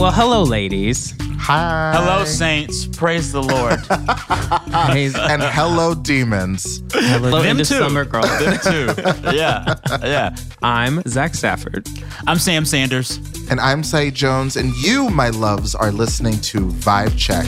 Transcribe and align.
Well, 0.00 0.12
hello, 0.12 0.42
ladies. 0.44 1.14
Hi. 1.40 1.92
Hello, 1.94 2.24
saints. 2.24 2.86
Praise 2.86 3.32
the 3.32 3.42
Lord. 3.42 3.78
Praise- 4.90 5.14
And 5.14 5.42
hello, 5.42 5.94
demons. 5.94 6.82
hello, 6.92 7.42
Them 7.42 7.58
into 7.58 7.64
too. 7.66 7.78
summer 7.80 8.06
girl. 8.06 8.22
Them 8.22 8.58
too. 8.62 8.94
Yeah. 9.34 9.74
Yeah. 10.02 10.34
I'm 10.62 11.02
Zach 11.06 11.34
Stafford. 11.34 11.86
I'm 12.26 12.38
Sam 12.38 12.64
Sanders. 12.64 13.18
And 13.50 13.60
I'm 13.60 13.82
Saeed 13.84 14.14
Jones, 14.14 14.56
and 14.56 14.74
you, 14.76 15.10
my 15.10 15.28
loves, 15.30 15.74
are 15.74 15.92
listening 15.92 16.40
to 16.42 16.60
Vibe 16.68 17.16
Check. 17.18 17.44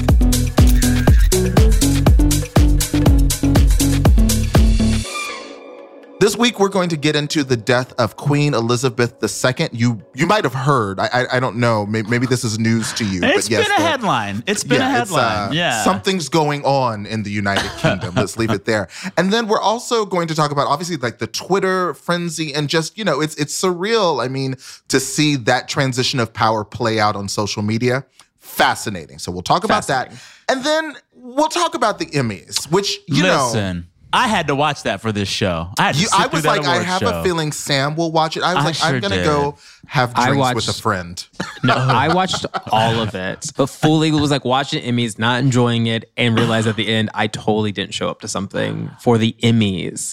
This 6.23 6.37
week, 6.37 6.61
we're 6.61 6.69
going 6.69 6.89
to 6.91 6.97
get 6.97 7.17
into 7.17 7.43
the 7.43 7.57
death 7.57 7.93
of 7.99 8.15
Queen 8.15 8.55
Elizabeth 8.55 9.17
II. 9.21 9.69
You 9.73 10.01
you 10.15 10.25
might 10.25 10.45
have 10.45 10.55
heard. 10.55 11.01
I 11.01 11.07
I, 11.13 11.37
I 11.37 11.41
don't 11.41 11.57
know. 11.57 11.85
Maybe, 11.85 12.09
maybe 12.09 12.27
this 12.27 12.45
is 12.45 12.61
news 12.61 12.93
to 12.93 13.05
you. 13.05 13.19
It's 13.25 13.49
but 13.49 13.51
yes, 13.51 13.67
been 13.67 13.75
a 13.77 13.81
the- 13.83 13.89
headline. 13.89 14.45
It's 14.47 14.63
been 14.63 14.81
a 14.81 14.89
headline. 14.89 15.49
uh, 15.49 15.53
yeah. 15.53 15.83
Something's 15.83 16.29
going 16.29 16.65
on 16.65 17.07
in 17.07 17.25
the 17.25 17.31
United 17.33 17.69
Kingdom. 17.79 18.15
Let's 18.15 18.39
leave 18.39 18.53
it 18.53 18.67
there. 18.67 18.89
And 19.17 19.33
then 19.33 19.49
we're 19.49 19.61
also 19.61 20.07
going 20.07 20.29
to 20.29 20.37
talk 20.37 20.53
about 20.53 20.69
obviously 20.69 20.97
like 20.97 21.19
the 21.19 21.27
Twitter 21.27 21.93
frenzy 21.95 22.55
and 22.55 22.69
just, 22.69 22.97
you 22.97 23.03
know, 23.03 23.21
it's 23.21 23.35
it's 23.35 23.61
surreal. 23.61 24.25
I 24.25 24.29
mean, 24.29 24.55
to 24.91 25.01
see 25.01 25.35
that 25.35 25.67
transition 25.67 26.21
of 26.21 26.33
power 26.33 26.65
play 26.65 27.01
out 27.01 27.17
on 27.17 27.27
social 27.27 27.65
media. 27.65 28.07
Fascinating. 28.39 29.19
So 29.19 29.33
we'll 29.33 29.43
talk 29.43 29.65
about 29.65 29.89
that. 29.89 30.13
And 30.49 30.63
then 30.63 30.95
we'll 31.15 31.49
talk 31.49 31.75
about 31.75 31.99
the 31.99 32.07
Emmys, 32.07 32.71
which, 32.71 32.99
you 33.09 33.25
know, 33.25 33.47
Listen, 33.53 33.89
I 34.13 34.29
had 34.29 34.47
to 34.49 34.55
watch 34.55 34.83
that 34.83 35.01
for 35.01 35.11
this 35.13 35.29
show. 35.29 35.69
I 35.79 35.85
had 35.85 35.95
to 35.95 36.01
you, 36.01 36.07
sit 36.07 36.19
I 36.19 36.23
through 36.25 36.37
was 36.39 36.43
that 36.43 36.49
like, 36.63 36.67
I 36.67 36.83
have 36.83 37.01
show. 37.01 37.21
a 37.21 37.23
feeling 37.25 37.53
Sam 37.53 37.97
will 37.97 38.13
watch 38.13 38.37
it. 38.37 38.43
I 38.43 38.55
was 38.55 38.63
I 38.63 38.67
like, 38.67 38.75
sure 38.75 38.89
I'm 38.89 39.01
gonna 39.01 39.17
did. 39.17 39.25
go 39.25 39.57
have 39.87 40.13
I 40.15 40.31
drinks 40.31 40.55
with 40.55 40.69
a 40.69 40.81
friend. 40.81 41.27
No, 41.65 41.75
I 41.75 42.13
watched 42.13 42.45
all 42.73 42.99
of 42.99 43.15
it, 43.15 43.53
but 43.57 43.67
fully 43.69 44.11
was 44.11 44.33
like 44.33 44.45
watching 44.45 44.83
Emmys, 44.83 45.17
not 45.17 45.41
enjoying 45.41 45.87
it, 45.87 46.11
and 46.17 46.37
realized 46.37 46.67
at 46.67 46.75
the 46.75 46.89
end 46.89 47.09
I 47.15 47.29
totally 47.29 47.71
didn't 47.71 47.95
show 47.95 48.09
up 48.09 48.21
to 48.23 48.29
something 48.29 48.91
for 49.01 49.17
the 49.19 49.37
Emmys. 49.45 50.13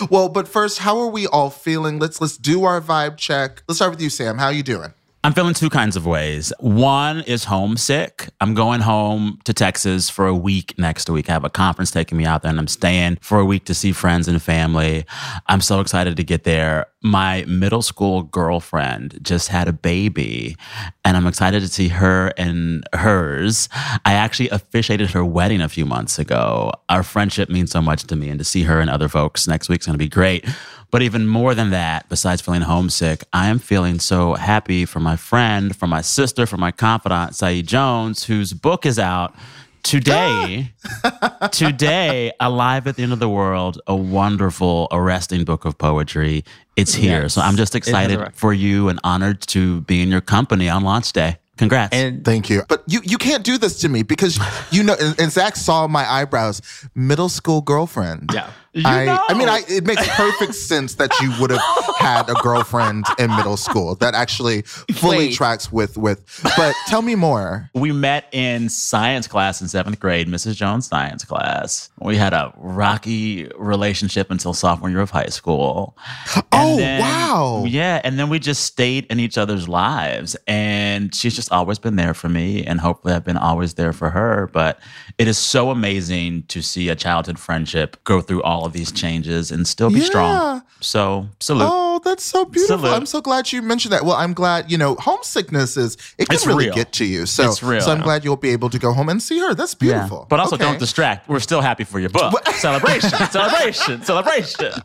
Well, 0.10 0.28
but 0.28 0.46
first, 0.46 0.78
how 0.78 0.96
are 1.00 1.08
we 1.08 1.26
all 1.26 1.50
feeling? 1.50 1.98
Let's 1.98 2.20
let's 2.20 2.36
do 2.36 2.62
our 2.62 2.80
vibe 2.80 3.16
check. 3.16 3.64
Let's 3.66 3.78
start 3.78 3.90
with 3.90 4.00
you, 4.00 4.10
Sam. 4.10 4.38
How 4.38 4.46
are 4.46 4.52
you 4.52 4.62
doing? 4.62 4.92
I'm 5.24 5.32
feeling 5.32 5.54
two 5.54 5.68
kinds 5.68 5.96
of 5.96 6.06
ways. 6.06 6.52
One 6.60 7.20
is 7.22 7.44
homesick. 7.44 8.28
I'm 8.40 8.54
going 8.54 8.80
home 8.80 9.40
to 9.44 9.52
Texas 9.52 10.08
for 10.08 10.28
a 10.28 10.34
week 10.34 10.78
next 10.78 11.10
week. 11.10 11.28
I 11.28 11.32
have 11.32 11.44
a 11.44 11.50
conference 11.50 11.90
taking 11.90 12.16
me 12.16 12.24
out 12.24 12.42
there 12.42 12.50
and 12.50 12.58
I'm 12.58 12.68
staying 12.68 13.18
for 13.20 13.40
a 13.40 13.44
week 13.44 13.64
to 13.64 13.74
see 13.74 13.90
friends 13.90 14.28
and 14.28 14.40
family. 14.40 15.04
I'm 15.48 15.60
so 15.60 15.80
excited 15.80 16.16
to 16.16 16.24
get 16.24 16.44
there. 16.44 16.86
My 17.00 17.44
middle 17.46 17.82
school 17.82 18.24
girlfriend 18.24 19.20
just 19.22 19.48
had 19.48 19.68
a 19.68 19.72
baby 19.72 20.56
and 21.04 21.16
I'm 21.16 21.28
excited 21.28 21.60
to 21.60 21.68
see 21.68 21.88
her 21.88 22.32
and 22.36 22.84
hers. 22.92 23.68
I 24.04 24.14
actually 24.14 24.48
officiated 24.48 25.10
her 25.10 25.24
wedding 25.24 25.60
a 25.60 25.68
few 25.68 25.86
months 25.86 26.18
ago. 26.18 26.72
Our 26.88 27.04
friendship 27.04 27.48
means 27.50 27.70
so 27.70 27.80
much 27.80 28.02
to 28.04 28.16
me 28.16 28.30
and 28.30 28.38
to 28.40 28.44
see 28.44 28.64
her 28.64 28.80
and 28.80 28.90
other 28.90 29.08
folks 29.08 29.46
next 29.46 29.68
week's 29.68 29.86
going 29.86 29.94
to 29.94 30.04
be 30.04 30.08
great. 30.08 30.44
But 30.90 31.02
even 31.02 31.28
more 31.28 31.54
than 31.54 31.70
that, 31.70 32.08
besides 32.08 32.40
feeling 32.40 32.62
homesick, 32.62 33.22
I 33.32 33.48
am 33.48 33.58
feeling 33.60 34.00
so 34.00 34.34
happy 34.34 34.84
for 34.84 35.00
my 35.00 35.16
friend, 35.16 35.76
for 35.76 35.86
my 35.86 36.00
sister, 36.00 36.46
for 36.46 36.56
my 36.56 36.72
confidant, 36.72 37.36
Saeed 37.36 37.68
Jones, 37.68 38.24
whose 38.24 38.54
book 38.54 38.84
is 38.84 38.98
out 38.98 39.34
today. 39.82 40.72
today, 41.52 42.32
Alive 42.40 42.86
at 42.86 42.96
the 42.96 43.02
End 43.02 43.12
of 43.12 43.18
the 43.18 43.28
World, 43.28 43.80
a 43.86 43.96
wonderful, 43.96 44.88
arresting 44.90 45.44
book 45.44 45.64
of 45.64 45.78
poetry. 45.78 46.44
It's 46.76 46.94
here. 46.94 47.22
Yes, 47.22 47.34
so 47.34 47.42
I'm 47.42 47.56
just 47.56 47.74
excited 47.74 48.34
for 48.34 48.52
you 48.52 48.88
and 48.88 49.00
honored 49.02 49.40
to 49.48 49.80
be 49.82 50.02
in 50.02 50.08
your 50.08 50.20
company 50.20 50.68
on 50.68 50.84
launch 50.84 51.12
day. 51.12 51.38
Congrats. 51.58 51.94
And 51.94 52.24
Thank 52.24 52.48
you. 52.48 52.62
But 52.68 52.84
you 52.86 53.00
you 53.02 53.18
can't 53.18 53.44
do 53.44 53.58
this 53.58 53.80
to 53.80 53.88
me 53.88 54.04
because 54.04 54.38
you 54.70 54.84
know 54.84 54.94
and, 54.98 55.20
and 55.20 55.32
Zach 55.32 55.56
saw 55.56 55.88
my 55.88 56.08
eyebrows. 56.08 56.62
Middle 56.94 57.28
school 57.28 57.60
girlfriend. 57.60 58.30
yeah, 58.32 58.50
I, 58.86 59.18
I 59.28 59.34
mean. 59.34 59.48
I, 59.48 59.62
it 59.68 59.84
makes 59.86 60.06
perfect 60.16 60.54
sense 60.70 60.96
that 60.96 61.10
you 61.20 61.32
would 61.40 61.50
have 61.50 61.60
had 61.98 62.28
a 62.28 62.34
girlfriend 62.34 63.04
in 63.18 63.34
middle 63.36 63.56
school. 63.56 63.94
That 63.96 64.14
actually 64.14 64.62
fully 64.62 65.16
Wait. 65.28 65.34
tracks 65.34 65.72
with 65.72 65.96
with. 65.96 66.24
But 66.56 66.74
tell 66.86 67.02
me 67.02 67.14
more. 67.14 67.70
we 67.74 67.92
met 67.92 68.26
in 68.32 68.68
science 68.68 69.26
class 69.26 69.60
in 69.60 69.68
seventh 69.68 69.98
grade, 70.00 70.28
Mrs. 70.28 70.54
Jones' 70.56 70.86
science 70.86 71.24
class. 71.24 71.90
We 72.00 72.16
had 72.16 72.32
a 72.32 72.52
rocky 72.56 73.48
relationship 73.56 74.30
until 74.30 74.54
sophomore 74.54 74.90
year 74.90 75.00
of 75.00 75.10
high 75.10 75.26
school. 75.26 75.96
And 76.34 76.44
Oh, 76.52 76.76
then- 76.76 77.00
wow. 77.00 77.64
Yeah, 77.66 78.00
and 78.04 78.18
then 78.18 78.28
we 78.28 78.38
just 78.38 78.64
stayed 78.64 79.06
in 79.06 79.20
each 79.20 79.36
other's 79.38 79.68
lives, 79.68 80.36
and 80.46 81.14
she's 81.14 81.34
just 81.36 81.52
always 81.52 81.78
been 81.78 81.96
there 81.96 82.14
for 82.14 82.28
me, 82.28 82.64
and 82.64 82.80
hopefully 82.80 83.14
I've 83.14 83.24
been 83.24 83.36
always 83.36 83.74
there 83.74 83.92
for 83.92 84.10
her. 84.10 84.48
But 84.52 84.80
it 85.18 85.28
is 85.28 85.38
so 85.38 85.70
amazing 85.70 86.44
to 86.48 86.62
see 86.62 86.88
a 86.88 86.96
childhood 86.96 87.38
friendship 87.38 88.02
go 88.04 88.20
through 88.20 88.42
all 88.42 88.64
of 88.68 88.72
these 88.72 88.92
changes 88.92 89.50
and 89.50 89.66
still 89.66 89.90
be 89.90 89.98
Yeah. 89.98 90.06
strong. 90.06 90.62
So 90.80 91.26
salute. 91.40 91.68
Oh, 91.68 92.00
that's 92.04 92.22
so 92.24 92.44
beautiful. 92.44 92.78
Salute. 92.78 92.94
I'm 92.94 93.06
so 93.06 93.20
glad 93.20 93.50
you 93.50 93.60
mentioned 93.62 93.92
that. 93.92 94.04
Well, 94.04 94.14
I'm 94.14 94.32
glad, 94.32 94.70
you 94.70 94.78
know, 94.78 94.94
homesickness 94.94 95.76
is 95.76 95.96
it 96.18 96.28
can 96.28 96.36
It's 96.36 96.46
really 96.46 96.66
real. 96.66 96.74
get 96.74 96.92
to 96.92 97.04
you. 97.04 97.26
So 97.26 97.50
It's 97.50 97.60
real. 97.64 97.80
so 97.80 97.90
I'm 97.90 98.02
glad 98.02 98.24
you'll 98.24 98.36
be 98.36 98.50
able 98.50 98.70
to 98.70 98.78
go 98.78 98.92
home 98.92 99.08
and 99.08 99.20
see 99.20 99.40
her. 99.40 99.54
That's 99.54 99.74
beautiful. 99.74 100.26
But 100.30 100.38
also 100.38 100.54
Okay. 100.54 100.64
don't 100.64 100.78
distract. 100.78 101.28
We're 101.28 101.40
still 101.40 101.60
happy 101.62 101.82
for 101.82 101.98
your 101.98 102.10
book. 102.10 102.46
celebration, 102.54 103.10
celebration, 103.32 104.04
celebration. 104.04 104.72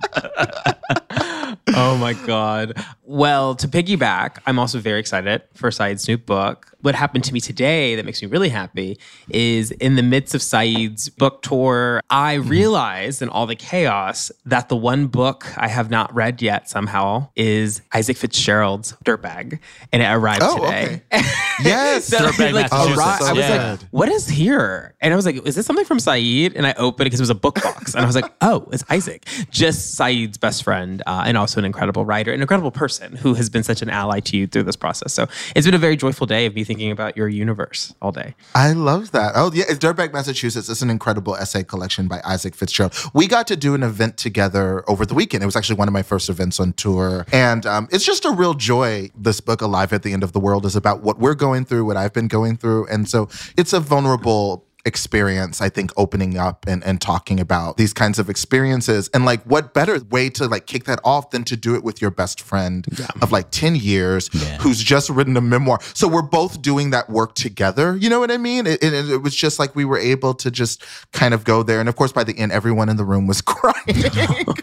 oh 1.76 1.98
my 1.98 2.14
god. 2.14 2.74
Well, 3.04 3.56
to 3.56 3.68
piggyback, 3.68 4.38
I'm 4.46 4.58
also 4.60 4.80
very 4.80 5.00
excited 5.00 5.42
for 5.54 5.72
Saeed's 5.72 6.08
new 6.08 6.18
book. 6.18 6.70
What 6.82 6.96
happened 6.96 7.24
to 7.26 7.34
me 7.34 7.40
today 7.40 7.96
that 7.96 8.06
makes 8.06 8.22
me 8.22 8.28
really 8.28 8.50
happy 8.50 8.98
is 9.30 9.72
in 9.72 9.96
the 9.96 10.04
midst 10.04 10.36
of 10.36 10.42
Saeed's 10.42 11.10
book 11.10 11.42
tour, 11.42 12.02
I 12.10 12.38
Mm-hmm. 12.38 12.50
realized 12.50 13.22
in 13.22 13.30
all 13.30 13.46
the 13.46 13.56
chaos 13.56 14.32
that 14.46 14.70
the 14.70 14.76
one 14.76 15.08
book 15.08 15.46
I 15.58 15.68
have 15.68 15.90
not 15.90 16.14
read 16.14 16.42
yet 16.42 16.70
somehow 16.70 17.30
is 17.36 17.82
Isaac 17.94 18.18
Fitzgerald's 18.18 18.94
Dirtbag, 19.06 19.60
and 19.92 20.02
it 20.02 20.06
arrived 20.08 20.42
Oh, 20.44 20.60
today. 20.60 21.02
Yes. 21.64 22.06
So, 22.06 22.18
Dirtbag, 22.18 22.54
like, 22.54 22.72
arri- 22.72 23.22
I 23.22 23.32
was 23.34 23.38
Yeah. 23.38 23.72
like, 23.74 23.80
what 23.92 24.10
is 24.10 24.28
here? 24.28 24.96
And 25.02 25.14
I 25.14 25.16
was 25.16 25.26
like, 25.26 25.36
is 25.46 25.56
this 25.56 25.66
something 25.68 25.86
from 25.86 26.00
Saeed? 26.00 26.56
And 26.56 26.66
I 26.66 26.74
opened 26.74 27.02
it 27.06 27.12
because 27.12 27.20
it 27.20 27.24
was 27.24 27.30
a 27.30 27.36
book 27.36 27.62
box. 27.62 27.94
And 27.94 28.04
I 28.04 28.08
was 28.08 28.16
like, 28.16 28.34
oh, 28.42 28.68
it's 28.72 28.84
Isaac. 28.90 29.26
Just 29.52 29.94
Saeed's 29.96 30.38
best 30.40 30.64
friend 30.64 31.04
uh, 31.06 31.24
and 31.28 31.38
also 31.44 31.60
an 31.60 31.66
incredible 31.66 32.06
writer, 32.06 32.32
an 32.32 32.42
incredible 32.42 32.72
person 32.72 33.18
who 33.18 33.34
has 33.34 33.50
been 33.50 33.64
such 33.64 33.82
an 33.82 33.90
ally 33.90 34.22
to 34.22 34.38
you 34.38 34.48
through 34.48 34.64
this 34.64 34.78
process. 34.78 35.14
So 35.14 35.28
it's 35.56 35.68
been 35.68 35.76
a 35.76 35.86
very 35.90 35.98
joyful 35.98 36.26
day 36.26 36.46
of 36.46 36.56
me 36.56 36.64
thinking 36.64 36.90
about 36.90 37.18
your 37.18 37.28
universe 37.28 37.94
all 38.02 38.14
day. 38.14 38.34
I 38.56 38.72
love 38.72 39.12
that. 39.12 39.34
Oh, 39.36 39.52
yeah. 39.54 39.66
Dirtbag, 39.66 40.14
Massachusetts. 40.14 40.70
It's 40.70 40.82
an 40.82 40.90
incredible 40.90 41.36
essay 41.36 41.64
collection 41.64 42.08
by 42.08 42.22
Isaac 42.24 42.56
Fitzgerald. 42.56 42.94
We 43.14 43.28
got 43.28 43.46
to 43.48 43.58
do 43.58 43.76
an 43.76 43.84
event 43.84 44.16
together 44.16 44.90
over 44.90 45.06
the 45.06 45.14
weekend. 45.14 45.44
It 45.44 45.46
was 45.46 45.58
actually 45.58 45.76
one 45.76 45.90
of 45.90 45.94
my 45.94 46.04
first 46.04 46.30
events 46.30 46.60
on 46.62 46.72
tour. 46.74 47.26
And 47.34 47.66
um, 47.66 47.90
it's 47.92 48.06
just 48.06 48.24
a 48.24 48.32
real 48.32 48.54
joy. 48.54 49.10
This 49.16 49.42
book, 49.42 49.62
Alive 49.62 49.92
at 49.92 50.04
the 50.04 50.14
End 50.14 50.24
of 50.24 50.32
the 50.32 50.40
World, 50.40 50.66
is 50.66 50.78
about 50.78 51.02
what 51.04 51.20
we're 51.20 51.36
going 51.36 51.66
through, 51.66 51.84
what 51.86 51.98
I've 51.98 52.14
been 52.14 52.30
going 52.30 52.56
through. 52.56 52.88
And 52.88 53.10
so 53.10 53.28
it's 53.58 53.74
a 53.74 53.82
vulnerable 53.82 54.66
experience 54.86 55.62
i 55.62 55.70
think 55.70 55.92
opening 55.98 56.38
up 56.38 56.66
and, 56.68 56.84
and 56.84 57.00
talking 57.02 57.40
about 57.40 57.78
these 57.78 57.94
kinds 57.94 58.20
of 58.20 58.30
experiences. 58.30 59.10
And 59.14 59.26
like 59.26 59.44
what 59.44 59.74
better 59.74 60.00
way 60.10 60.30
to 60.32 60.48
like 60.48 60.66
kick 60.66 60.86
that 60.86 61.00
off 61.04 61.32
than 61.32 61.44
to 61.46 61.56
do 61.56 61.76
it 61.76 61.84
with 61.84 62.02
your 62.02 62.12
best 62.12 62.42
friend 62.42 62.88
of 63.22 63.32
like 63.32 63.52
10 63.52 63.76
years 63.76 64.30
who's 64.62 64.82
just 64.82 65.10
written 65.10 65.36
a 65.38 65.42
memoir. 65.42 65.80
So 65.94 66.08
we're 66.08 66.22
both 66.22 66.62
doing 66.62 66.92
that 66.92 67.10
work 67.10 67.36
together. 67.36 67.96
You 67.98 68.10
know 68.10 68.20
what 68.20 68.32
i 68.32 68.38
mean? 68.38 68.66
It, 68.66 68.84
it, 68.84 68.94
it 68.94 69.18
was 69.18 69.36
just 69.36 69.60
like 69.60 69.76
we 69.76 69.86
were 69.86 69.98
able 69.98 70.34
to 70.36 70.50
just 70.50 70.84
kind 71.12 71.34
of 71.34 71.44
go 71.44 71.62
there. 71.64 71.80
And 71.80 71.90
of 71.90 71.96
course 71.96 72.12
by 72.12 72.24
the 72.24 72.38
end 72.38 72.52
everyone 72.52 72.90
in 72.90 72.98
the 72.98 73.06
room 73.06 73.28
was 73.28 73.42
crying. 73.54 73.74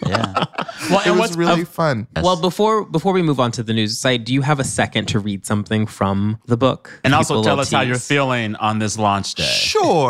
Yeah. 0.07 0.47
Well, 0.91 1.01
it 1.01 1.07
and 1.07 1.21
was 1.21 1.21
what's 1.21 1.37
really 1.37 1.65
fun. 1.65 2.09
Well, 2.21 2.41
before 2.41 2.85
before 2.85 3.13
we 3.13 3.23
move 3.23 3.39
on 3.39 3.53
to 3.53 3.63
the 3.63 3.73
news 3.73 3.97
side, 3.97 4.25
do 4.25 4.35
you 4.35 4.43
have 4.43 4.59
a 4.59 4.65
second 4.65 5.07
to 5.09 5.21
read 5.21 5.47
something 5.47 5.87
from 5.87 6.41
the 6.47 6.57
book? 6.57 7.01
and 7.05 7.15
also 7.15 7.35
tell 7.35 7.43
little 7.43 7.61
us 7.61 7.71
how 7.71 7.83
you're 7.83 7.97
feeling 7.97 8.57
on 8.57 8.81
this 8.81 8.99
launch 8.99 9.35
day. 9.35 9.45
Sure. 9.45 10.10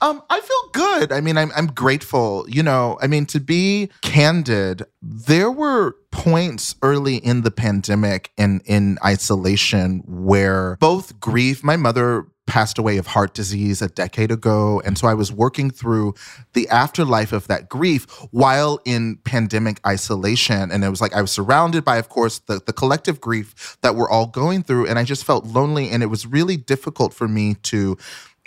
Um, 0.00 0.22
I 0.30 0.40
feel 0.40 0.70
good. 0.72 1.12
I 1.12 1.20
mean, 1.20 1.36
I'm 1.36 1.50
I'm 1.56 1.68
grateful. 1.68 2.44
You 2.48 2.62
know, 2.62 2.98
I 3.02 3.06
mean, 3.06 3.26
to 3.26 3.40
be 3.40 3.90
candid, 4.02 4.84
there 5.02 5.50
were 5.50 5.96
points 6.10 6.74
early 6.82 7.16
in 7.16 7.42
the 7.42 7.50
pandemic 7.50 8.32
and 8.36 8.62
in 8.64 8.98
isolation 9.04 10.02
where 10.06 10.76
both 10.80 11.18
grief, 11.20 11.62
my 11.62 11.76
mother 11.76 12.26
passed 12.50 12.78
away 12.78 12.96
of 12.96 13.06
heart 13.06 13.32
disease 13.32 13.80
a 13.80 13.86
decade 13.86 14.32
ago. 14.32 14.82
And 14.84 14.98
so 14.98 15.06
I 15.06 15.14
was 15.14 15.30
working 15.30 15.70
through 15.70 16.14
the 16.52 16.68
afterlife 16.68 17.32
of 17.32 17.46
that 17.46 17.68
grief 17.68 18.06
while 18.32 18.80
in 18.84 19.18
pandemic 19.18 19.80
isolation. 19.86 20.72
And 20.72 20.82
it 20.82 20.88
was 20.88 21.00
like 21.00 21.14
I 21.14 21.22
was 21.22 21.30
surrounded 21.30 21.84
by, 21.84 21.98
of 21.98 22.08
course, 22.08 22.40
the, 22.40 22.60
the 22.66 22.72
collective 22.72 23.20
grief 23.20 23.78
that 23.82 23.94
we're 23.94 24.10
all 24.10 24.26
going 24.26 24.64
through. 24.64 24.88
And 24.88 24.98
I 24.98 25.04
just 25.04 25.24
felt 25.24 25.46
lonely. 25.46 25.90
And 25.90 26.02
it 26.02 26.06
was 26.06 26.26
really 26.26 26.56
difficult 26.56 27.14
for 27.14 27.28
me 27.28 27.54
to 27.54 27.96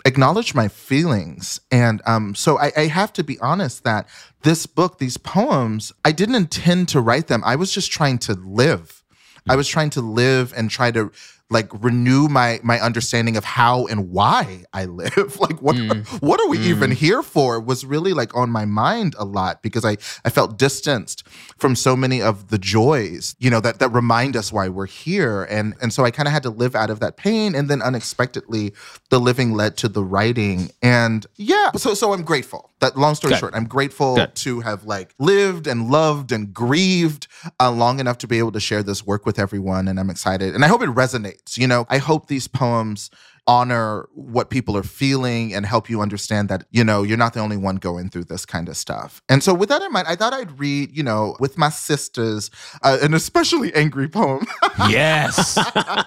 acknowledge 0.06 0.54
my 0.54 0.68
feelings. 0.68 1.60
And 1.72 2.02
um, 2.06 2.36
so 2.36 2.60
I, 2.60 2.72
I 2.76 2.88
have 2.88 3.14
to 3.14 3.24
be 3.24 3.40
honest 3.40 3.84
that 3.84 4.08
this 4.42 4.66
book, 4.66 4.98
these 4.98 5.18
poems, 5.18 5.92
I 6.04 6.12
didn't 6.12 6.36
intend 6.36 6.90
to 6.90 7.02
write 7.02 7.28
them. 7.28 7.42
I 7.46 7.56
was 7.56 7.72
just 7.72 7.92
trying 7.92 8.20
to 8.20 8.34
live. 8.34 9.04
I 9.48 9.56
was 9.56 9.68
trying 9.68 9.90
to 9.92 10.02
live 10.02 10.54
and 10.56 10.70
try 10.70 10.92
to 10.92 11.12
like 11.54 11.70
renew 11.84 12.28
my 12.28 12.60
my 12.64 12.80
understanding 12.82 13.38
of 13.38 13.46
how 13.46 13.86
and 13.88 14.10
why 14.10 14.64
I 14.74 14.86
live. 14.86 15.40
like 15.46 15.62
what 15.62 15.76
Mm. 15.76 16.06
what 16.22 16.40
are 16.42 16.48
we 16.50 16.58
Mm. 16.58 16.66
even 16.74 16.92
here 16.92 17.24
for 17.24 17.60
was 17.60 17.86
really 17.86 18.14
like 18.14 18.36
on 18.36 18.50
my 18.60 18.66
mind 18.66 19.16
a 19.18 19.26
lot 19.26 19.62
because 19.62 19.86
I 19.86 19.94
I 20.26 20.30
felt 20.38 20.58
distanced 20.58 21.24
from 21.58 21.76
so 21.76 21.96
many 21.96 22.22
of 22.22 22.36
the 22.50 22.58
joys, 22.76 23.36
you 23.40 23.50
know, 23.50 23.62
that 23.62 23.80
that 23.80 23.90
remind 24.02 24.36
us 24.36 24.52
why 24.56 24.66
we're 24.70 24.86
here. 25.06 25.44
And 25.56 25.74
and 25.82 25.90
so 25.94 26.04
I 26.08 26.12
kind 26.12 26.28
of 26.28 26.34
had 26.38 26.44
to 26.44 26.50
live 26.64 26.74
out 26.82 26.90
of 26.94 27.00
that 27.04 27.14
pain 27.26 27.56
and 27.58 27.66
then 27.70 27.82
unexpectedly 27.90 28.66
the 29.10 29.20
living 29.30 29.54
led 29.62 29.78
to 29.78 29.88
the 29.98 30.04
writing. 30.14 30.60
And 30.82 31.26
yeah, 31.52 31.72
so 31.84 31.94
so 32.02 32.14
I'm 32.14 32.24
grateful. 32.24 32.62
That 32.84 32.98
long 32.98 33.16
story 33.16 33.34
Good. 33.34 33.40
short, 33.42 33.54
I'm 33.56 33.68
grateful 33.78 34.12
Good. 34.16 34.36
to 34.46 34.52
have 34.70 34.82
like 34.96 35.10
lived 35.32 35.66
and 35.72 35.80
loved 36.00 36.30
and 36.36 36.54
grieved 36.54 37.28
uh, 37.60 37.72
long 37.84 37.96
enough 38.04 38.18
to 38.24 38.28
be 38.28 38.38
able 38.44 38.52
to 38.54 38.60
share 38.70 38.84
this 38.84 39.00
work 39.12 39.24
with 39.26 39.38
everyone. 39.46 39.88
And 39.90 39.96
I'm 40.02 40.10
excited. 40.16 40.50
And 40.56 40.62
I 40.66 40.68
hope 40.74 40.82
it 40.88 40.90
resonates. 41.04 41.43
You 41.56 41.68
know, 41.68 41.86
I 41.90 41.98
hope 41.98 42.28
these 42.28 42.48
poems 42.48 43.10
honor 43.45 44.07
what 44.13 44.50
people 44.50 44.78
are 44.78 44.84
feeling 44.84 45.54
and 45.54 45.66
help 45.66 45.90
you 45.90 46.00
understand 46.00 46.48
that, 46.48 46.63
you 46.72 46.81
know, 46.81 47.04
you're 47.04 47.18
not 47.18 47.34
the 47.34 47.42
only 47.42 47.57
one 47.57 47.75
going 47.75 48.10
through 48.10 48.24
this 48.24 48.45
kind 48.45 48.69
of 48.69 48.78
stuff. 48.78 49.22
And 49.28 49.44
so 49.44 49.54
with 49.54 49.68
that 49.68 49.81
in 49.81 49.92
mind, 49.92 50.07
I 50.07 50.16
thought 50.16 50.31
I'd 50.31 50.57
read, 50.57 50.95
you 50.95 51.04
know, 51.04 51.36
with 51.42 51.57
my 51.57 51.68
sisters, 51.68 52.50
uh, 52.84 53.00
an 53.01 53.13
especially 53.13 53.74
angry 53.75 54.07
poem. 54.07 54.45
Yes. 54.90 55.57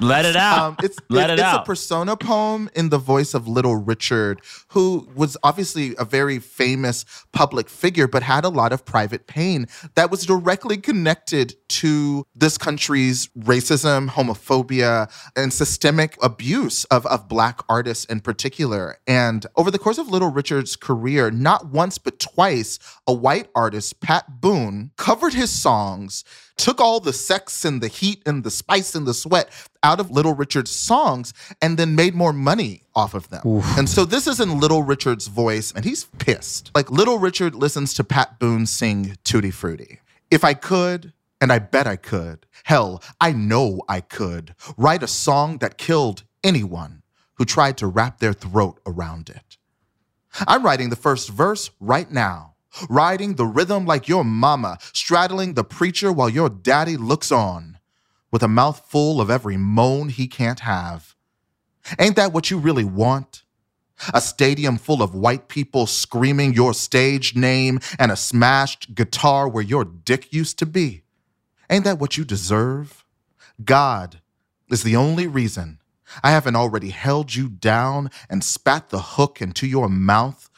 Let 0.01 0.25
it 0.25 0.35
out. 0.35 0.59
Um, 0.59 0.77
it's 0.83 0.99
Let 1.09 1.31
it- 1.31 1.35
it 1.35 1.43
it's 1.43 1.43
a 1.43 1.63
persona 1.65 2.17
poem 2.17 2.69
in 2.75 2.89
the 2.89 2.99
voice 2.99 3.33
of 3.33 3.47
Little 3.47 3.77
Richard, 3.77 4.41
who 4.69 5.09
was 5.15 5.37
obviously 5.45 5.95
a 5.99 6.05
very 6.05 6.39
famous 6.41 7.05
public 7.33 7.69
figure, 7.69 8.09
but 8.09 8.23
had 8.25 8.45
a 8.45 8.49
lot 8.49 8.73
of 8.73 8.85
private 8.85 9.27
pain 9.29 9.67
that 9.95 10.11
was 10.11 10.27
directly 10.27 10.79
connected 10.79 11.55
to 11.69 12.27
this 12.35 12.59
country's 12.59 13.29
racism, 13.39 14.09
homophobia, 14.09 15.11
and 15.35 15.53
systemic 15.53 16.17
abuse 16.23 16.85
of, 16.87 17.07
of 17.07 17.29
Black 17.29 17.61
artists 17.69 18.05
in 18.07 18.21
particular. 18.21 18.99
And 19.07 19.47
over 19.57 19.71
the 19.71 19.79
course 19.79 19.99
of 19.99 20.09
Little 20.09 20.31
Richard's 20.31 20.77
career, 20.77 21.31
not 21.31 21.67
once 21.67 21.99
but 21.99 22.19
twice, 22.19 22.79
a 23.07 23.13
white 23.13 23.49
artist, 23.55 24.01
Pat 24.01 24.41
Boone, 24.41 24.91
covered 24.97 25.35
his 25.35 25.51
songs 25.51 26.25
took 26.57 26.81
all 26.81 27.01
the 27.01 27.13
sex 27.13 27.65
and 27.65 27.81
the 27.83 27.89
heat 27.89 28.23
and 28.27 28.43
the 28.43 28.51
spice 28.51 28.95
and 28.95 29.07
the 29.07 29.15
sweat 29.15 29.51
out 29.83 30.01
of 30.01 30.11
Little 30.11 30.35
Richard's 30.35 30.71
songs 30.71 31.33
and 31.61 31.79
then 31.79 31.95
made 31.95 32.15
more 32.15 32.33
money 32.33 32.83
off 32.95 33.15
of 33.15 33.29
them. 33.29 33.43
And 33.77 33.89
so 33.89 34.05
this 34.05 34.27
is 34.27 34.41
in 34.41 34.59
Little 34.59 34.83
Richard's 34.83 35.27
voice, 35.27 35.73
and 35.73 35.85
he's 35.85 36.05
pissed. 36.19 36.71
Like 36.75 36.91
Little 36.91 37.19
Richard 37.19 37.55
listens 37.55 37.95
to 37.95 38.05
Pat 38.05 38.39
Boone 38.39 38.67
sing 38.67 39.17
Tutti 39.25 39.51
Frutti. 39.51 40.01
If 40.31 40.45
I 40.45 40.55
could, 40.55 41.13
and 41.41 41.53
I 41.53 41.59
bet 41.59 41.87
I 41.87 41.97
could, 41.97 42.47
hell, 42.65 43.03
I 43.21 43.33
know 43.33 43.83
I 43.89 44.01
could, 44.01 44.55
write 44.77 45.03
a 45.03 45.09
song 45.09 45.59
that 45.59 45.79
killed 45.79 46.25
anyone 46.43 47.03
who 47.35 47.45
tried 47.45 47.77
to 47.79 47.87
wrap 47.87 48.19
their 48.19 48.33
throat 48.33 48.81
around 48.87 49.29
it. 49.29 49.59
I'm 50.47 50.65
writing 50.65 50.91
the 50.91 50.97
first 50.97 51.31
verse 51.31 51.71
right 51.81 52.11
now, 52.11 52.55
riding 52.89 53.35
the 53.35 53.47
rhythm 53.47 53.87
like 53.87 54.09
your 54.09 54.25
mama, 54.25 54.79
straddling 54.93 55.55
the 55.55 55.65
preacher 55.65 56.13
while 56.13 56.29
your 56.29 56.49
daddy 56.49 56.97
looks 56.97 57.31
on, 57.33 57.79
with 58.31 58.43
a 58.43 58.49
mouth 58.49 58.83
full 58.89 59.21
of 59.21 59.31
every 59.31 59.57
moan 59.57 60.09
he 60.09 60.27
can't 60.27 60.61
have. 60.61 61.15
Ain't 61.99 62.17
that 62.17 62.33
what 62.33 62.51
you 62.51 62.59
really 62.59 62.85
want? 62.85 63.45
A 64.13 64.21
stadium 64.21 64.77
full 64.77 65.03
of 65.03 65.15
white 65.15 65.49
people 65.49 65.87
screaming 65.87 66.53
your 66.53 66.75
stage 66.75 67.35
name 67.35 67.81
and 67.99 68.13
a 68.13 68.17
smashed 68.17 68.95
guitar 68.95 69.49
where 69.49 69.63
your 69.63 69.85
dick 69.85 70.33
used 70.33 70.59
to 70.59 70.67
be. 70.67 71.06
Ain't 71.71 71.85
that 71.85 71.99
what 71.99 72.17
you 72.17 72.25
deserve? 72.25 73.05
God 73.65 74.21
is 74.71 74.83
the 74.83 74.97
only 74.97 75.27
reason 75.27 75.79
I 76.23 76.31
haven't 76.31 76.57
already 76.57 76.91
held 76.91 77.35
you 77.35 77.49
down 77.49 78.11
and 78.31 78.45
spat 78.45 78.91
the 78.91 79.01
hook 79.01 79.41
into 79.43 79.67
your 79.67 79.89
mouth 79.89 80.49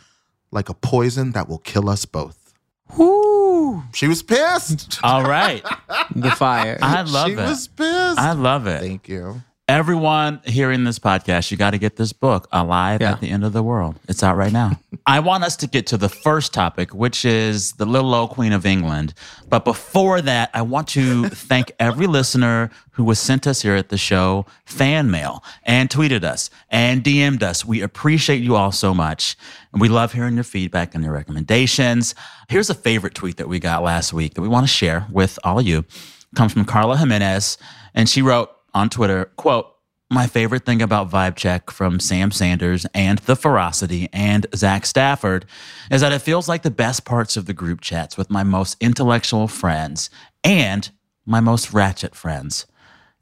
like 0.51 0.69
a 0.69 0.75
poison 0.75 1.33
that 1.33 1.49
will 1.49 1.59
kill 1.59 1.89
us 1.89 2.05
both. 2.05 2.53
Woo. 2.97 3.83
She 3.95 4.09
was 4.09 4.23
pissed. 4.23 4.99
All 5.03 5.25
right. 5.25 5.65
The 6.15 6.31
fire. 6.31 6.79
I 6.81 7.03
love 7.03 7.27
she 7.27 7.33
it. 7.35 7.37
was 7.37 7.69
pissed. 7.69 8.19
I 8.19 8.33
love 8.33 8.67
it. 8.67 8.81
Thank 8.81 9.09
you. 9.09 9.43
Everyone 9.69 10.41
hearing 10.47 10.85
this 10.85 10.99
podcast, 10.99 11.51
you 11.51 11.59
got 11.59 11.73
to 11.73 11.79
get 11.79 11.97
this 11.97 12.15
book, 12.15 12.49
Alive 12.53 13.03
Yeah. 13.03 13.13
at 13.13 13.21
the 13.21 13.29
End 13.29 13.45
of 13.45 13.53
the 13.53 13.63
World. 13.63 13.97
It's 14.09 14.23
out 14.23 14.35
right 14.39 14.51
now. 14.51 14.81
I 15.07 15.21
want 15.21 15.45
us 15.45 15.57
to 15.57 15.67
get 15.67 15.87
to 15.89 15.99
the 15.99 16.09
first 16.09 16.55
topic, 16.55 16.95
which 16.95 17.27
is 17.27 17.73
the 17.73 17.85
little 17.85 18.15
old 18.15 18.31
Queen 18.31 18.55
of 18.55 18.65
England. 18.65 19.13
But 19.51 19.67
before 19.67 20.23
that, 20.23 20.49
I 20.55 20.63
want 20.63 20.89
to 20.89 21.29
thank 21.29 21.71
every 21.79 22.07
listener 22.07 22.71
who 22.93 23.05
was 23.05 23.19
sent 23.19 23.47
us 23.47 23.61
here 23.61 23.75
at 23.77 23.91
the 23.91 23.99
show 23.99 24.47
fan 24.65 25.11
mail 25.11 25.45
and 25.65 25.91
tweeted 25.91 26.25
us 26.25 26.49
and 26.71 27.05
DM'd 27.05 27.43
us. 27.43 27.63
We 27.63 27.83
appreciate 27.83 28.41
you 28.43 28.57
all 28.57 28.73
so 28.73 28.95
much. 28.95 29.37
And 29.75 29.83
we 29.83 29.91
love 29.91 30.15
hearing 30.15 30.35
your 30.35 30.45
feedback 30.45 30.95
and 30.95 31.05
your 31.05 31.13
recommendations. 31.13 32.15
Here's 32.49 32.71
a 32.71 32.75
favorite 32.75 33.15
tweet 33.15 33.37
that 33.37 33.49
we 33.51 33.59
got 33.61 33.83
last 33.83 34.15
week 34.15 34.33
that 34.33 34.41
we 34.41 34.49
want 34.49 34.65
to 34.65 34.73
share 34.73 35.07
with 35.13 35.39
all 35.45 35.59
of 35.59 35.67
you. 35.67 35.81
It 35.81 36.37
comes 36.37 36.55
from 36.55 36.65
Carla 36.65 36.97
Jimenez, 36.97 37.59
and 37.95 38.09
she 38.09 38.23
wrote, 38.23 38.51
on 38.79 38.89
Twitter, 38.89 39.27
quote, 39.37 39.75
my 40.11 40.27
favorite 40.27 40.65
thing 40.65 40.81
about 40.81 41.11
Vibe 41.11 41.37
Check 41.37 41.71
from 41.71 42.01
Sam 42.01 42.31
Sanders 42.31 42.87
and 42.95 43.19
The 43.19 43.37
Ferocity 43.37 44.09
and 44.13 44.47
Zach 44.55 44.87
Stafford 44.87 45.45
is 45.91 46.01
that 46.01 46.13
it 46.13 46.21
feels 46.21 46.49
like 46.49 46.63
the 46.63 46.71
best 46.71 47.05
parts 47.05 47.37
of 47.37 47.45
the 47.45 47.53
group 47.53 47.81
chats 47.83 48.17
with 48.17 48.31
my 48.31 48.43
most 48.43 48.77
intellectual 48.81 49.49
friends 49.49 50.09
and 50.43 50.91
my 51.27 51.41
most 51.41 51.75
ratchet 51.75 52.15
friends. 52.15 52.67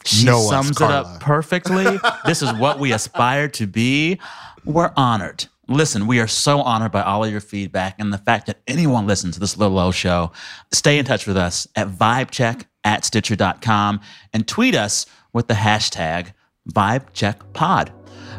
She 0.04 0.26
us, 0.26 0.38
sums 0.48 0.80
it 0.80 0.82
up 0.82 1.20
perfectly. 1.20 1.98
this 2.26 2.42
is 2.42 2.52
what 2.52 2.78
we 2.78 2.92
aspire 2.92 3.48
to 3.48 3.66
be. 3.66 4.20
We're 4.64 4.92
honored. 4.94 5.46
Listen, 5.68 6.06
we 6.06 6.20
are 6.20 6.28
so 6.28 6.60
honored 6.60 6.92
by 6.92 7.02
all 7.02 7.24
of 7.24 7.30
your 7.32 7.40
feedback 7.40 7.96
and 7.98 8.12
the 8.12 8.18
fact 8.18 8.46
that 8.46 8.58
anyone 8.68 9.06
listens 9.06 9.34
to 9.34 9.40
this 9.40 9.56
little 9.56 9.78
old 9.78 9.96
show. 9.96 10.30
Stay 10.72 10.98
in 10.98 11.04
touch 11.04 11.26
with 11.26 11.36
us 11.36 11.66
at 11.74 11.88
vibecheck 11.88 12.66
at 12.84 13.04
stitcher.com 13.04 14.00
and 14.32 14.46
tweet 14.46 14.76
us 14.76 15.06
with 15.36 15.48
the 15.48 15.54
hashtag 15.54 16.32
vibecheckpod. 16.72 17.90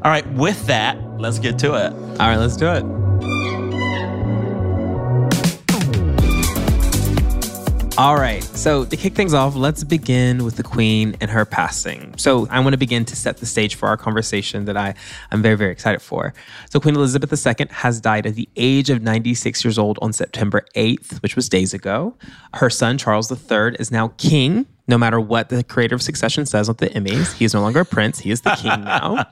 All 0.03 0.11
right, 0.11 0.27
with 0.33 0.65
that, 0.65 0.97
let's 1.19 1.37
get 1.37 1.59
to 1.59 1.75
it. 1.75 1.93
All 1.93 2.27
right, 2.27 2.37
let's 2.37 2.57
do 2.57 2.67
it. 2.67 2.83
All 7.99 8.15
right, 8.15 8.43
so 8.43 8.85
to 8.85 8.97
kick 8.97 9.13
things 9.13 9.33
off, 9.33 9.55
let's 9.55 9.83
begin 9.83 10.43
with 10.43 10.55
the 10.55 10.63
Queen 10.63 11.15
and 11.21 11.31
her 11.31 11.45
passing. 11.45 12.15
So 12.17 12.47
I 12.49 12.59
want 12.59 12.73
to 12.73 12.77
begin 12.77 13.05
to 13.05 13.15
set 13.15 13.37
the 13.37 13.45
stage 13.45 13.75
for 13.75 13.87
our 13.87 13.97
conversation 13.97 14.65
that 14.65 14.77
I 14.77 14.95
am 15.31 15.41
very, 15.41 15.55
very 15.55 15.71
excited 15.71 16.01
for. 16.01 16.33
So 16.69 16.79
Queen 16.79 16.95
Elizabeth 16.95 17.31
II 17.31 17.67
has 17.71 18.01
died 18.01 18.25
at 18.25 18.35
the 18.35 18.49
age 18.55 18.89
of 18.89 19.03
96 19.03 19.63
years 19.63 19.77
old 19.77 19.99
on 20.01 20.13
September 20.13 20.65
8th, 20.75 21.21
which 21.23 21.35
was 21.35 21.47
days 21.47 21.73
ago. 21.73 22.15
Her 22.55 22.69
son, 22.69 22.97
Charles 22.97 23.31
III, 23.31 23.75
is 23.79 23.91
now 23.91 24.09
king. 24.17 24.67
No 24.87 24.97
matter 24.97 25.19
what 25.19 25.49
the 25.49 25.63
creator 25.63 25.95
of 25.95 26.01
Succession 26.01 26.45
says 26.45 26.69
on 26.69 26.75
the 26.77 26.87
Emmys, 26.89 27.33
he 27.33 27.43
is 27.43 27.53
no 27.53 27.61
longer 27.61 27.81
a 27.81 27.85
prince. 27.85 28.19
He 28.19 28.31
is 28.31 28.41
the 28.41 28.51
king 28.51 28.83
now. 28.83 29.27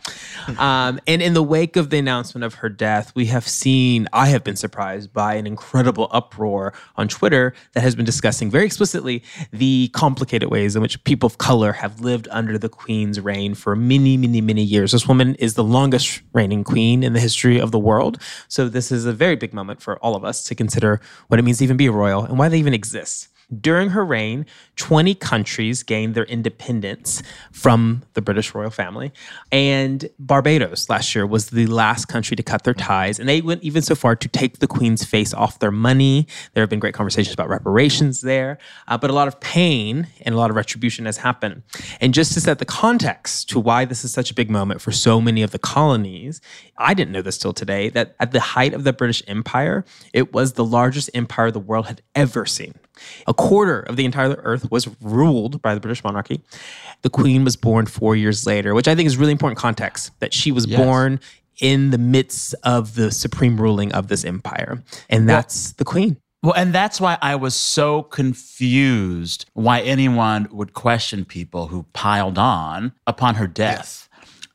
Um, 0.58 1.00
and 1.08 1.22
in 1.22 1.34
the 1.34 1.44
wake 1.44 1.78
of 1.78 1.90
the 1.90 1.98
announcement 1.98 2.44
of 2.44 2.56
her 2.56 2.70
death, 2.70 3.14
we 3.16 3.28
have 3.28 3.48
seen, 3.48 4.08
I 4.12 4.28
have 4.28 4.44
been 4.44 4.58
surprised 4.58 5.14
by 5.14 5.36
an 5.36 5.48
incredible 5.48 6.10
uproar 6.12 6.74
on 6.98 7.08
Twitter 7.08 7.54
that 7.74 7.82
has 7.82 7.96
been 7.96 8.06
discussing 8.06 8.52
very 8.52 8.66
explicitly 8.66 9.24
the 9.52 9.90
complicated 9.94 10.50
ways 10.50 10.76
in 10.76 10.82
which 10.82 11.02
people 11.06 11.28
of 11.28 11.38
color 11.38 11.72
have 11.72 12.02
lived 12.02 12.28
under 12.32 12.58
the 12.58 12.70
queen's 12.70 13.22
reign 13.22 13.56
for 13.56 13.76
many, 13.76 14.18
many, 14.18 14.42
many 14.42 14.62
years. 14.62 14.92
This 14.92 15.08
woman 15.08 15.36
is 15.36 15.54
the 15.54 15.64
longest 15.64 16.22
reigning 16.34 16.64
queen 16.64 17.04
in 17.04 17.14
the 17.14 17.20
history 17.20 17.60
of 17.60 17.72
the 17.72 17.80
world. 17.80 18.22
So 18.50 18.68
this 18.68 18.92
is 18.92 19.06
a 19.06 19.14
very 19.14 19.36
big 19.36 19.54
moment 19.54 19.82
for 19.82 19.98
all 20.00 20.16
of 20.16 20.26
us 20.26 20.44
to 20.46 20.56
consider 20.56 21.00
what 21.28 21.40
it 21.40 21.44
means 21.44 21.60
to 21.60 21.64
even 21.64 21.78
be 21.78 21.86
a 21.86 21.92
royal 21.92 22.24
and 22.26 22.38
why 22.38 22.50
they 22.50 22.60
even 22.60 22.74
exist. 22.74 23.30
During 23.62 23.90
her 23.92 24.04
reign, 24.04 24.46
20 24.78 25.16
countries 25.16 25.84
gained 25.84 26.16
their 26.16 26.24
independence 26.26 27.22
from 27.52 28.04
the 28.14 28.22
British 28.22 28.56
royal 28.56 28.72
family. 28.72 29.14
And 29.52 30.10
Barbados 30.18 30.90
last 30.90 31.14
year 31.14 31.28
was 31.28 31.48
the 31.48 31.68
last 31.68 32.06
country 32.06 32.36
to 32.36 32.44
cut 32.44 32.64
their 32.64 32.74
ties. 32.74 33.20
And 33.20 33.30
they 33.30 33.42
went 33.42 33.64
even 33.64 33.82
so 33.82 33.94
far 33.94 34.16
to 34.16 34.28
take 34.28 34.60
the 34.60 34.68
Queen's 34.68 35.06
face 35.06 35.34
off 35.34 35.60
their 35.60 35.72
money. 35.72 36.28
There 36.54 36.64
have 36.64 36.70
been 36.70 36.80
great 36.80 36.96
conversations 36.96 37.34
about 37.34 37.50
reparations 37.50 38.22
there, 38.22 38.58
uh, 38.88 38.98
but 38.98 39.10
a 39.10 39.14
lot 39.14 39.28
of 39.28 39.40
pain 39.40 40.08
and 40.22 40.34
a 40.34 40.38
lot 40.38 40.50
of 40.50 40.56
retribution 40.56 41.06
has 41.06 41.18
happened. 41.18 41.62
And 42.02 42.14
just 42.14 42.34
to 42.34 42.42
set 42.42 42.60
the 42.60 42.66
context 42.66 43.50
to 43.50 43.60
why 43.60 43.86
this 43.86 44.04
is 44.04 44.12
such 44.12 44.32
a 44.32 44.34
big 44.34 44.50
moment 44.50 44.82
for 44.82 44.92
so 44.92 45.22
many 45.22 45.44
of 45.44 45.52
the 45.52 45.60
colonies, 45.60 46.42
I 46.78 46.94
didn't 46.94 47.12
know 47.12 47.22
this 47.22 47.38
till 47.38 47.54
today 47.54 47.90
that 47.90 48.16
at 48.20 48.32
the 48.32 48.40
height 48.40 48.74
of 48.74 48.84
the 48.84 48.94
British 48.94 49.22
Empire, 49.28 49.86
it 50.14 50.34
was 50.34 50.54
the 50.54 50.66
largest 50.66 51.10
empire 51.14 51.52
the 51.52 51.60
world 51.60 51.86
had 51.86 52.02
ever 52.16 52.46
seen. 52.46 52.74
A 53.28 53.34
quarter 53.34 53.82
of 53.82 53.96
the 53.96 54.06
entire 54.06 54.40
earth 54.44 54.70
was 54.72 54.88
ruled 55.02 55.62
by 55.62 55.74
the 55.74 55.80
British 55.80 56.04
monarchy. 56.04 56.42
The 57.02 57.10
queen 57.10 57.44
was 57.44 57.56
born 57.56 57.86
four 57.86 58.16
years 58.16 58.46
later, 58.46 58.74
which 58.74 58.88
I 58.88 58.96
think 58.96 59.08
is 59.08 59.18
really 59.18 59.32
important 59.32 59.60
context 59.60 60.12
that 60.20 60.34
she 60.34 60.52
was 60.52 60.66
Yes. 60.66 60.80
born 60.80 61.20
in 61.60 61.92
the 61.92 61.98
midst 61.98 62.54
of 62.64 62.96
the 62.96 63.12
supreme 63.12 63.60
ruling 63.60 63.92
of 63.94 64.08
this 64.08 64.26
empire. 64.26 64.84
And 65.10 65.28
that's 65.30 65.74
the 65.74 65.86
queen. 65.86 66.18
Well, 66.44 66.54
and 66.54 66.74
that's 66.74 67.02
why 67.02 67.18
I 67.22 67.36
was 67.36 67.56
so 67.56 68.04
confused 68.04 69.46
why 69.54 69.82
anyone 69.82 70.48
would 70.52 70.74
question 70.74 71.26
people 71.26 71.68
who 71.68 71.86
piled 71.94 72.38
on 72.38 72.94
upon 73.08 73.36
her 73.36 73.48
death. 73.48 74.08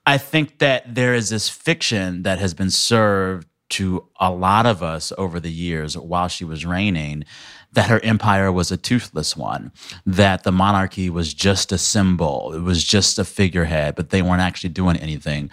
I 0.06 0.18
think 0.18 0.58
that 0.58 0.94
there 0.94 1.14
is 1.14 1.30
this 1.30 1.48
fiction 1.48 2.22
that 2.22 2.38
has 2.38 2.54
been 2.54 2.70
served 2.70 3.48
to 3.70 4.06
a 4.18 4.30
lot 4.30 4.66
of 4.66 4.82
us 4.82 5.12
over 5.18 5.38
the 5.40 5.50
years 5.52 5.96
while 5.96 6.28
she 6.28 6.44
was 6.44 6.66
reigning 6.66 7.24
that 7.72 7.88
her 7.88 8.00
empire 8.00 8.50
was 8.50 8.72
a 8.72 8.76
toothless 8.76 9.36
one, 9.36 9.70
that 10.04 10.42
the 10.42 10.50
monarchy 10.52 11.08
was 11.08 11.32
just 11.32 11.70
a 11.70 11.78
symbol, 11.78 12.52
it 12.52 12.60
was 12.62 12.82
just 12.82 13.18
a 13.18 13.24
figurehead, 13.24 13.94
but 13.94 14.10
they 14.10 14.22
weren't 14.22 14.40
actually 14.42 14.70
doing 14.70 14.96
anything. 14.96 15.48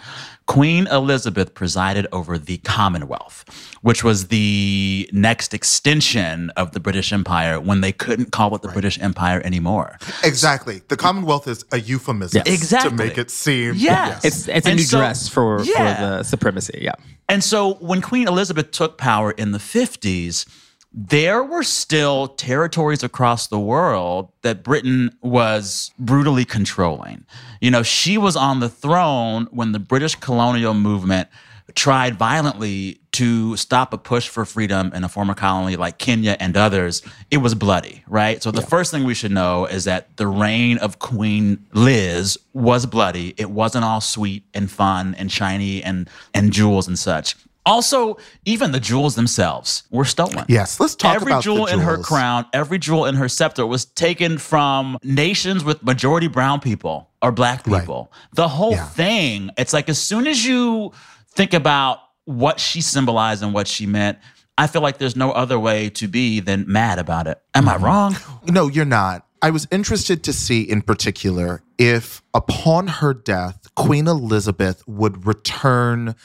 Queen 0.46 0.86
Elizabeth 0.88 1.54
presided 1.54 2.06
over 2.10 2.36
the 2.38 2.56
Commonwealth, 2.58 3.44
which 3.82 4.02
was 4.02 4.28
the 4.28 5.08
next 5.12 5.52
extension 5.54 6.50
of 6.56 6.72
the 6.72 6.80
British 6.80 7.12
Empire 7.12 7.60
when 7.60 7.82
they 7.82 7.92
couldn't 7.92 8.32
call 8.32 8.54
it 8.56 8.62
the 8.62 8.68
British 8.68 8.98
Empire 9.00 9.40
anymore. 9.44 9.96
Exactly. 10.24 10.82
The 10.88 10.96
Commonwealth 10.96 11.46
is 11.46 11.64
a 11.70 11.78
euphemism 11.78 12.42
Yeah. 12.44 12.52
Exactly. 12.52 12.90
to 12.90 12.96
make 12.96 13.18
it 13.18 13.30
seem. 13.30 13.74
Yes. 13.76 14.24
It's 14.24 14.48
it's 14.48 14.66
a 14.66 14.70
And 14.70 14.78
new 14.78 14.84
so- 14.84 14.98
dress 14.98 15.28
for, 15.28 15.62
Yeah. 15.62 15.94
for 15.94 16.00
the 16.00 16.22
supremacy. 16.24 16.78
Yeah. 16.82 16.94
And 17.28 17.44
so 17.44 17.74
when 17.74 18.00
Queen 18.00 18.26
Elizabeth 18.26 18.70
took 18.72 18.96
power 18.98 19.30
in 19.32 19.52
the 19.52 19.58
50s, 19.58 20.46
there 20.92 21.44
were 21.44 21.62
still 21.62 22.28
territories 22.28 23.02
across 23.02 23.46
the 23.46 23.58
world 23.58 24.32
that 24.42 24.62
Britain 24.62 25.16
was 25.22 25.92
brutally 25.98 26.44
controlling. 26.44 27.24
You 27.60 27.70
know, 27.70 27.82
she 27.82 28.16
was 28.16 28.36
on 28.36 28.60
the 28.60 28.68
throne 28.68 29.48
when 29.50 29.72
the 29.72 29.78
British 29.78 30.14
colonial 30.14 30.74
movement 30.74 31.28
tried 31.74 32.16
violently 32.16 33.00
to 33.12 33.56
stop 33.56 33.92
a 33.92 33.98
push 33.98 34.28
for 34.28 34.44
freedom 34.44 34.92
in 34.94 35.04
a 35.04 35.08
former 35.08 35.34
colony 35.34 35.76
like 35.76 35.98
Kenya 35.98 36.36
and 36.40 36.56
others. 36.56 37.02
It 37.30 37.38
was 37.38 37.54
bloody, 37.54 38.04
right? 38.06 38.42
So 38.42 38.50
the 38.50 38.62
first 38.62 38.90
thing 38.90 39.04
we 39.04 39.14
should 39.14 39.32
know 39.32 39.66
is 39.66 39.84
that 39.84 40.16
the 40.16 40.26
reign 40.26 40.78
of 40.78 40.98
Queen 40.98 41.66
Liz 41.72 42.38
was 42.52 42.86
bloody. 42.86 43.34
It 43.36 43.50
wasn't 43.50 43.84
all 43.84 44.00
sweet 44.00 44.44
and 44.54 44.70
fun 44.70 45.14
and 45.16 45.30
shiny 45.30 45.82
and 45.82 46.08
and 46.32 46.52
jewels 46.52 46.88
and 46.88 46.98
such. 46.98 47.34
Also, 47.68 48.16
even 48.44 48.72
the 48.72 48.80
jewels 48.80 49.14
themselves 49.14 49.82
were 49.90 50.04
stolen. 50.04 50.44
Yes, 50.48 50.80
let's 50.80 50.94
talk 50.94 51.14
every 51.16 51.32
about 51.32 51.38
the 51.38 51.42
jewel 51.44 51.66
in 51.66 51.78
her 51.80 51.98
crown, 51.98 52.46
every 52.52 52.78
jewel 52.78 53.04
in 53.06 53.14
her 53.16 53.28
scepter 53.28 53.66
was 53.66 53.84
taken 53.84 54.38
from 54.38 54.98
nations 55.04 55.62
with 55.64 55.82
majority 55.82 56.26
brown 56.28 56.60
people 56.60 57.10
or 57.22 57.30
black 57.32 57.66
Right. 57.66 57.80
people. 57.80 58.10
The 58.34 58.48
whole 58.48 58.72
Yeah. 58.72 58.86
thing, 58.86 59.50
it's 59.58 59.72
like 59.72 59.88
as 59.88 60.00
soon 60.00 60.26
as 60.26 60.44
you 60.44 60.92
think 61.34 61.52
about 61.54 61.98
what 62.24 62.58
she 62.60 62.80
symbolized 62.80 63.42
and 63.42 63.52
what 63.54 63.68
she 63.68 63.86
meant, 63.86 64.18
I 64.56 64.66
feel 64.66 64.82
like 64.82 64.98
there's 64.98 65.14
no 65.16 65.30
other 65.30 65.58
way 65.58 65.88
to 65.90 66.08
be 66.08 66.40
than 66.40 66.64
mad 66.66 66.98
about 66.98 67.26
it. 67.28 67.40
Am 67.54 67.66
Mm-hmm. 67.66 67.68
I 67.70 67.76
wrong? 67.86 68.16
No, 68.48 68.68
you're 68.68 68.84
not. 68.84 69.24
I 69.40 69.50
was 69.50 69.68
interested 69.70 70.24
to 70.24 70.32
see 70.32 70.62
in 70.62 70.82
particular 70.82 71.62
if 71.78 72.22
upon 72.34 72.88
her 72.88 73.14
death, 73.14 73.68
Queen 73.76 74.08
Elizabeth 74.08 74.82
would 74.88 75.26
return 75.26 76.16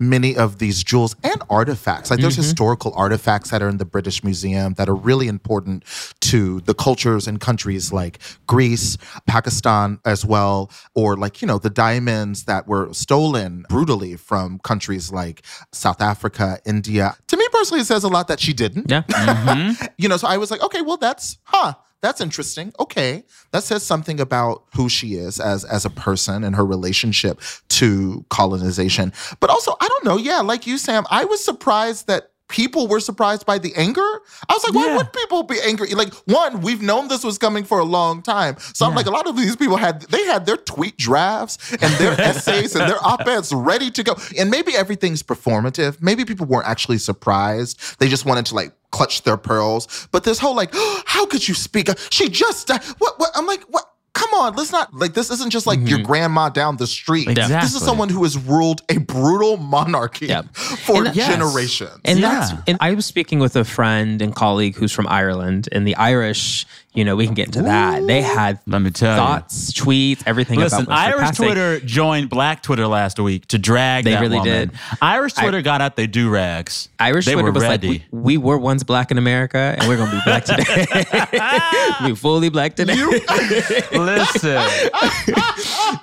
many 0.00 0.34
of 0.34 0.58
these 0.58 0.82
jewels 0.82 1.14
and 1.22 1.42
artifacts. 1.50 2.10
Like 2.10 2.20
there's 2.20 2.34
mm-hmm. 2.34 2.42
historical 2.42 2.92
artifacts 2.96 3.50
that 3.50 3.62
are 3.62 3.68
in 3.68 3.76
the 3.76 3.84
British 3.84 4.24
Museum 4.24 4.74
that 4.74 4.88
are 4.88 4.94
really 4.94 5.28
important 5.28 5.84
to 6.20 6.60
the 6.62 6.74
cultures 6.74 7.28
and 7.28 7.38
countries 7.40 7.92
like 7.92 8.18
Greece, 8.46 8.96
Pakistan 9.26 10.00
as 10.06 10.24
well, 10.24 10.70
or 10.94 11.16
like, 11.16 11.42
you 11.42 11.46
know, 11.46 11.58
the 11.58 11.70
diamonds 11.70 12.44
that 12.44 12.66
were 12.66 12.92
stolen 12.94 13.66
brutally 13.68 14.16
from 14.16 14.58
countries 14.60 15.12
like 15.12 15.42
South 15.72 16.00
Africa, 16.00 16.58
India. 16.64 17.14
To 17.28 17.36
me 17.36 17.46
personally, 17.52 17.82
it 17.82 17.86
says 17.86 18.02
a 18.02 18.08
lot 18.08 18.28
that 18.28 18.40
she 18.40 18.52
didn't 18.52 18.90
Yeah. 18.90 19.02
Mm-hmm. 19.30 19.84
you 19.98 20.08
know, 20.08 20.16
so 20.16 20.26
I 20.26 20.38
was 20.38 20.50
like, 20.50 20.62
okay, 20.62 20.80
well, 20.82 20.96
that's 20.96 21.38
huh, 21.44 21.74
that's 22.02 22.20
interesting. 22.20 22.72
Okay, 22.80 23.24
that 23.52 23.62
says 23.62 23.82
something 23.84 24.20
about 24.20 24.64
who 24.74 24.88
she 24.88 25.14
is 25.14 25.38
as 25.38 25.64
as 25.64 25.84
a 25.84 25.90
person 25.90 26.44
and 26.44 26.56
her 26.56 26.64
relationship 26.64 27.40
to 27.68 28.24
colonization. 28.30 29.12
But 29.40 29.50
also, 29.50 29.74
I 29.80 29.88
don't 29.88 30.04
know. 30.04 30.16
Yeah, 30.16 30.40
like 30.40 30.66
you, 30.66 30.78
Sam, 30.78 31.04
I 31.10 31.24
was 31.24 31.44
surprised 31.44 32.06
that. 32.06 32.29
People 32.50 32.86
were 32.88 33.00
surprised 33.00 33.46
by 33.46 33.58
the 33.58 33.72
anger. 33.76 34.00
I 34.48 34.52
was 34.52 34.64
like, 34.64 34.74
why 34.74 34.86
Yeah. 34.88 34.96
would 34.98 35.12
people 35.12 35.42
be 35.44 35.58
angry? 35.64 35.88
Like, 35.94 36.12
one, 36.26 36.60
we've 36.60 36.82
known 36.82 37.08
this 37.08 37.24
was 37.24 37.38
coming 37.38 37.64
for 37.64 37.78
a 37.78 37.84
long 37.84 38.22
time. 38.22 38.56
So 38.74 38.84
I'm 38.86 38.94
like, 38.94 39.06
a 39.06 39.10
lot 39.10 39.26
of 39.26 39.36
these 39.36 39.56
people 39.56 39.76
had 39.76 40.02
they 40.02 40.24
had 40.26 40.46
their 40.46 40.56
tweet 40.56 40.96
drafts 40.98 41.72
and 41.72 41.92
their 41.94 42.12
essays 42.20 42.74
and 42.74 42.88
their 42.90 43.02
op-eds 43.04 43.52
ready 43.52 43.90
to 43.92 44.02
go. 44.02 44.16
And 44.38 44.50
maybe 44.50 44.74
everything's 44.76 45.22
performative. 45.22 46.02
Maybe 46.02 46.24
people 46.24 46.46
weren't 46.46 46.66
actually 46.66 46.98
surprised. 46.98 47.98
They 48.00 48.08
just 48.08 48.24
wanted 48.26 48.46
to 48.46 48.54
like 48.54 48.72
clutch 48.90 49.22
their 49.22 49.36
pearls. 49.36 50.08
But 50.10 50.24
this 50.24 50.38
whole 50.38 50.54
like, 50.56 50.70
how 51.06 51.26
could 51.26 51.46
you 51.46 51.54
speak? 51.54 51.88
She 52.10 52.28
just 52.28 52.66
died. 52.68 52.82
What? 52.98 53.18
What? 53.18 53.30
I'm 53.34 53.46
like, 53.46 53.62
what? 53.64 53.84
Come 54.20 54.34
on, 54.34 54.54
let's 54.54 54.70
not 54.70 54.92
like 54.92 55.14
this. 55.14 55.30
Isn't 55.30 55.48
just 55.48 55.66
like 55.66 55.78
your 55.78 55.98
mm-hmm. 55.98 56.06
grandma 56.06 56.50
down 56.50 56.76
the 56.76 56.86
street. 56.86 57.26
This 57.34 57.74
is 57.74 57.82
someone 57.82 58.10
who 58.10 58.22
has 58.24 58.36
ruled 58.36 58.82
a 58.90 58.98
brutal 58.98 59.56
monarchy 59.56 60.26
Yeah. 60.26 60.42
for 60.52 60.98
And 60.98 61.06
that- 61.06 61.16
Yes. 61.16 61.28
generations. 61.30 61.98
And 62.04 62.18
Yeah. 62.18 62.40
that's 62.40 62.52
and 62.66 62.76
I 62.82 62.92
was 62.92 63.06
speaking 63.06 63.38
with 63.38 63.56
a 63.56 63.64
friend 63.64 64.20
and 64.20 64.34
colleague 64.34 64.76
who's 64.76 64.92
from 64.92 65.06
Ireland, 65.08 65.70
and 65.72 65.86
the 65.86 65.96
Irish, 65.96 66.66
you 66.92 67.04
know, 67.04 67.14
we 67.14 67.24
can 67.26 67.34
get 67.34 67.46
into 67.46 67.62
that. 67.62 68.04
They 68.06 68.20
had 68.20 68.58
Let 68.66 68.82
me 68.82 68.90
tell 68.90 69.12
you. 69.12 69.16
thoughts, 69.16 69.72
tweets, 69.72 70.22
everything 70.26 70.58
Listen, 70.58 70.84
about 70.84 70.98
Irish 70.98 71.20
passing. 71.20 71.46
Twitter 71.46 71.80
joined 71.80 72.28
Black 72.30 72.62
Twitter 72.62 72.86
last 72.88 73.20
week 73.20 73.46
to 73.48 73.58
drag 73.58 74.04
They 74.04 74.12
that 74.12 74.20
really 74.20 74.38
woman. 74.38 74.68
did. 74.68 74.70
Irish 75.00 75.34
Twitter 75.34 75.62
got 75.62 75.80
out 75.80 75.94
their 75.94 76.08
do 76.08 76.28
rags. 76.28 76.88
Irish 76.98 77.26
they 77.26 77.34
Twitter 77.34 77.46
were 77.46 77.52
was 77.52 77.62
ready. 77.62 77.88
like, 77.88 78.02
we, 78.10 78.36
we 78.36 78.38
were 78.38 78.58
once 78.58 78.82
black 78.82 79.12
in 79.12 79.18
America, 79.18 79.76
and 79.78 79.88
we're 79.88 79.96
gonna 79.96 80.10
be 80.10 80.20
black 80.24 80.44
today. 80.44 82.04
we 82.04 82.14
fully 82.16 82.48
black 82.48 82.74
today. 82.74 82.94
Listen, 83.92 84.62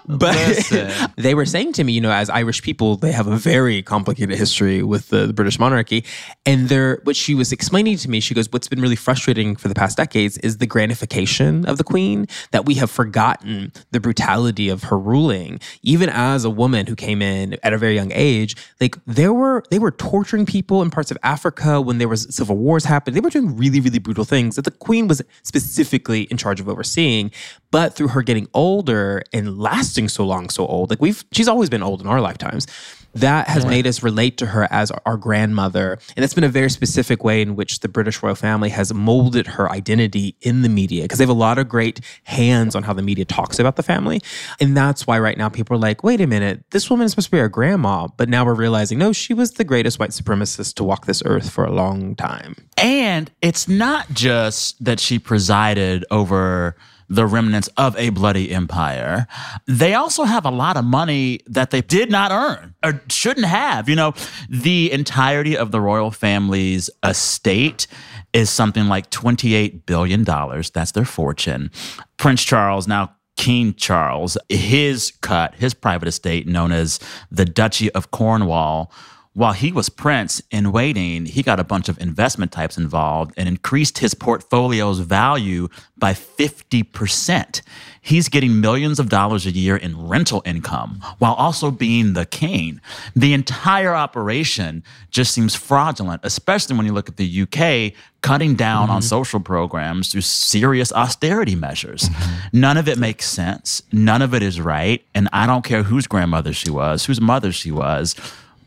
but 0.07 0.35
Listen. 0.35 1.11
they 1.17 1.33
were 1.35 1.45
saying 1.45 1.73
to 1.73 1.83
me, 1.83 1.93
you 1.93 2.01
know, 2.01 2.11
as 2.11 2.29
Irish 2.29 2.61
people, 2.61 2.95
they 2.95 3.11
have 3.11 3.27
a 3.27 3.35
very 3.37 3.81
complicated 3.81 4.37
history 4.37 4.83
with 4.83 5.09
the, 5.09 5.27
the 5.27 5.33
British 5.33 5.59
monarchy. 5.59 6.05
And 6.45 6.69
they're, 6.69 7.01
what 7.03 7.15
she 7.15 7.35
was 7.35 7.51
explaining 7.51 7.97
to 7.97 8.09
me, 8.09 8.19
she 8.19 8.33
goes, 8.33 8.51
what's 8.51 8.67
been 8.67 8.81
really 8.81 8.95
frustrating 8.95 9.55
for 9.55 9.67
the 9.67 9.75
past 9.75 9.97
decades 9.97 10.37
is 10.39 10.57
the 10.57 10.65
gratification 10.77 11.65
of 11.65 11.79
the 11.79 11.83
queen, 11.83 12.27
that 12.51 12.63
we 12.67 12.75
have 12.75 12.91
forgotten 12.91 13.73
the 13.89 13.99
brutality 13.99 14.69
of 14.69 14.83
her 14.83 14.99
ruling. 15.13 15.59
Even 15.81 16.07
as 16.07 16.45
a 16.45 16.51
woman 16.51 16.85
who 16.85 16.95
came 16.95 17.19
in 17.19 17.57
at 17.63 17.73
a 17.73 17.79
very 17.79 17.95
young 17.95 18.11
age, 18.13 18.55
like 18.79 18.95
there 19.07 19.33
were, 19.33 19.63
they 19.71 19.79
were 19.79 19.89
torturing 19.89 20.45
people 20.45 20.83
in 20.83 20.91
parts 20.91 21.09
of 21.09 21.17
Africa 21.23 21.81
when 21.81 21.97
there 21.97 22.07
was 22.07 22.27
civil 22.29 22.57
wars 22.57 22.85
happening. 22.85 23.15
They 23.15 23.21
were 23.21 23.31
doing 23.31 23.57
really, 23.57 23.79
really 23.79 23.97
brutal 23.97 24.23
things 24.23 24.55
that 24.55 24.65
the 24.65 24.71
queen 24.87 25.07
was 25.07 25.19
specifically 25.41 26.21
in 26.31 26.37
charge 26.37 26.59
of 26.59 26.69
overseeing. 26.69 27.31
But 27.71 27.95
through 27.95 28.09
her 28.09 28.21
getting 28.21 28.47
older 28.53 29.23
and 29.33 29.57
lasting 29.57 30.09
so 30.09 30.27
long, 30.27 30.51
so 30.51 30.67
old, 30.67 30.91
like 30.91 31.01
we've, 31.01 31.25
she's 31.31 31.47
always 31.47 31.71
been 31.71 31.81
old 31.81 32.01
in 32.01 32.07
our 32.07 32.21
lifetimes. 32.21 32.67
That 33.15 33.47
has 33.47 33.65
made 33.65 33.87
us 33.87 34.03
relate 34.03 34.37
to 34.37 34.45
her 34.47 34.67
as 34.71 34.91
our 35.05 35.17
grandmother. 35.17 35.97
And 36.15 36.23
it's 36.23 36.33
been 36.33 36.43
a 36.43 36.49
very 36.49 36.69
specific 36.69 37.23
way 37.23 37.41
in 37.41 37.55
which 37.55 37.79
the 37.79 37.89
British 37.89 38.21
royal 38.21 38.35
family 38.35 38.69
has 38.69 38.93
molded 38.93 39.47
her 39.47 39.71
identity 39.71 40.35
in 40.41 40.61
the 40.61 40.69
media 40.69 41.03
because 41.03 41.17
they 41.17 41.23
have 41.23 41.29
a 41.29 41.33
lot 41.33 41.57
of 41.57 41.67
great 41.67 41.99
hands 42.23 42.75
on 42.75 42.83
how 42.83 42.93
the 42.93 43.01
media 43.01 43.25
talks 43.25 43.59
about 43.59 43.75
the 43.75 43.83
family. 43.83 44.21
And 44.59 44.77
that's 44.77 45.07
why 45.07 45.19
right 45.19 45.37
now 45.37 45.49
people 45.49 45.75
are 45.75 45.79
like, 45.79 46.03
wait 46.03 46.21
a 46.21 46.27
minute, 46.27 46.63
this 46.71 46.89
woman 46.89 47.05
is 47.05 47.11
supposed 47.11 47.27
to 47.27 47.31
be 47.31 47.39
our 47.39 47.49
grandma. 47.49 48.07
But 48.17 48.29
now 48.29 48.45
we're 48.45 48.53
realizing, 48.53 48.99
no, 48.99 49.13
she 49.13 49.33
was 49.33 49.53
the 49.53 49.63
greatest 49.63 49.99
white 49.99 50.11
supremacist 50.11 50.75
to 50.75 50.83
walk 50.83 51.05
this 51.05 51.23
earth 51.25 51.49
for 51.49 51.65
a 51.65 51.71
long 51.71 52.15
time. 52.15 52.55
and 52.77 53.31
it's 53.41 53.67
not 53.67 54.09
just 54.11 54.83
that 54.83 54.99
she 54.99 55.19
presided 55.19 56.05
over 56.11 56.75
the 57.09 57.25
remnants 57.25 57.69
of 57.77 57.95
a 57.97 58.09
bloody 58.09 58.51
empire. 58.51 59.27
They 59.65 59.93
also 59.93 60.23
have 60.23 60.45
a 60.45 60.51
lot 60.51 60.77
of 60.77 60.85
money 60.85 61.39
that 61.47 61.71
they 61.71 61.81
did 61.81 62.11
not 62.11 62.31
earn 62.31 62.75
or 62.83 63.01
shouldn't 63.09 63.45
have. 63.45 63.87
You 63.87 63.95
know, 63.95 64.13
the 64.49 64.91
entirety 64.91 65.57
of 65.57 65.71
the 65.71 65.81
royal 65.81 66.11
family's 66.11 66.89
estate 67.03 67.87
is 68.33 68.49
something 68.49 68.87
like 68.87 69.09
$28 69.09 69.85
billion. 69.85 70.23
That's 70.23 70.91
their 70.91 71.05
fortune. 71.05 71.71
Prince 72.17 72.43
Charles, 72.43 72.87
now 72.87 73.13
King 73.37 73.73
Charles, 73.75 74.37
his 74.49 75.13
cut, 75.21 75.55
his 75.55 75.73
private 75.73 76.07
estate, 76.07 76.47
known 76.47 76.71
as 76.71 76.99
the 77.31 77.45
Duchy 77.45 77.91
of 77.91 78.11
Cornwall, 78.11 78.91
while 79.37 79.53
he 79.53 79.71
was 79.71 79.87
prince 79.87 80.41
in 80.49 80.71
waiting, 80.71 81.27
he 81.27 81.43
got 81.43 81.59
a 81.59 81.63
bunch 81.63 81.89
of 81.89 82.01
investment 82.01 82.51
types 82.51 82.75
involved 82.75 83.35
and 83.37 83.47
increased 83.47 83.99
his 83.99 84.15
portfolio's 84.15 84.97
value 84.97 85.67
by 85.95 86.13
50%. 86.13 87.61
He's 88.01 88.29
getting 88.29 88.59
millions 88.59 88.99
of 88.99 89.09
dollars 89.09 89.45
a 89.45 89.51
year 89.51 89.77
in 89.77 90.07
rental 90.07 90.41
income 90.43 91.03
while 91.19 91.35
also 91.35 91.69
being 91.69 92.13
the 92.13 92.25
king. 92.25 92.81
The 93.15 93.33
entire 93.33 93.93
operation 93.93 94.83
just 95.11 95.35
seems 95.35 95.53
fraudulent, 95.53 96.21
especially 96.23 96.75
when 96.75 96.87
you 96.87 96.93
look 96.93 97.07
at 97.07 97.17
the 97.17 97.41
UK 97.43 97.93
cutting 98.21 98.55
down 98.55 98.89
on 98.89 99.01
mm-hmm. 99.01 99.07
social 99.07 99.39
programs 99.39 100.11
through 100.11 100.21
serious 100.21 100.91
austerity 100.91 101.53
measures. 101.53 102.09
Mm-hmm. 102.09 102.59
None 102.59 102.77
of 102.77 102.87
it 102.87 102.97
makes 102.97 103.29
sense. 103.29 103.83
None 103.91 104.23
of 104.23 104.33
it 104.33 104.41
is 104.41 104.59
right. 104.59 105.05
And 105.13 105.29
I 105.31 105.45
don't 105.45 105.63
care 105.63 105.83
whose 105.83 106.07
grandmother 106.07 106.53
she 106.53 106.71
was, 106.71 107.05
whose 107.05 107.21
mother 107.21 107.51
she 107.51 107.69
was 107.69 108.15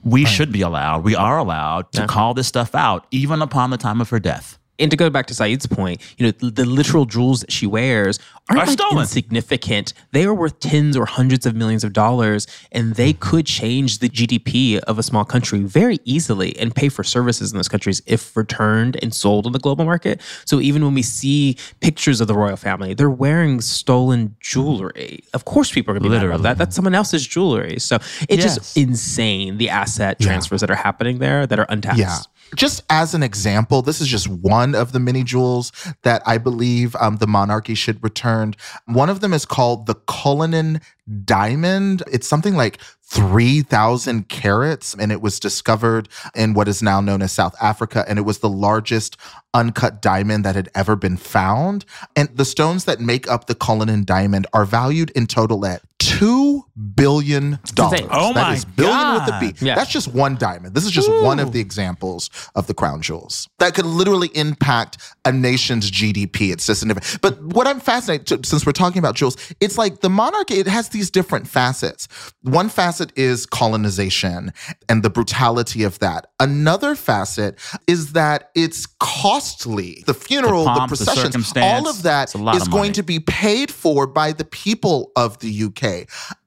we 0.05 0.25
should 0.25 0.53
be 0.53 0.63
allowed, 0.63 1.05
we 1.05 1.15
are 1.15 1.39
allowed 1.39 1.93
to 1.93 2.07
call 2.07 2.35
this 2.35 2.49
stuff 2.49 2.75
out, 2.75 3.07
even 3.11 3.43
upon 3.43 3.71
the 3.71 3.77
time 3.77 4.01
of 4.01 4.11
her 4.11 4.21
death. 4.21 4.59
And 4.81 4.91
to 4.91 4.97
go 4.97 5.11
back 5.11 5.27
to 5.27 5.35
Saeed's 5.35 5.67
point, 5.67 6.01
you 6.17 6.27
know, 6.27 6.33
the, 6.33 6.65
literal 6.65 7.05
jewels 7.05 7.41
that 7.41 7.53
she 7.53 7.67
wears 7.67 8.19
aren't 8.49 8.63
Are 8.63 8.67
like 8.67 8.73
stolen. 8.79 8.99
insignificant. 9.03 9.93
They 10.13 10.25
are 10.25 10.35
worth 10.35 10.59
tens 10.61 10.97
or 10.97 11.05
hundreds 11.07 11.45
of 11.47 11.55
millions 11.55 11.85
of 11.85 11.93
dollars, 11.93 12.47
and 12.73 12.95
they 12.95 13.13
could 13.13 13.47
change 13.47 13.99
the 13.99 14.09
GDP 14.09 14.79
of 14.79 14.99
a 14.99 15.03
small 15.03 15.25
country 15.25 15.61
very 15.61 15.99
easily 16.05 16.59
and 16.59 16.75
pay 16.75 16.89
for 16.89 17.05
services 17.05 17.53
in 17.53 17.59
those 17.59 17.69
countries 17.69 18.01
if 18.07 18.37
returned 18.37 18.97
and 19.03 19.15
sold 19.15 19.47
on 19.47 19.53
the 19.53 19.59
global 19.59 19.85
market. 19.85 20.21
So 20.47 20.61
even 20.61 20.85
when 20.85 20.95
we 20.95 21.03
see 21.03 21.57
pictures 21.81 22.21
of 22.21 22.27
the 22.29 22.35
royal 22.35 22.57
family, 22.57 22.95
they're 22.95 23.11
wearing 23.11 23.61
stolen 23.61 24.35
jewelry. 24.41 25.23
Of 25.35 25.45
course, 25.45 25.71
people 25.71 25.93
are 25.93 25.99
going 25.99 26.05
to 26.05 26.09
be 26.09 26.15
mad 26.15 26.25
about 26.25 26.41
Literally. 26.41 26.43
that. 26.45 26.59
That's 26.59 26.75
someone 26.77 26.95
else's 26.95 27.27
jewelry. 27.27 27.79
So 27.79 27.97
it's 28.29 28.43
Yes. 28.45 28.55
just 28.57 28.77
insane 28.77 29.59
the 29.59 29.69
asset 29.69 30.19
transfers 30.21 30.61
that 30.63 30.71
are 30.71 30.75
happening 30.77 31.19
there 31.19 31.47
that 31.47 31.59
are 31.59 31.67
untaxed. 31.69 31.99
Yeah. 32.01 32.19
Just 32.55 32.83
as 32.91 33.15
an 33.15 33.23
example, 33.23 33.83
this 33.83 34.01
is 34.01 34.09
just 34.09 34.29
one 34.29 34.75
of 34.75 34.93
the 34.93 35.01
many 35.01 35.23
jewels 35.23 35.73
that 36.03 36.23
I 36.27 36.39
believe 36.39 36.97
um, 36.97 37.17
the 37.17 37.27
monarchy 37.27 37.75
should 37.75 38.03
return. 38.03 38.55
One 38.87 39.11
of 39.11 39.21
them 39.21 39.33
is 39.33 39.45
called 39.45 39.87
the 39.87 39.95
Cullinan 39.95 40.81
Diamond. 41.25 42.03
It's 42.11 42.29
something 42.29 42.55
like 42.55 42.79
3,000 43.05 44.29
carats, 44.29 44.95
and 44.95 45.11
it 45.11 45.21
was 45.21 45.41
discovered 45.41 46.09
in 46.35 46.55
what 46.55 46.69
is 46.69 46.83
now 46.83 47.01
known 47.01 47.23
as 47.23 47.33
South 47.33 47.55
Africa. 47.61 48.05
And 48.09 48.19
it 48.19 48.23
was 48.23 48.39
the 48.39 48.49
largest 48.49 49.17
uncut 49.53 50.01
diamond 50.01 50.45
that 50.45 50.55
had 50.55 50.69
ever 50.75 50.97
been 50.97 51.17
found. 51.17 51.85
And 52.15 52.29
the 52.37 52.45
stones 52.45 52.85
that 52.85 53.01
make 53.01 53.29
up 53.29 53.47
the 53.47 53.55
Cullinan 53.55 54.05
Diamond 54.05 54.47
are 54.53 54.65
valued 54.65 55.11
in 55.11 55.27
total 55.27 55.67
at 55.67 55.83
$2 56.11 56.63
billion. 56.95 57.59
Oh 57.79 58.33
That 58.35 58.35
my 58.35 58.55
is 58.55 58.65
billion 58.65 59.15
with 59.15 59.29
a 59.29 59.39
B. 59.41 59.53
God. 59.53 59.63
Yeah. 59.63 59.75
That's 59.75 59.91
just 59.91 60.09
one 60.09 60.37
diamond. 60.37 60.75
This 60.75 60.85
is 60.85 60.91
just 60.91 61.11
one 61.23 61.39
of 61.39 61.53
the 61.53 61.61
examples 61.61 62.31
of 62.55 62.67
the 62.67 62.75
crown 62.75 63.01
jewels 63.03 63.49
that 63.59 63.75
could 63.75 63.87
literally 63.87 64.31
impact 64.35 64.99
a 65.25 65.33
nation's 65.33 65.91
GDP. 65.91 66.53
It's 66.53 66.67
just 66.67 66.83
an 66.83 66.89
different. 66.89 67.21
But 67.21 67.43
what 67.43 67.67
I'm 67.67 67.81
fascinated, 67.81 68.45
since 68.45 68.67
we're 68.67 68.73
talking 68.73 68.99
about 68.99 69.15
jewels, 69.15 69.37
it's 69.61 69.79
like 69.79 70.01
the 70.01 70.11
monarchy, 70.11 70.55
it 70.55 70.67
has 70.67 70.89
these 70.89 71.11
different 71.11 71.47
facets. 71.47 72.09
One 72.43 72.69
facet 72.69 73.13
is 73.17 73.47
colonization 73.47 74.53
and 74.89 75.03
the 75.03 75.11
brutality 75.11 75.85
of 75.85 75.99
that. 76.01 76.27
Another 76.41 76.95
facet 76.95 77.59
is 77.87 78.13
that 78.13 78.51
it's 78.55 78.87
costly. 78.99 80.03
The 80.07 80.15
funeral, 80.15 80.65
the, 80.65 80.71
pomp, 80.71 80.91
the 80.91 80.97
processions, 80.97 81.53
all 81.57 81.89
of 81.89 82.03
that 82.03 82.25
it's 82.25 82.35
a 82.35 82.39
lot 82.39 82.57
is 82.57 82.63
of 82.63 82.71
going 82.71 82.93
to 82.93 83.03
be 83.03 83.21
paid 83.21 83.71
for 83.71 84.07
by 84.07 84.33
the 84.33 84.45
people 84.45 85.13
of 85.17 85.39
the 85.39 85.65
UK. 85.65 86.00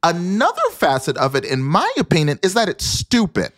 Another 0.04 0.62
facet 0.72 1.18
of 1.18 1.36
it, 1.36 1.46
in 1.46 1.62
my 1.62 1.90
opinion, 1.98 2.40
is 2.44 2.54
that 2.54 2.70
it's 2.70 2.86
stupid. 2.86 3.52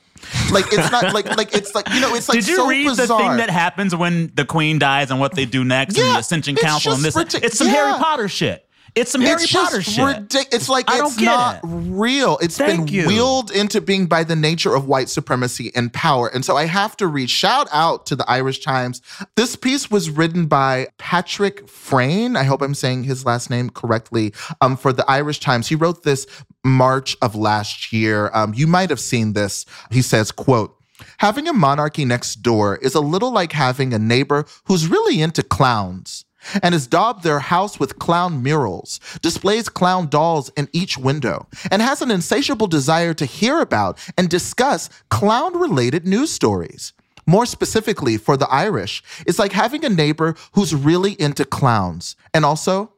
Like 0.52 0.66
it's 0.72 0.92
not 0.92 1.14
like 1.14 1.26
like 1.38 1.54
it's 1.54 1.76
like 1.76 1.88
you 1.90 2.00
know 2.00 2.16
it's 2.16 2.28
like 2.28 2.40
Did 2.40 2.48
you 2.48 2.56
so 2.56 2.68
read 2.68 2.88
bizarre. 2.88 3.08
the 3.08 3.18
thing 3.18 3.38
that 3.38 3.50
happens 3.50 3.96
when 3.96 4.32
the 4.34 4.46
queen 4.46 4.80
dies 4.80 5.12
and 5.12 5.20
what 5.20 5.36
they 5.36 5.46
do 5.46 5.64
next 5.64 5.98
and 5.98 6.16
the 6.16 6.20
Accession 6.20 6.56
Council 6.56 6.94
and 6.94 7.04
this? 7.04 7.16
it's 7.16 7.58
some 7.58 7.68
yeah. 7.68 7.74
Harry 7.74 8.00
Potter 8.00 8.28
shit. 8.28 8.68
It's 8.96 9.12
some 9.12 9.20
Harry 9.22 9.44
it's 9.44 9.52
Potter 9.52 9.82
shit. 9.82 10.04
ridic- 10.30 10.54
It's 10.54 10.70
like 10.70 10.90
I 10.90 10.94
it's 10.94 11.02
don't 11.02 11.20
get 11.20 11.26
not 11.26 11.56
it. 11.58 11.62
real. 11.64 12.38
It's 12.42 12.58
Thank 12.58 12.86
been 12.86 12.94
you. 12.96 13.08
wheeled 13.08 13.52
into 13.52 13.82
being 13.82 14.06
by 14.06 14.24
the 14.24 14.38
nature 14.38 14.74
of 14.74 14.88
white 14.88 15.10
supremacy 15.10 15.70
and 15.76 15.92
power. 15.92 16.30
And 16.30 16.46
so 16.46 16.56
I 16.56 16.66
have 16.66 16.96
to 16.98 17.08
read 17.08 17.30
shout 17.30 17.68
out 17.74 18.06
to 18.06 18.16
the 18.16 18.30
Irish 18.30 18.60
Times. 18.62 19.02
This 19.36 19.58
piece 19.58 19.92
was 19.92 20.10
written 20.10 20.46
by 20.46 20.88
Patrick 20.98 21.68
Freyne. 21.68 22.38
I 22.38 22.44
hope 22.44 22.62
I'm 22.62 22.74
saying 22.74 23.04
his 23.04 23.26
last 23.26 23.50
name 23.50 23.70
correctly. 23.70 24.34
Um, 24.62 24.78
for 24.78 24.94
the 24.94 25.10
Irish 25.12 25.42
Times, 25.42 25.68
he 25.68 25.76
wrote 25.76 26.04
this 26.04 26.26
March 26.64 27.18
of 27.22 27.36
last 27.36 27.92
year. 27.92 28.32
Um, 28.34 28.54
you 28.54 28.66
might 28.66 28.90
have 28.90 29.00
seen 29.02 29.34
this. 29.34 29.66
He 29.92 30.02
says, 30.02 30.32
"quote." 30.32 30.74
Having 31.18 31.50
a 31.50 31.54
monarchy 31.54 32.06
next 32.06 32.36
door 32.36 32.78
is 32.78 32.96
a 32.96 33.02
little 33.02 33.32
like 33.32 33.52
having 33.52 33.94
a 33.94 34.00
neighbor 34.00 34.46
who's 34.64 34.88
really 34.88 35.22
into 35.22 35.44
clowns 35.44 36.24
and 36.62 36.74
has 36.74 36.88
daubed 36.88 37.24
their 37.24 37.40
house 37.40 37.80
with 37.80 38.00
clown 38.00 38.42
murals, 38.42 39.00
displays 39.22 39.70
clown 39.70 40.08
dolls 40.08 40.50
in 40.58 40.70
each 40.74 40.98
window, 40.98 41.48
and 41.72 41.82
has 41.82 42.02
an 42.02 42.12
insatiable 42.12 42.68
desire 42.68 43.14
to 43.14 43.26
hear 43.26 43.60
about 43.60 44.00
and 44.18 44.30
discuss 44.30 44.90
clown 45.10 45.58
related 45.58 46.08
news 46.08 46.32
stories. 46.32 46.94
More 47.28 47.46
specifically, 47.46 48.18
for 48.18 48.38
the 48.38 48.48
Irish, 48.50 49.02
it's 49.26 49.40
like 49.40 49.52
having 49.52 49.84
a 49.84 49.90
neighbor 49.90 50.36
who's 50.54 50.76
really 50.76 51.20
into 51.20 51.44
clowns. 51.44 52.16
And 52.34 52.46
also, 52.46 52.94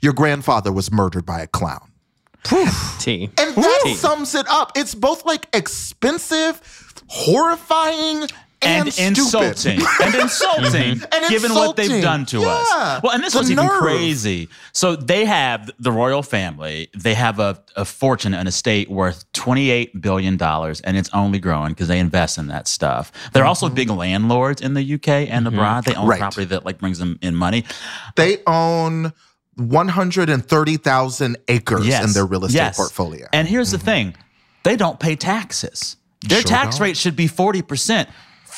your 0.00 0.12
grandfather 0.12 0.72
was 0.72 0.92
murdered 0.92 1.26
by 1.26 1.40
a 1.40 1.46
clown. 1.48 1.90
T. 2.98 3.30
And 3.38 3.54
that 3.56 3.82
Woo. 3.84 3.94
sums 3.94 4.34
it 4.34 4.46
up. 4.48 4.72
It's 4.76 4.94
both 4.94 5.24
like 5.24 5.48
expensive, 5.54 6.60
horrifying, 7.08 8.28
and, 8.66 8.88
and 8.98 9.18
insulting. 9.18 9.80
And 10.02 10.14
insulting 10.14 11.02
And 11.12 11.28
given 11.28 11.54
what 11.54 11.76
they've 11.76 12.02
done 12.02 12.26
to 12.26 12.40
Yeah. 12.40 12.46
us 12.48 13.02
well 13.02 13.12
and 13.12 13.22
this 13.22 13.32
The 13.32 13.38
was 13.40 13.50
even 13.50 13.68
crazy. 13.68 14.48
So 14.72 14.96
they 14.96 15.24
have 15.24 15.70
the 15.78 15.92
royal 15.92 16.22
family. 16.22 16.88
They 16.96 17.14
have 17.14 17.38
a, 17.40 17.62
a 17.76 17.84
fortune 17.84 18.34
an 18.34 18.46
estate 18.46 18.90
worth 18.90 19.30
28 19.32 20.00
billion 20.00 20.36
dollars 20.36 20.80
and 20.82 20.96
it's 20.96 21.10
only 21.12 21.38
growing 21.38 21.70
because 21.70 21.88
they 21.88 21.98
invest 21.98 22.38
in 22.38 22.46
that 22.48 22.68
stuff. 22.68 23.12
They're 23.32 23.44
also 23.46 23.66
mm-hmm. 23.66 23.74
big 23.74 23.90
landlords 23.90 24.60
in 24.62 24.74
the 24.74 24.94
uk 24.94 25.08
and 25.08 25.28
mm-hmm. 25.46 25.46
abroad. 25.48 25.84
They 25.84 25.94
own 25.94 26.04
Mm-hmm. 26.04 26.10
Right. 26.10 26.20
property 26.20 26.44
that 26.46 26.64
like 26.64 26.78
brings 26.78 26.98
them 26.98 27.18
in 27.22 27.34
money. 27.34 27.64
They 28.16 28.38
own 28.46 29.12
130,000 29.56 31.36
acres 31.48 31.86
yes. 31.86 32.04
in 32.04 32.12
their 32.12 32.26
real 32.26 32.44
estate 32.44 32.56
yes. 32.56 32.76
portfolio. 32.76 33.26
and 33.32 33.48
here's 33.48 33.70
the 33.70 33.78
thing. 33.78 34.14
They 34.64 34.76
don't 34.76 34.98
pay 34.98 35.16
taxes. 35.16 35.96
Their 36.26 36.40
Sure 36.40 36.48
tax 36.48 36.76
don't. 36.78 36.84
rate 36.86 36.96
should 36.96 37.16
be 37.16 37.28
40% 37.28 38.08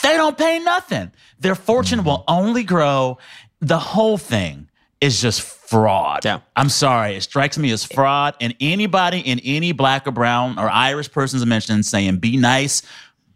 they 0.03 0.17
don't 0.17 0.37
pay 0.37 0.59
nothing. 0.59 1.13
Their 1.41 1.55
fortune 1.55 2.01
mm-hmm. 2.01 2.09
will 2.09 2.25
only 2.29 2.65
grow. 2.65 3.19
The 3.61 3.79
whole 3.79 4.19
thing 4.19 4.69
is 5.01 5.21
just 5.21 5.41
fraud. 5.43 6.25
Yeah. 6.25 6.41
i'm 6.55 6.69
sorry. 6.69 7.17
It 7.17 7.23
strikes 7.23 7.59
me 7.59 7.71
as 7.71 7.85
fraud. 7.85 8.35
And 8.41 8.55
anybody 8.61 9.21
in 9.21 9.41
any 9.41 9.73
black 9.73 10.07
or 10.07 10.13
brown 10.13 10.59
or 10.59 10.69
irish 10.69 11.11
person's 11.11 11.45
mentioned 11.45 11.87
saying 11.87 12.19
be 12.19 12.37
nice 12.37 12.83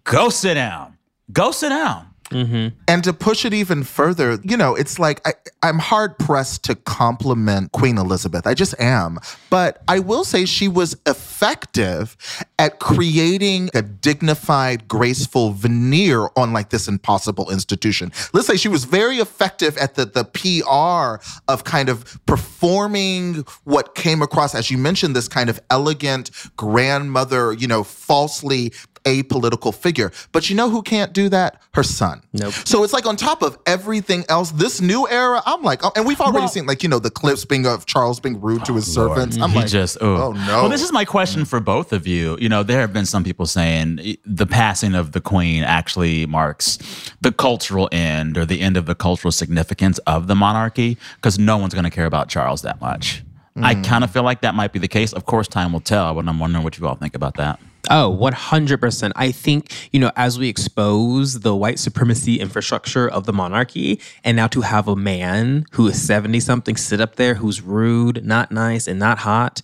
go 0.05 0.29
sit 0.29 0.55
down. 0.55 0.97
Go 1.33 1.53
sit 1.53 1.69
down 1.69 2.10
Mm-hmm. 2.31 2.77
And 2.87 3.05
to 3.05 3.13
push 3.13 3.45
it 3.45 3.53
even 3.53 3.83
further, 3.83 4.39
you 4.43 4.57
know, 4.57 4.75
it's 4.75 4.99
like 4.99 5.27
I, 5.27 5.33
I'm 5.63 5.79
hard 5.79 6.19
pressed 6.19 6.65
to 6.65 6.75
compliment 6.75 7.73
Queen 7.73 7.99
Elizabeth. 7.99 8.47
I 8.47 8.55
just 8.55 8.79
am. 8.81 9.19
But 9.51 9.83
I 9.89 9.99
will 9.99 10.25
say 10.25 10.45
she 10.45 10.69
was 10.69 10.97
effective 11.07 12.17
at 12.59 12.79
creating 12.79 13.71
a 13.75 13.83
dignified, 13.83 14.87
graceful 14.87 15.53
veneer 15.53 16.29
on 16.37 16.53
like 16.53 16.71
this 16.71 16.89
impossible 16.89 17.51
institution. 17.51 18.13
Let's 18.33 18.47
say 18.47 18.57
she 18.57 18.69
was 18.69 18.85
very 18.85 19.19
effective 19.19 19.77
at 19.77 19.97
the, 19.97 20.05
the 20.05 20.25
PR 20.25 21.23
of 21.49 21.65
kind 21.65 21.89
of 21.89 22.25
performing 22.27 23.45
what 23.65 23.95
came 23.95 24.23
across, 24.23 24.55
as 24.55 24.71
you 24.71 24.79
mentioned, 24.79 25.17
this 25.17 25.29
kind 25.29 25.51
of 25.51 25.61
elegant 25.71 26.31
grandmother, 26.57 27.53
you 27.53 27.67
know, 27.67 27.83
falsely 27.83 28.73
apolitical 29.05 29.75
figure. 29.75 30.13
But 30.33 30.51
you 30.51 30.57
know 30.57 30.69
who 30.71 30.83
can't 30.83 31.13
do 31.13 31.29
that? 31.31 31.61
Her 31.75 31.83
son. 31.83 32.23
Nope. 32.33 32.53
So 32.65 32.83
it's 32.85 32.93
like 32.93 33.07
on 33.07 33.17
top 33.17 33.43
of 33.43 33.57
everything 33.67 34.25
else, 34.29 34.51
this 34.53 34.81
new 34.81 35.09
era, 35.09 35.43
I'm 35.47 35.63
like, 35.63 35.85
oh, 35.85 35.93
and 35.97 36.07
we've 36.07 36.21
already 36.21 36.41
Well- 36.41 36.49
seen 36.49 36.67
like, 36.67 36.83
you 36.83 36.89
know, 36.89 36.99
the 36.99 37.11
clips 37.11 37.45
being 37.45 37.67
of 37.67 37.87
Charles 37.87 38.21
being 38.21 38.41
rude 38.41 38.65
to 38.67 38.75
his 38.75 38.93
servants. 38.93 39.37
I'm 39.39 39.51
He 39.51 39.57
like, 39.61 39.69
just 39.69 39.99
oh 40.01 40.33
no. 40.33 40.63
Well, 40.63 40.69
this 40.69 40.83
is 40.83 40.93
my 40.93 41.05
question 41.05 41.45
for 41.45 41.61
both 41.61 41.93
of 41.93 42.07
you. 42.07 42.37
You 42.41 42.49
know, 42.49 42.63
there 42.63 42.81
have 42.81 42.93
been 42.93 43.07
some 43.07 43.25
people 43.25 43.47
saying 43.47 44.17
the 44.25 44.47
passing 44.47 44.95
of 44.95 45.13
the 45.13 45.21
queen 45.21 45.63
actually 45.65 46.27
marks 46.27 46.79
the 47.21 47.33
cultural 47.33 47.89
end 47.93 48.37
or 48.37 48.45
the 48.45 48.61
end 48.61 48.77
of 48.77 48.87
the 48.87 48.95
cultural 48.95 49.33
significance 49.33 49.99
of 50.07 50.27
the 50.27 50.35
monarchy 50.35 50.99
because 51.17 51.39
no 51.39 51.57
one's 51.59 51.75
going 51.75 51.85
to 51.85 51.91
care 51.91 52.07
about 52.07 52.29
Charles 52.29 52.63
that 52.63 52.81
much. 52.81 53.23
I 53.57 53.75
Mm. 53.75 53.85
kind 53.85 54.05
of 54.05 54.11
feel 54.11 54.23
like 54.23 54.43
that 54.43 54.55
might 54.55 54.73
be 54.73 54.79
the 54.79 54.89
case. 54.89 55.13
Of 55.13 55.27
course, 55.27 55.49
time 55.49 55.73
will 55.73 55.81
tell, 55.81 56.15
but 56.15 56.27
I'm 56.29 56.39
wondering 56.39 56.63
what 56.65 56.79
you 56.79 56.87
all 56.87 56.95
think 56.95 57.15
about 57.15 57.35
that. 57.37 57.59
Oh, 57.89 58.17
100%. 58.21 59.13
I 59.17 59.33
think, 59.33 59.73
you 59.93 60.01
know, 60.01 60.13
as 60.15 60.39
we 60.39 60.49
expose 60.49 61.41
the 61.41 61.57
white 61.57 61.79
supremacy 61.79 62.39
infrastructure 62.39 63.09
of 63.09 63.25
the 63.25 63.33
monarchy, 63.33 64.01
and 64.23 64.37
now 64.37 64.49
to 64.49 64.61
have 64.61 64.87
a 64.87 64.97
man 64.97 65.65
who 65.73 65.89
is 65.89 66.01
70 66.01 66.41
something 66.41 66.77
sit 66.77 67.01
up 67.01 67.17
there 67.17 67.35
who's 67.35 67.63
rude, 67.63 68.25
not 68.25 68.53
nice, 68.53 68.87
and 68.87 68.99
not 68.99 69.19
hot, 69.19 69.63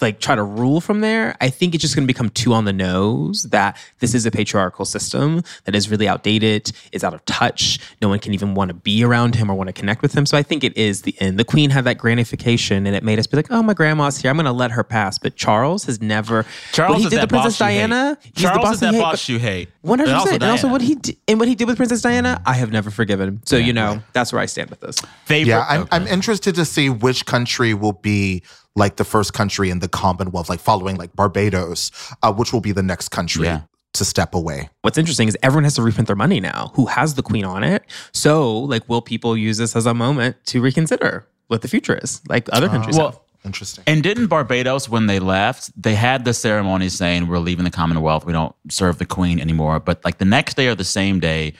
like 0.00 0.20
try 0.20 0.34
to 0.34 0.42
rule 0.42 0.80
from 0.80 1.00
there, 1.00 1.36
I 1.40 1.50
think 1.50 1.74
it's 1.74 1.82
just 1.82 1.94
going 1.94 2.06
to 2.06 2.12
become 2.12 2.30
too 2.30 2.52
on 2.52 2.64
the 2.64 2.72
nose 2.72 3.44
that 3.44 3.76
this 4.00 4.14
is 4.14 4.26
a 4.26 4.30
patriarchal 4.30 4.84
system 4.84 5.42
that 5.64 5.74
is 5.74 5.90
really 5.90 6.08
outdated, 6.08 6.72
is 6.92 7.02
out 7.04 7.14
of 7.14 7.24
touch. 7.24 7.78
No 8.02 8.08
one 8.08 8.18
can 8.18 8.34
even 8.34 8.54
want 8.54 8.68
to 8.68 8.74
be 8.74 9.04
around 9.04 9.34
him 9.34 9.50
or 9.50 9.54
want 9.54 9.68
to 9.68 9.72
connect 9.72 10.02
with 10.02 10.12
him. 10.14 10.26
So 10.26 10.36
I 10.36 10.42
think 10.42 10.64
it 10.64 10.76
is 10.76 11.02
the 11.02 11.14
end. 11.20 11.38
The 11.38 11.44
queen 11.44 11.70
had 11.70 11.84
that 11.84 11.98
grandification 11.98 12.86
and 12.86 12.88
it 12.88 13.02
made 13.02 13.18
us 13.18 13.26
be 13.26 13.36
like, 13.36 13.50
oh, 13.50 13.62
my 13.62 13.74
grandma's 13.74 14.18
here. 14.18 14.30
I'm 14.30 14.36
going 14.36 14.46
to 14.46 14.52
let 14.52 14.70
her 14.72 14.84
pass. 14.84 15.18
But 15.18 15.36
Charles 15.36 15.84
has 15.84 16.00
never. 16.00 16.44
Charles 16.72 16.98
he 16.98 17.04
is 17.04 17.10
did 17.10 17.16
that 17.18 17.22
to 17.22 17.28
Princess 17.28 17.58
boss 17.58 17.60
you 17.60 17.66
hate. 17.66 17.76
Diana. 17.88 18.18
he's 18.22 18.32
the 18.34 18.40
Charles 18.42 18.64
boss 18.64 18.74
is 18.74 18.80
that 18.80 18.94
hate, 18.94 19.00
boss 19.00 19.12
but- 19.22 19.28
you 19.28 19.38
hate. 19.38 19.68
One 19.86 19.98
hundred 20.00 20.10
And 20.10 20.16
also 20.16 20.26
percent, 20.26 20.42
and 20.42 20.50
also 20.50 20.68
what 20.68 20.82
he 20.82 20.94
did, 20.96 21.16
and 21.28 21.38
what 21.38 21.48
he 21.48 21.54
did 21.54 21.66
with 21.68 21.76
Princess 21.76 22.02
Diana, 22.02 22.42
I 22.44 22.54
have 22.54 22.70
never 22.72 22.90
forgiven. 22.90 23.40
So 23.46 23.56
you 23.56 23.72
know 23.72 24.02
that's 24.12 24.32
where 24.32 24.42
I 24.42 24.46
stand 24.46 24.70
with 24.70 24.80
this. 24.80 24.96
Favorite? 25.24 25.50
yeah, 25.50 25.66
I'm, 25.68 25.82
Okay. 25.82 25.88
I'm 25.96 26.06
interested 26.08 26.54
to 26.56 26.64
see 26.64 26.90
which 26.90 27.24
country 27.26 27.72
will 27.74 27.92
be 27.92 28.42
like 28.74 28.96
the 28.96 29.04
first 29.04 29.32
country 29.32 29.70
in 29.70 29.78
the 29.78 29.88
Commonwealth, 29.88 30.48
like 30.48 30.60
following 30.60 30.96
like 30.96 31.14
Barbados, 31.14 31.90
uh, 32.22 32.32
which 32.32 32.52
will 32.52 32.60
be 32.60 32.72
the 32.72 32.82
next 32.82 33.08
country 33.10 33.44
Yeah. 33.46 33.60
to 33.94 34.04
step 34.04 34.34
away. 34.34 34.68
What's 34.82 34.98
interesting 34.98 35.28
is 35.28 35.36
everyone 35.42 35.64
has 35.64 35.74
to 35.76 35.82
reprint 35.82 36.08
their 36.08 36.16
money 36.16 36.40
now. 36.40 36.72
Who 36.74 36.86
has 36.86 37.14
the 37.14 37.22
queen 37.22 37.44
on 37.44 37.64
it? 37.64 37.84
So, 38.12 38.58
like, 38.58 38.86
will 38.88 39.00
people 39.02 39.36
use 39.36 39.56
this 39.56 39.74
as 39.76 39.86
a 39.86 39.94
moment 39.94 40.36
to 40.46 40.60
reconsider 40.60 41.26
what 41.48 41.62
the 41.62 41.68
future 41.68 41.96
is, 42.02 42.20
like 42.28 42.48
other 42.52 42.68
countries 42.68 42.96
Well, 42.98 43.12
have? 43.12 43.20
Interesting. 43.46 43.84
And 43.86 44.02
didn't 44.02 44.26
Barbados, 44.26 44.88
when 44.88 45.06
they 45.06 45.18
left, 45.20 45.70
they 45.80 45.94
had 45.94 46.24
the 46.24 46.34
ceremony 46.34 46.88
saying 46.88 47.28
we're 47.28 47.38
leaving 47.38 47.64
the 47.64 47.70
Commonwealth, 47.70 48.26
we 48.26 48.32
don't 48.32 48.54
serve 48.68 48.98
the 48.98 49.06
Queen 49.06 49.40
anymore. 49.40 49.78
But 49.80 50.04
like 50.04 50.18
the 50.18 50.24
next 50.24 50.56
day 50.56 50.66
or 50.66 50.74
the 50.74 50.84
same 50.84 51.20
day, 51.20 51.54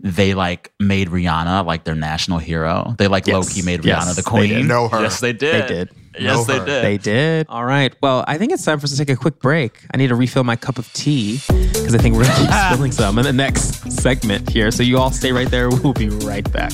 they 0.00 0.34
like 0.34 0.72
made 0.80 1.08
Rihanna 1.08 1.64
like 1.66 1.84
their 1.84 1.94
national 1.94 2.38
hero. 2.38 2.94
They 2.98 3.08
like 3.08 3.26
Yes. 3.26 3.34
low 3.34 3.42
key 3.42 3.62
made 3.62 3.84
Yes, 3.84 4.04
Rihanna 4.04 4.14
the 4.16 4.22
they 4.22 4.30
Queen. 4.30 4.48
did. 4.50 4.64
Know 4.66 4.88
her. 4.88 5.02
Yes, 5.02 5.20
they 5.20 5.32
did. 5.32 5.64
They 5.64 5.68
did. 5.74 5.90
Yes, 6.18 6.34
Know 6.36 6.44
they 6.44 6.58
her. 6.58 6.64
did. 6.66 6.84
They 6.84 6.98
did. 6.98 7.46
All 7.50 7.64
right. 7.64 7.94
Well, 8.02 8.24
I 8.26 8.38
think 8.38 8.52
it's 8.52 8.64
time 8.64 8.78
for 8.78 8.84
us 8.84 8.90
to 8.92 8.96
take 8.98 9.10
a 9.10 9.16
quick 9.16 9.38
break. 9.38 9.78
I 9.92 9.96
need 9.98 10.08
to 10.08 10.14
refill 10.14 10.44
my 10.44 10.56
cup 10.56 10.78
of 10.78 10.90
tea 10.94 11.40
because 11.48 11.94
I 11.94 11.98
think 11.98 12.14
we're 12.16 12.24
going 12.24 12.34
to 12.36 12.40
keep 12.42 12.50
spilling 12.72 12.92
some 12.92 13.18
in 13.18 13.24
the 13.24 13.32
next 13.32 13.90
segment 13.92 14.48
here. 14.50 14.70
So 14.70 14.82
you 14.82 14.96
all 14.98 15.10
stay 15.10 15.32
right 15.32 15.50
there. 15.50 15.68
We'll 15.82 15.92
be 15.92 16.08
right 16.08 16.50
back. 16.52 16.72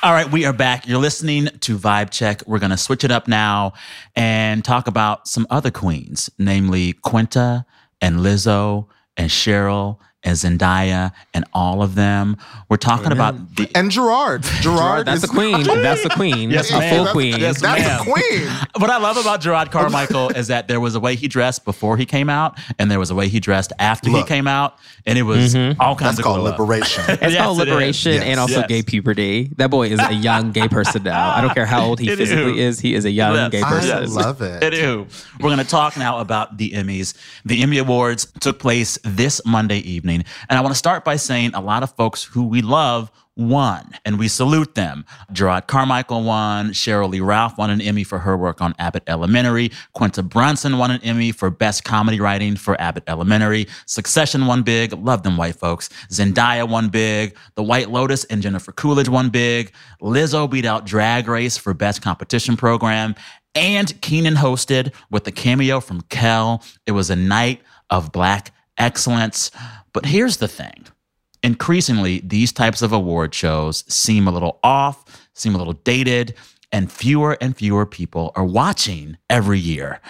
All 0.00 0.12
right, 0.12 0.30
we 0.30 0.44
are 0.44 0.52
back. 0.52 0.86
You're 0.86 1.00
listening 1.00 1.46
to 1.46 1.76
Vibe 1.76 2.10
Check. 2.10 2.46
We're 2.46 2.60
going 2.60 2.70
to 2.70 2.76
switch 2.76 3.02
it 3.02 3.10
up 3.10 3.26
now 3.26 3.72
and 4.14 4.64
talk 4.64 4.86
about 4.86 5.26
some 5.26 5.44
other 5.50 5.72
queens, 5.72 6.30
namely 6.38 6.92
Quinta 6.92 7.66
and 8.00 8.20
Lizzo 8.20 8.86
and 9.16 9.28
Sheryl 9.28 9.98
and 10.24 10.36
Zendaya 10.36 11.12
and 11.32 11.44
all 11.52 11.82
of 11.82 11.94
them. 11.94 12.36
We're 12.68 12.76
talking 12.76 13.12
about 13.12 13.54
the 13.56 13.70
And 13.74 13.90
Jerrod. 13.90 14.40
Jerrod, 14.62 15.04
That's 15.04 15.22
the 15.22 15.28
queen. 15.28 15.62
That's 15.62 16.02
the 16.02 16.10
queen. 16.10 16.50
Yes, 16.50 16.70
a 16.70 16.72
full 16.72 16.80
That's- 16.80 17.12
queen. 17.12 17.38
Yes, 17.38 17.60
That's 17.60 17.80
ma'am. 17.82 18.00
a 18.00 18.04
queen. 18.12 18.48
What 18.78 18.90
I 18.90 18.98
love 18.98 19.16
about 19.16 19.40
Jerrod 19.40 19.72
Carmichael 19.72 20.28
is 20.30 20.48
that 20.48 20.68
there 20.68 20.78
was 20.80 20.94
a 20.94 21.00
way 21.00 21.16
he 21.16 21.26
dressed 21.26 21.64
before 21.64 21.96
he 21.96 22.04
came 22.06 22.30
out, 22.30 22.58
and 22.78 22.88
there 22.90 22.98
was 23.00 23.10
a 23.10 23.14
way 23.14 23.28
he 23.28 23.40
dressed 23.40 23.72
after 23.80 24.08
Look. 24.08 24.28
he 24.28 24.34
came 24.34 24.46
out, 24.46 24.78
and 25.04 25.18
it 25.18 25.22
was 25.22 25.54
mm-hmm. 25.54 25.80
all 25.80 25.96
kinds 25.96 26.16
That's 26.16 26.20
of 26.20 26.24
called 26.24 26.42
liberation. 26.44 27.02
It's 27.08 27.32
Yes, 27.34 27.36
called 27.38 27.58
it 27.60 27.62
is. 27.62 27.68
liberation 27.68 28.12
Yes. 28.14 28.22
and 28.24 28.40
also 28.40 28.60
Yes. 28.60 28.68
gay 28.68 28.82
puberty. 28.82 29.50
That 29.56 29.70
boy 29.70 29.88
is 29.88 29.98
a 30.00 30.14
young 30.14 30.52
gay 30.52 30.68
person 30.68 31.02
now. 31.02 31.30
I 31.34 31.40
don't 31.40 31.54
care 31.54 31.66
how 31.66 31.84
old 31.86 31.98
he 31.98 32.08
It 32.10 32.18
physically 32.18 32.60
is. 32.60 32.76
is. 32.76 32.80
He 32.80 32.94
is 32.94 33.04
a 33.04 33.10
young 33.10 33.34
Yes. 33.34 33.50
gay 33.50 33.62
person. 33.62 33.96
I 33.96 34.00
love 34.04 34.42
it. 34.42 34.62
Anywho, 34.62 35.06
we're 35.40 35.48
going 35.48 35.58
to 35.58 35.64
talk 35.64 35.96
now 35.96 36.18
about 36.18 36.56
the 36.58 36.70
Emmys. 36.72 37.14
The 37.44 37.62
Emmy 37.62 37.78
Awards 37.78 38.28
took 38.40 38.58
place 38.60 38.96
this 39.02 39.40
Monday 39.44 39.78
evening. 39.78 40.07
And 40.16 40.58
I 40.58 40.60
want 40.60 40.72
to 40.72 40.78
start 40.78 41.04
by 41.04 41.16
saying 41.16 41.52
a 41.54 41.60
lot 41.60 41.82
of 41.82 41.94
folks 41.96 42.24
who 42.24 42.46
we 42.46 42.62
love 42.62 43.10
won, 43.38 43.92
and 44.04 44.18
we 44.18 44.26
salute 44.26 44.74
them. 44.74 45.04
Jerrod 45.32 45.68
Carmichael 45.68 46.24
won. 46.24 46.70
Sheryl 46.70 47.08
Lee 47.08 47.20
Ralph 47.20 47.56
won 47.56 47.70
an 47.70 47.80
Emmy 47.80 48.02
for 48.02 48.18
her 48.18 48.36
work 48.36 48.60
on 48.60 48.74
Abbott 48.78 49.04
Elementary. 49.06 49.70
Quinta 49.94 50.24
Brunson 50.24 50.76
won 50.76 50.90
an 50.90 51.00
Emmy 51.02 51.30
for 51.30 51.48
Best 51.48 51.84
Comedy 51.84 52.20
Writing 52.20 52.56
for 52.56 52.78
Abbott 52.80 53.04
Elementary. 53.06 53.68
Succession 53.86 54.46
won 54.46 54.64
big. 54.64 54.92
Love 54.92 55.22
them 55.22 55.36
white 55.36 55.54
folks. 55.54 55.88
Zendaya 56.10 56.68
won 56.68 56.88
big. 56.88 57.36
The 57.54 57.62
White 57.62 57.90
Lotus 57.90 58.24
and 58.24 58.42
Jennifer 58.42 58.72
Coolidge 58.72 59.08
won 59.08 59.30
big. 59.30 59.72
Lizzo 60.02 60.50
beat 60.50 60.64
out 60.64 60.84
Drag 60.84 61.28
Race 61.28 61.56
for 61.56 61.72
Best 61.72 62.02
Competition 62.02 62.56
Program. 62.56 63.14
And 63.54 63.98
Kenan 64.02 64.34
hosted 64.34 64.92
with 65.10 65.24
the 65.24 65.32
cameo 65.32 65.80
from 65.80 66.00
Kel. 66.02 66.62
It 66.86 66.92
was 66.92 67.08
a 67.08 67.16
night 67.16 67.62
of 67.88 68.12
black 68.12 68.52
excellence. 68.76 69.50
But 70.00 70.06
here's 70.06 70.36
the 70.36 70.46
thing 70.46 70.86
increasingly, 71.42 72.20
these 72.20 72.52
types 72.52 72.82
of 72.82 72.92
award 72.92 73.34
shows 73.34 73.82
seem 73.92 74.28
a 74.28 74.30
little 74.30 74.60
off, 74.62 75.04
seem 75.34 75.56
a 75.56 75.58
little 75.58 75.72
dated, 75.72 76.36
and 76.70 76.90
fewer 76.92 77.36
and 77.40 77.56
fewer 77.56 77.84
people 77.84 78.30
are 78.36 78.44
watching 78.44 79.16
every 79.28 79.58
year. 79.58 80.00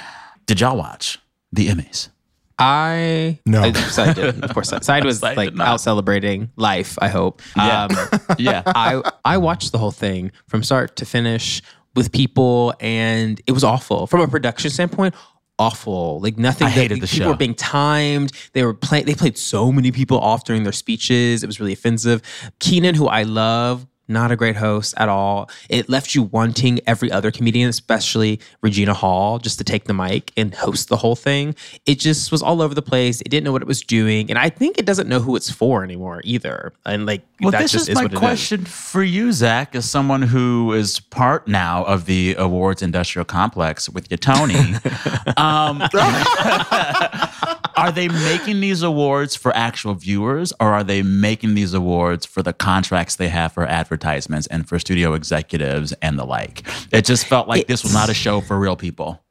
Did 0.44 0.61
y'all 0.61 0.77
watch 0.77 1.18
the 1.51 1.68
Emmys? 1.68 2.11
I 2.59 3.38
No. 3.46 3.62
I, 3.62 3.72
Side 3.72 4.14
did, 4.14 4.44
of 4.44 4.53
course. 4.53 4.74
Side 4.83 5.07
was 5.07 5.18
Side 5.20 5.38
like 5.38 5.59
out 5.59 5.81
celebrating 5.81 6.51
life. 6.57 6.98
I 7.01 7.09
hope. 7.09 7.40
Yeah. 7.57 7.85
Um, 7.85 8.20
Yeah. 8.38 8.62
I 8.66 9.11
I 9.24 9.38
watched 9.38 9.72
the 9.72 9.79
whole 9.79 9.90
thing 9.90 10.33
from 10.48 10.62
start 10.62 10.96
to 10.96 11.07
finish 11.07 11.62
with 11.96 12.12
people, 12.12 12.74
and 12.79 13.40
it 13.46 13.53
was 13.53 13.64
awful 13.64 14.07
from 14.07 14.20
a 14.20 14.29
production 14.29 14.70
standpoint. 14.70 15.14
Awful, 15.59 16.21
like 16.21 16.38
nothing. 16.38 16.66
I 16.68 16.71
that- 16.71 16.75
hated 16.81 17.01
the 17.01 17.07
people 17.09 17.25
show. 17.25 17.29
were 17.31 17.37
being 17.37 17.55
timed. 17.55 18.33
They 18.53 18.64
were 18.64 18.75
playing. 18.75 19.07
They 19.07 19.14
played 19.14 19.37
so 19.37 19.73
many 19.73 19.90
people 19.90 20.18
off 20.21 20.44
during 20.44 20.62
their 20.62 20.73
speeches. 20.73 21.42
It 21.42 21.47
was 21.47 21.59
really 21.59 21.73
offensive. 21.73 22.23
Kenan, 22.61 22.94
who 22.94 23.09
I 23.09 23.25
love, 23.25 23.87
not 24.09 24.31
a 24.31 24.37
great 24.37 24.57
host 24.57 24.94
at 24.97 25.09
all. 25.09 25.51
It 25.68 25.88
left 25.88 26.14
you 26.14 26.23
wanting 26.25 26.81
every 26.87 27.11
other 27.11 27.31
comedian, 27.31 27.68
especially 27.68 28.40
Regina 28.62 28.94
Hall, 28.94 29.38
just 29.38 29.59
to 29.59 29.64
take 29.64 29.85
the 29.85 29.94
mic 29.94 30.33
and 30.37 30.55
host 30.55 30.88
the 30.88 30.97
whole 30.97 31.16
thing. 31.16 31.55
It 31.87 31.99
just 31.99 32.33
was 32.33 32.42
all 32.42 32.62
over 32.62 32.75
the 32.75 32.83
place. 32.83 33.21
It 33.21 33.29
didn't 33.29 33.44
know 33.44 33.53
what 33.53 33.62
it 33.62 33.68
was 33.68 33.83
doing, 33.83 34.31
and 34.31 34.38
I 34.38 34.49
think 34.49 34.79
it 34.79 34.87
doesn't 34.87 35.09
know 35.09 35.21
who 35.21 35.37
it's 35.37 35.51
for 35.51 35.85
anymore 35.85 36.21
either. 36.25 36.73
And 36.87 37.07
like, 37.07 37.23
Well, 37.40 37.51
that 37.51 37.62
this 37.62 37.73
just 37.73 37.88
is 37.88 37.94
my 37.94 38.03
what 38.03 38.12
it 38.12 38.14
is. 38.14 38.18
question 38.21 38.64
for 38.64 39.03
you, 39.03 39.33
Zach, 39.33 39.75
as 39.75 39.88
someone 39.88 40.23
who 40.23 40.73
is 40.73 41.01
part 41.01 41.47
now 41.49 41.85
of 41.85 42.07
the 42.07 42.35
awards 42.38 42.83
industrial 42.83 43.25
complex 43.25 43.88
with 43.88 44.11
your 44.11 44.18
Tony. 44.18 44.75
um, 45.37 45.83
are 47.78 47.92
they 47.92 48.08
making 48.08 48.60
these 48.60 48.82
awards 48.82 49.36
for 49.36 49.54
actual 49.56 49.94
viewers, 49.94 50.52
or 50.60 50.68
are 50.72 50.84
they 50.84 51.02
making 51.02 51.54
these 51.54 51.72
awards 51.74 52.26
for 52.26 52.42
the 52.42 52.52
contracts 52.52 53.16
they 53.16 53.28
have 53.28 53.52
for 53.52 53.64
advertisements 53.64 54.46
and 54.48 54.68
for 54.68 54.78
studio 54.78 55.14
executives 55.14 55.92
and 56.02 56.18
the 56.18 56.24
like? 56.24 56.62
It 56.92 57.04
just 57.04 57.26
felt 57.26 57.48
like 57.48 57.66
this 57.66 57.82
was 57.82 57.94
not 57.94 58.08
a 58.08 58.14
show 58.14 58.40
for 58.40 58.58
real 58.58 58.76
people. 58.76 59.22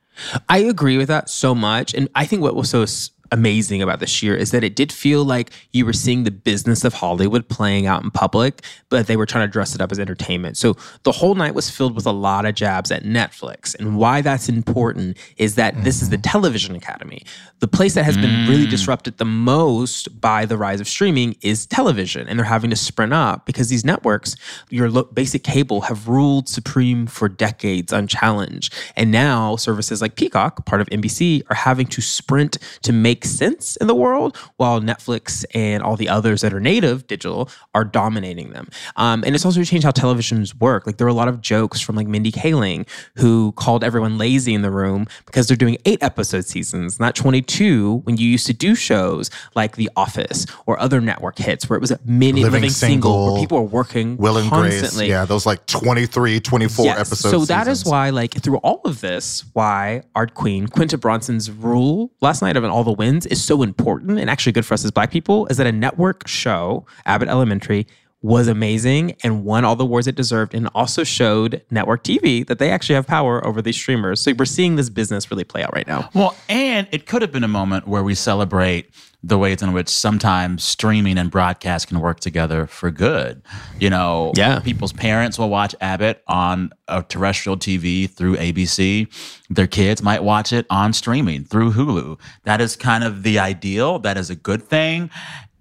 I 0.50 0.60
agree 0.60 0.98
with 0.98 1.10
that 1.10 1.30
so 1.30 1.54
much. 1.54 1.94
And 1.94 2.10
I 2.16 2.26
think 2.26 2.42
what 2.42 2.56
was 2.56 2.70
so 2.70 2.86
amazing 3.32 3.82
about 3.82 4.00
this 4.00 4.24
year 4.24 4.36
is 4.36 4.52
that 4.52 4.64
it 4.64 4.76
did 4.76 4.92
feel 4.92 5.24
like 5.24 5.52
you 5.74 5.86
were 5.86 5.94
seeing 5.94 6.24
the 6.24 6.32
business 6.32 6.84
of 6.84 6.94
Hollywood 6.94 7.48
playing 7.50 7.86
out 7.86 8.04
in 8.04 8.12
public, 8.12 8.62
but 8.90 9.08
they 9.08 9.18
were 9.18 9.26
trying 9.26 9.48
to 9.48 9.52
dress 9.52 9.76
it 9.76 9.82
up 9.82 9.92
as 9.92 10.00
entertainment. 10.00 10.58
So 10.58 10.76
the 11.04 11.12
whole 11.12 11.36
night 11.36 11.54
was 11.54 11.70
filled 11.70 11.96
with 11.96 12.06
a 12.06 12.12
lot 12.12 12.46
of 12.46 12.56
jabs 12.56 12.92
at 12.92 13.04
Netflix. 13.04 13.76
And 13.78 13.98
why 13.98 14.22
that's 14.22 14.50
important 14.50 15.18
is 15.38 15.56
that 15.56 15.84
this 15.84 16.02
is 16.02 16.10
the 16.10 16.18
mm-hmm. 16.18 16.22
Television 16.22 16.76
Academy. 16.76 17.24
The 17.60 17.68
place 17.68 17.96
that 17.96 18.04
has 18.04 18.16
been 18.16 18.48
really 18.48 18.68
disrupted 18.68 19.18
the 19.18 19.26
most 19.26 20.22
by 20.22 20.46
the 20.46 20.58
rise 20.58 20.80
of 20.80 20.88
streaming 20.88 21.36
is 21.42 21.66
television. 21.66 22.28
And 22.28 22.38
they're 22.38 22.46
having 22.46 22.70
to 22.70 22.76
sprint 22.76 23.14
up 23.14 23.46
because 23.46 23.70
these 23.70 23.84
networks, 23.84 24.36
your 24.70 24.90
lo- 24.90 25.04
basic 25.06 25.44
cable, 25.44 25.82
have 25.82 26.08
ruled 26.08 26.48
supreme 26.48 27.08
for 27.08 27.28
decades 27.28 27.92
unchallenged. 27.92 28.74
And 28.96 29.12
now 29.12 29.56
services 29.56 30.02
like 30.02 30.16
Peacock, 30.16 30.66
part 30.66 30.82
of 30.82 30.88
NBC, 30.90 31.44
are 31.50 31.56
having 31.56 31.88
to 31.88 32.02
sprint 32.02 32.60
to 32.84 32.94
make 32.94 33.26
sense 33.26 33.76
in 33.78 33.88
the 33.88 33.96
world 33.96 34.38
while 34.58 34.80
Netflix 34.80 35.44
and 35.54 35.82
all 35.82 35.96
the 35.96 36.10
others 36.10 36.42
that 36.42 36.54
are 36.54 36.60
native 36.60 37.08
digital 37.08 37.50
are 37.74 37.84
dominating 37.84 38.52
them. 38.52 38.68
Um, 38.98 39.24
and 39.26 39.34
it's 39.34 39.46
also 39.46 39.64
changed 39.64 39.86
how 39.86 39.92
televisions 39.92 40.54
work. 40.60 40.86
Like 40.86 40.98
there 40.98 41.06
were 41.06 41.12
a 41.12 41.14
lot 41.14 41.28
of 41.28 41.42
jokes 41.42 41.82
from 41.82 41.96
like 41.96 42.08
Mindy 42.08 42.32
Kaling 42.32 42.88
who 43.16 43.52
called 43.54 43.84
everyone 43.84 44.18
lazy 44.18 44.54
in 44.54 44.62
the 44.62 44.72
room 44.72 45.08
because 45.26 45.48
they're 45.48 45.58
doing 45.58 45.78
eight 45.86 46.02
episode 46.04 46.46
seasons, 46.46 47.00
not 47.00 47.16
22 47.48 48.02
when 48.04 48.18
you 48.18 48.28
used 48.28 48.46
to 48.48 48.54
do 48.54 48.76
shows 48.76 49.30
like 49.56 49.76
The 49.76 49.90
Office 49.96 50.46
or 50.66 50.80
other 50.80 51.02
network 51.02 51.38
hits 51.38 51.70
where 51.70 51.78
it 51.78 51.82
was 51.82 51.92
a 51.92 52.00
mini 52.06 52.42
living, 52.44 52.54
Living 52.62 52.70
single, 52.70 53.12
Single, 53.12 53.34
where 53.34 53.42
people 53.42 53.58
are 53.58 53.64
working 53.64 54.18
Will 54.18 54.38
and 54.38 54.50
Grace. 54.50 54.82
constantly. 54.82 55.10
Yeah, 55.10 55.26
those 55.26 55.46
like 55.46 55.66
23, 55.66 56.40
24 56.40 56.86
Yes. 56.86 56.98
episodes. 57.00 57.32
So 57.32 57.46
that 57.46 57.68
is 57.68 57.86
why, 57.86 58.10
like, 58.10 58.34
through 58.42 58.58
all 58.58 58.82
of 58.86 59.02
this, 59.02 59.46
why 59.54 60.02
Art 60.16 60.34
queen, 60.34 60.68
Quinta 60.68 60.98
Brunson's 60.98 61.50
rule 61.50 62.12
last 62.22 62.42
night 62.42 62.56
of 62.58 62.64
all 62.66 62.84
the 62.84 62.92
wins 62.94 63.26
is 63.26 63.44
so 63.44 63.64
important 63.64 64.20
and 64.20 64.30
actually 64.30 64.52
good 64.52 64.66
for 64.66 64.74
us 64.74 64.84
as 64.84 64.92
black 64.92 65.12
people 65.12 65.48
is 65.48 65.58
that 65.58 65.68
a 65.68 65.72
network 65.72 66.28
show, 66.28 66.86
Abbott 67.06 67.30
Elementary, 67.30 67.88
was 68.28 68.50
amazing 68.50 69.16
and 69.24 69.46
won 69.46 69.64
all 69.64 69.78
the 69.78 69.86
awards 69.86 70.06
it 70.06 70.16
deserved 70.16 70.54
and 70.54 70.68
also 70.76 71.02
showed 71.06 71.62
network 71.72 72.04
TV 72.04 72.46
that 72.46 72.60
they 72.60 72.70
actually 72.72 72.96
have 72.96 73.08
power 73.08 73.46
over 73.48 73.62
these 73.62 73.78
streamers. 73.78 74.20
So 74.20 74.34
we're 74.38 74.44
seeing 74.44 74.76
this 74.76 74.90
business 74.90 75.32
really 75.32 75.46
play 75.46 75.64
out 75.64 75.74
right 75.74 75.88
now. 75.88 76.10
Well, 76.14 76.36
and 76.50 76.90
it 76.92 77.06
could 77.06 77.22
have 77.22 77.32
been 77.32 77.46
a 77.46 77.48
moment 77.48 77.88
where 77.88 78.04
we 78.04 78.16
celebrate 78.16 78.90
the 79.24 79.38
ways 79.38 79.64
in 79.64 79.72
which 79.74 79.90
sometimes 79.90 80.64
streaming 80.64 81.18
and 81.18 81.32
broadcast 81.32 81.88
can 81.88 82.00
work 82.02 82.20
together 82.20 82.68
for 82.68 82.92
good. 82.92 83.42
You 83.80 83.90
know, 83.90 84.32
Yeah. 84.36 84.60
people's 84.60 84.94
parents 84.94 85.40
will 85.40 85.50
watch 85.50 85.74
Abbott 85.82 86.22
on 86.28 86.72
a 86.88 87.04
terrestrial 87.04 87.58
TV 87.58 88.08
through 88.08 88.36
ABC. 88.38 89.08
Their 89.50 89.68
kids 89.68 90.04
might 90.04 90.24
watch 90.24 90.52
it 90.54 90.66
on 90.70 90.94
streaming 90.94 91.46
through 91.46 91.72
Hulu. 91.74 92.20
That 92.44 92.62
is 92.62 92.76
kind 92.76 93.04
of 93.04 93.24
the 93.24 93.40
ideal. 93.40 94.00
That 94.00 94.18
is 94.18 94.30
a 94.30 94.36
good 94.36 94.64
thing. 94.64 95.10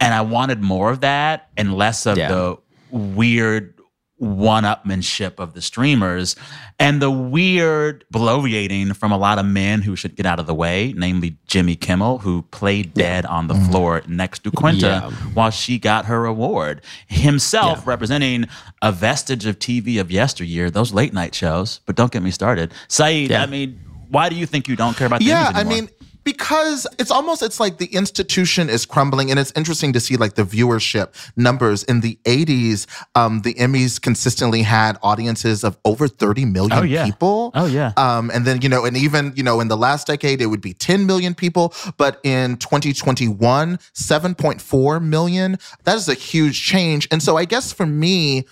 And 0.01 0.13
I 0.15 0.21
wanted 0.21 0.63
more 0.63 0.91
of 0.91 1.01
that 1.01 1.49
and 1.57 1.75
less 1.75 2.07
of 2.07 2.19
Yeah. 2.19 2.29
the 2.29 2.59
weird 2.91 3.73
one 4.19 4.65
upmanship 4.65 5.35
of 5.39 5.53
the 5.53 5.61
streamers 5.61 6.37
and 6.79 7.03
the 7.03 7.11
weird 7.11 8.03
bloviating 8.13 8.97
from 8.97 9.13
a 9.13 9.19
lot 9.19 9.39
of 9.39 9.45
men 9.45 9.83
who 9.83 9.95
should 9.95 10.17
get 10.17 10.25
out 10.25 10.41
of 10.41 10.47
the 10.47 10.55
way, 10.55 10.95
namely 10.97 11.37
Jimmy 11.47 11.77
Kimmel, 11.77 12.19
who 12.19 12.43
played 12.51 12.95
dead 12.95 13.27
on 13.27 13.49
the 13.49 13.53
mm-hmm. 13.55 13.71
floor 13.71 14.03
next 14.09 14.43
to 14.45 14.51
Quinta 14.51 14.87
Yeah. 14.87 15.11
while 15.35 15.51
she 15.51 15.79
got 15.79 16.07
her 16.07 16.25
award. 16.25 16.81
Himself 17.07 17.81
Yeah. 17.81 17.91
representing 17.91 18.47
a 18.81 18.91
vestige 18.91 19.45
of 19.45 19.59
TV 19.59 19.99
of 19.99 20.11
yesteryear, 20.11 20.71
those 20.71 20.95
late 20.95 21.13
night 21.13 21.35
shows. 21.35 21.81
But 21.85 21.97
don't 21.97 22.11
get 22.11 22.23
me 22.23 22.31
started. 22.31 22.73
Saeed, 22.89 23.31
Yeah. 23.31 23.43
I 23.43 23.47
mean, 23.47 23.81
why 24.09 24.29
do 24.29 24.37
you 24.37 24.47
think 24.47 24.69
you 24.69 24.77
don't 24.77 24.97
care 24.97 25.09
about 25.09 25.19
the 25.19 25.27
yeah 25.27 25.51
i 25.55 25.65
mean 25.65 25.89
because 26.27 26.87
it's 26.99 27.11
almost 27.13 27.41
it's 27.41 27.61
like 27.61 27.79
the 27.79 27.87
institution 27.87 28.69
is 28.69 28.85
crumbling 28.85 29.31
and 29.31 29.39
it's 29.39 29.53
interesting 29.57 29.93
to 29.93 30.01
see 30.01 30.17
like 30.17 30.35
the 30.35 30.43
viewership 30.43 31.09
numbers 31.37 31.85
in 31.85 32.01
the 32.01 32.19
80s 32.25 32.87
um 33.15 33.41
the 33.43 33.55
emmys 33.55 34.03
consistently 34.03 34.63
had 34.63 34.99
audiences 35.03 35.63
of 35.65 35.79
over 35.85 36.09
30 36.09 36.45
million 36.45 36.73
Oh, 36.79 36.83
yeah. 36.83 37.05
people 37.07 37.53
Oh, 37.55 37.67
yeah. 37.67 37.93
um 37.97 38.31
and 38.35 38.45
then 38.45 38.61
you 38.61 38.69
know 38.69 38.85
and 38.85 38.97
even 38.97 39.33
you 39.37 39.45
know 39.45 39.61
in 39.61 39.69
the 39.69 39.77
last 39.77 40.09
decade 40.09 40.43
it 40.43 40.47
would 40.47 40.61
be 40.61 40.75
10 40.75 41.07
million 41.07 41.33
people 41.33 41.73
but 41.97 42.21
in 42.25 42.57
2021 42.57 43.79
7.4 43.95 45.03
million 45.03 45.59
that 45.85 45.97
is 45.97 46.09
a 46.09 46.15
huge 46.15 46.61
change 46.63 47.07
and 47.13 47.23
so 47.23 47.37
i 47.37 47.45
guess 47.45 47.73
for 47.73 47.87
me 47.87 48.45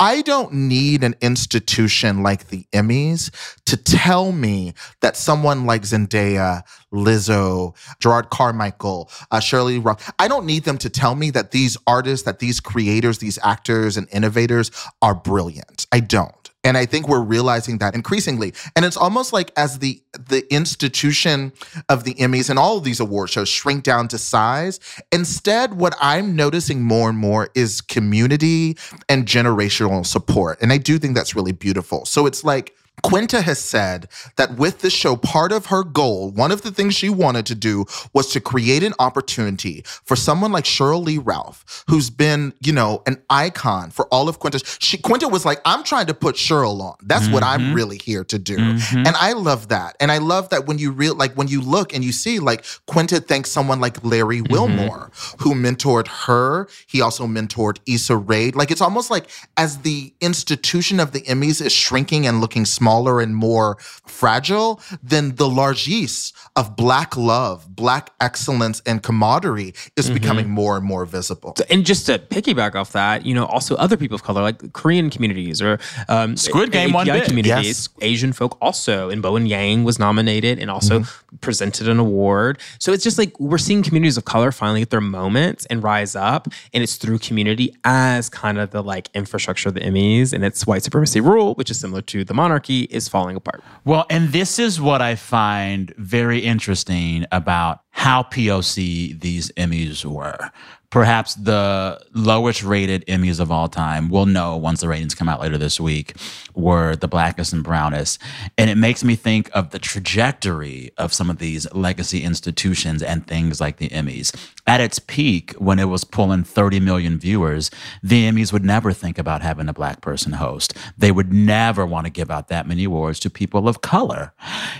I 0.00 0.22
don't 0.22 0.52
need 0.52 1.02
an 1.02 1.16
institution 1.20 2.22
like 2.22 2.48
the 2.48 2.66
Emmys 2.72 3.30
to 3.66 3.76
tell 3.76 4.30
me 4.30 4.74
that 5.00 5.16
someone 5.16 5.66
like 5.66 5.82
Zendaya, 5.82 6.62
Lizzo, 6.92 7.74
Jerrod 8.00 8.30
Carmichael, 8.30 9.10
uh, 9.32 9.40
Shirley 9.40 9.80
Rock, 9.80 10.00
I 10.18 10.28
don't 10.28 10.46
need 10.46 10.64
them 10.64 10.78
to 10.78 10.88
tell 10.88 11.16
me 11.16 11.30
that 11.30 11.50
these 11.50 11.76
artists, 11.86 12.24
that 12.26 12.38
these 12.38 12.60
creators, 12.60 13.18
these 13.18 13.38
actors 13.42 13.96
and 13.96 14.06
innovators 14.12 14.70
are 15.02 15.14
brilliant. 15.16 15.86
I 15.90 16.00
don't. 16.00 16.32
And 16.64 16.76
I 16.76 16.86
think 16.86 17.08
we're 17.08 17.22
realizing 17.22 17.78
that 17.78 17.94
increasingly. 17.94 18.52
And 18.74 18.84
it's 18.84 18.96
almost 18.96 19.32
like 19.32 19.52
as 19.56 19.78
the 19.78 20.02
the 20.12 20.52
institution 20.52 21.52
of 21.88 22.04
the 22.04 22.14
Emmys 22.14 22.50
and 22.50 22.58
all 22.58 22.76
of 22.76 22.84
these 22.84 23.00
award 23.00 23.30
shows 23.30 23.48
shrink 23.48 23.84
down 23.84 24.08
to 24.08 24.18
size, 24.18 24.80
instead 25.12 25.74
what 25.74 25.94
I'm 26.00 26.34
noticing 26.34 26.82
more 26.82 27.08
and 27.08 27.18
more 27.18 27.50
is 27.54 27.80
community 27.80 28.76
and 29.08 29.26
generational 29.26 30.04
support. 30.04 30.58
And 30.60 30.72
I 30.72 30.78
do 30.78 30.98
think 30.98 31.14
that's 31.14 31.34
really 31.34 31.52
beautiful. 31.52 32.04
So 32.04 32.26
it's 32.26 32.42
like 32.44 32.74
Quinta 33.02 33.40
has 33.42 33.58
said 33.58 34.08
that 34.36 34.56
with 34.56 34.80
the 34.80 34.90
show, 34.90 35.16
part 35.16 35.52
of 35.52 35.66
her 35.66 35.84
goal, 35.84 36.30
one 36.30 36.52
of 36.52 36.62
the 36.62 36.70
things 36.70 36.94
she 36.94 37.08
wanted 37.08 37.46
to 37.46 37.54
do 37.54 37.84
was 38.12 38.32
to 38.32 38.40
create 38.40 38.82
an 38.82 38.94
opportunity 38.98 39.82
for 40.04 40.16
someone 40.16 40.52
like 40.52 40.64
Sheryl 40.64 41.04
Lee 41.04 41.18
Ralph, 41.18 41.84
who's 41.88 42.10
been, 42.10 42.52
you 42.60 42.72
know, 42.72 43.02
an 43.06 43.22
icon 43.30 43.90
for 43.90 44.06
all 44.06 44.28
of 44.28 44.38
Quinta. 44.38 44.60
She 44.78 44.98
Quinta 44.98 45.28
was 45.28 45.44
like, 45.44 45.60
I'm 45.64 45.84
trying 45.84 46.06
to 46.06 46.14
put 46.14 46.36
Sheryl 46.36 46.80
on. 46.80 46.96
That's 47.02 47.28
what 47.28 47.42
I'm 47.42 47.60
mm-hmm. 47.60 47.74
really 47.74 47.98
here 47.98 48.24
to 48.24 48.38
do. 48.38 48.56
Mm-hmm. 48.56 49.06
And 49.06 49.16
I 49.16 49.32
love 49.32 49.68
that. 49.68 49.96
And 50.00 50.10
I 50.10 50.18
love 50.18 50.48
that 50.50 50.66
when 50.66 50.78
you 50.78 50.90
real 50.92 51.14
like 51.14 51.34
when 51.34 51.48
you 51.48 51.60
look 51.60 51.94
and 51.94 52.04
you 52.04 52.12
see 52.12 52.38
like 52.38 52.64
Quinta 52.86 53.20
thanks 53.20 53.50
someone 53.50 53.80
like 53.80 54.02
Larry 54.04 54.40
mm-hmm. 54.40 54.52
Wilmore, 54.52 55.10
who 55.38 55.54
mentored 55.54 56.08
her. 56.08 56.68
He 56.86 57.00
also 57.00 57.26
mentored 57.26 57.78
Issa 57.86 58.16
Rae. 58.16 58.50
Like 58.50 58.70
it's 58.70 58.80
almost 58.80 59.10
like 59.10 59.28
as 59.56 59.78
the 59.78 60.12
institution 60.20 61.00
of 61.00 61.12
the 61.12 61.20
Emmys 61.22 61.64
is 61.64 61.72
shrinking 61.72 62.26
and 62.26 62.40
looking 62.40 62.64
smaller 62.64 62.87
and 62.88 63.36
more 63.36 63.76
fragile, 64.06 64.80
than 65.02 65.36
the 65.36 65.48
largesse 65.48 66.32
of 66.56 66.74
black 66.74 67.16
love, 67.16 67.76
black 67.76 68.10
excellence, 68.20 68.80
and 68.86 69.02
camaraderie 69.02 69.74
is 69.96 70.08
becoming 70.10 70.48
more 70.48 70.76
and 70.76 70.84
more 70.84 71.04
visible. 71.04 71.54
And 71.70 71.84
just 71.84 72.06
to 72.06 72.18
piggyback 72.18 72.74
off 72.74 72.92
that, 72.92 73.26
you 73.26 73.34
know, 73.34 73.44
also 73.44 73.76
other 73.76 73.96
people 73.96 74.14
of 74.14 74.22
color, 74.22 74.40
like 74.42 74.72
Korean 74.72 75.10
communities 75.10 75.60
or 75.60 75.78
um, 76.08 76.36
Squid 76.36 76.72
Game 76.72 76.92
won 76.92 77.08
API 77.08 77.20
big. 77.20 77.28
communities, 77.28 77.66
Yes. 77.66 77.88
Asian 78.00 78.32
folk 78.32 78.56
also, 78.60 79.10
and 79.10 79.20
Bowen 79.22 79.46
Yang 79.46 79.84
was 79.84 79.98
nominated 79.98 80.58
and 80.58 80.70
also 80.70 81.04
presented 81.40 81.88
an 81.88 81.98
award. 81.98 82.58
So 82.78 82.92
it's 82.92 83.04
just 83.04 83.18
like 83.18 83.38
we're 83.38 83.58
seeing 83.58 83.82
communities 83.82 84.16
of 84.16 84.24
color 84.24 84.50
finally 84.50 84.80
get 84.80 84.90
their 84.90 85.00
moments 85.00 85.66
and 85.66 85.82
rise 85.82 86.16
up, 86.16 86.48
and 86.72 86.82
it's 86.82 86.96
through 86.96 87.18
community 87.18 87.74
as 87.84 88.28
kind 88.30 88.58
of 88.58 88.70
the 88.70 88.82
like 88.82 89.10
infrastructure 89.14 89.68
of 89.68 89.74
the 89.74 89.80
Emmys, 89.80 90.32
and 90.32 90.44
it's 90.44 90.66
white 90.66 90.82
supremacy 90.82 91.20
rule, 91.20 91.54
which 91.54 91.70
is 91.70 91.78
similar 91.80 92.02
to 92.02 92.24
the 92.24 92.34
monarchy, 92.34 92.77
is 92.84 93.08
falling 93.08 93.36
apart. 93.36 93.62
Well, 93.84 94.06
and 94.10 94.30
this 94.30 94.58
is 94.58 94.80
what 94.80 95.02
I 95.02 95.14
find 95.14 95.92
very 95.96 96.40
interesting 96.40 97.26
about 97.32 97.80
how 97.90 98.22
POC 98.22 99.20
these 99.20 99.50
Emmys 99.52 100.04
were. 100.04 100.50
Perhaps 100.90 101.34
the 101.34 102.00
lowest 102.14 102.62
rated 102.62 103.04
Emmys 103.06 103.40
of 103.40 103.52
all 103.52 103.68
time, 103.68 104.08
we'll 104.08 104.24
know 104.24 104.56
once 104.56 104.80
the 104.80 104.88
ratings 104.88 105.14
come 105.14 105.28
out 105.28 105.40
later 105.40 105.58
this 105.58 105.78
week, 105.78 106.16
were 106.54 106.96
the 106.96 107.06
blackest 107.06 107.52
and 107.52 107.62
brownest. 107.62 108.18
And 108.56 108.70
it 108.70 108.76
makes 108.76 109.04
me 109.04 109.14
think 109.14 109.50
of 109.52 109.68
the 109.68 109.78
trajectory 109.78 110.90
of 110.96 111.12
some 111.12 111.28
of 111.28 111.38
these 111.38 111.70
legacy 111.74 112.24
institutions 112.24 113.02
and 113.02 113.26
things 113.26 113.60
like 113.60 113.76
the 113.76 113.90
Emmys. 113.90 114.34
At 114.66 114.80
its 114.80 114.98
peak, 114.98 115.52
when 115.58 115.78
it 115.78 115.90
was 115.90 116.04
pulling 116.04 116.44
30 116.44 116.80
million 116.80 117.18
viewers, 117.18 117.70
the 118.02 118.24
Emmys 118.24 118.50
would 118.50 118.64
never 118.64 118.94
think 118.94 119.18
about 119.18 119.42
having 119.42 119.68
a 119.68 119.74
black 119.74 120.00
person 120.00 120.32
host. 120.32 120.72
They 120.96 121.12
would 121.12 121.34
never 121.34 121.84
want 121.84 122.06
to 122.06 122.10
give 122.10 122.30
out 122.30 122.48
that 122.48 122.66
many 122.66 122.84
awards 122.84 123.20
to 123.20 123.30
people 123.30 123.68
of 123.68 123.82
color. 123.82 124.32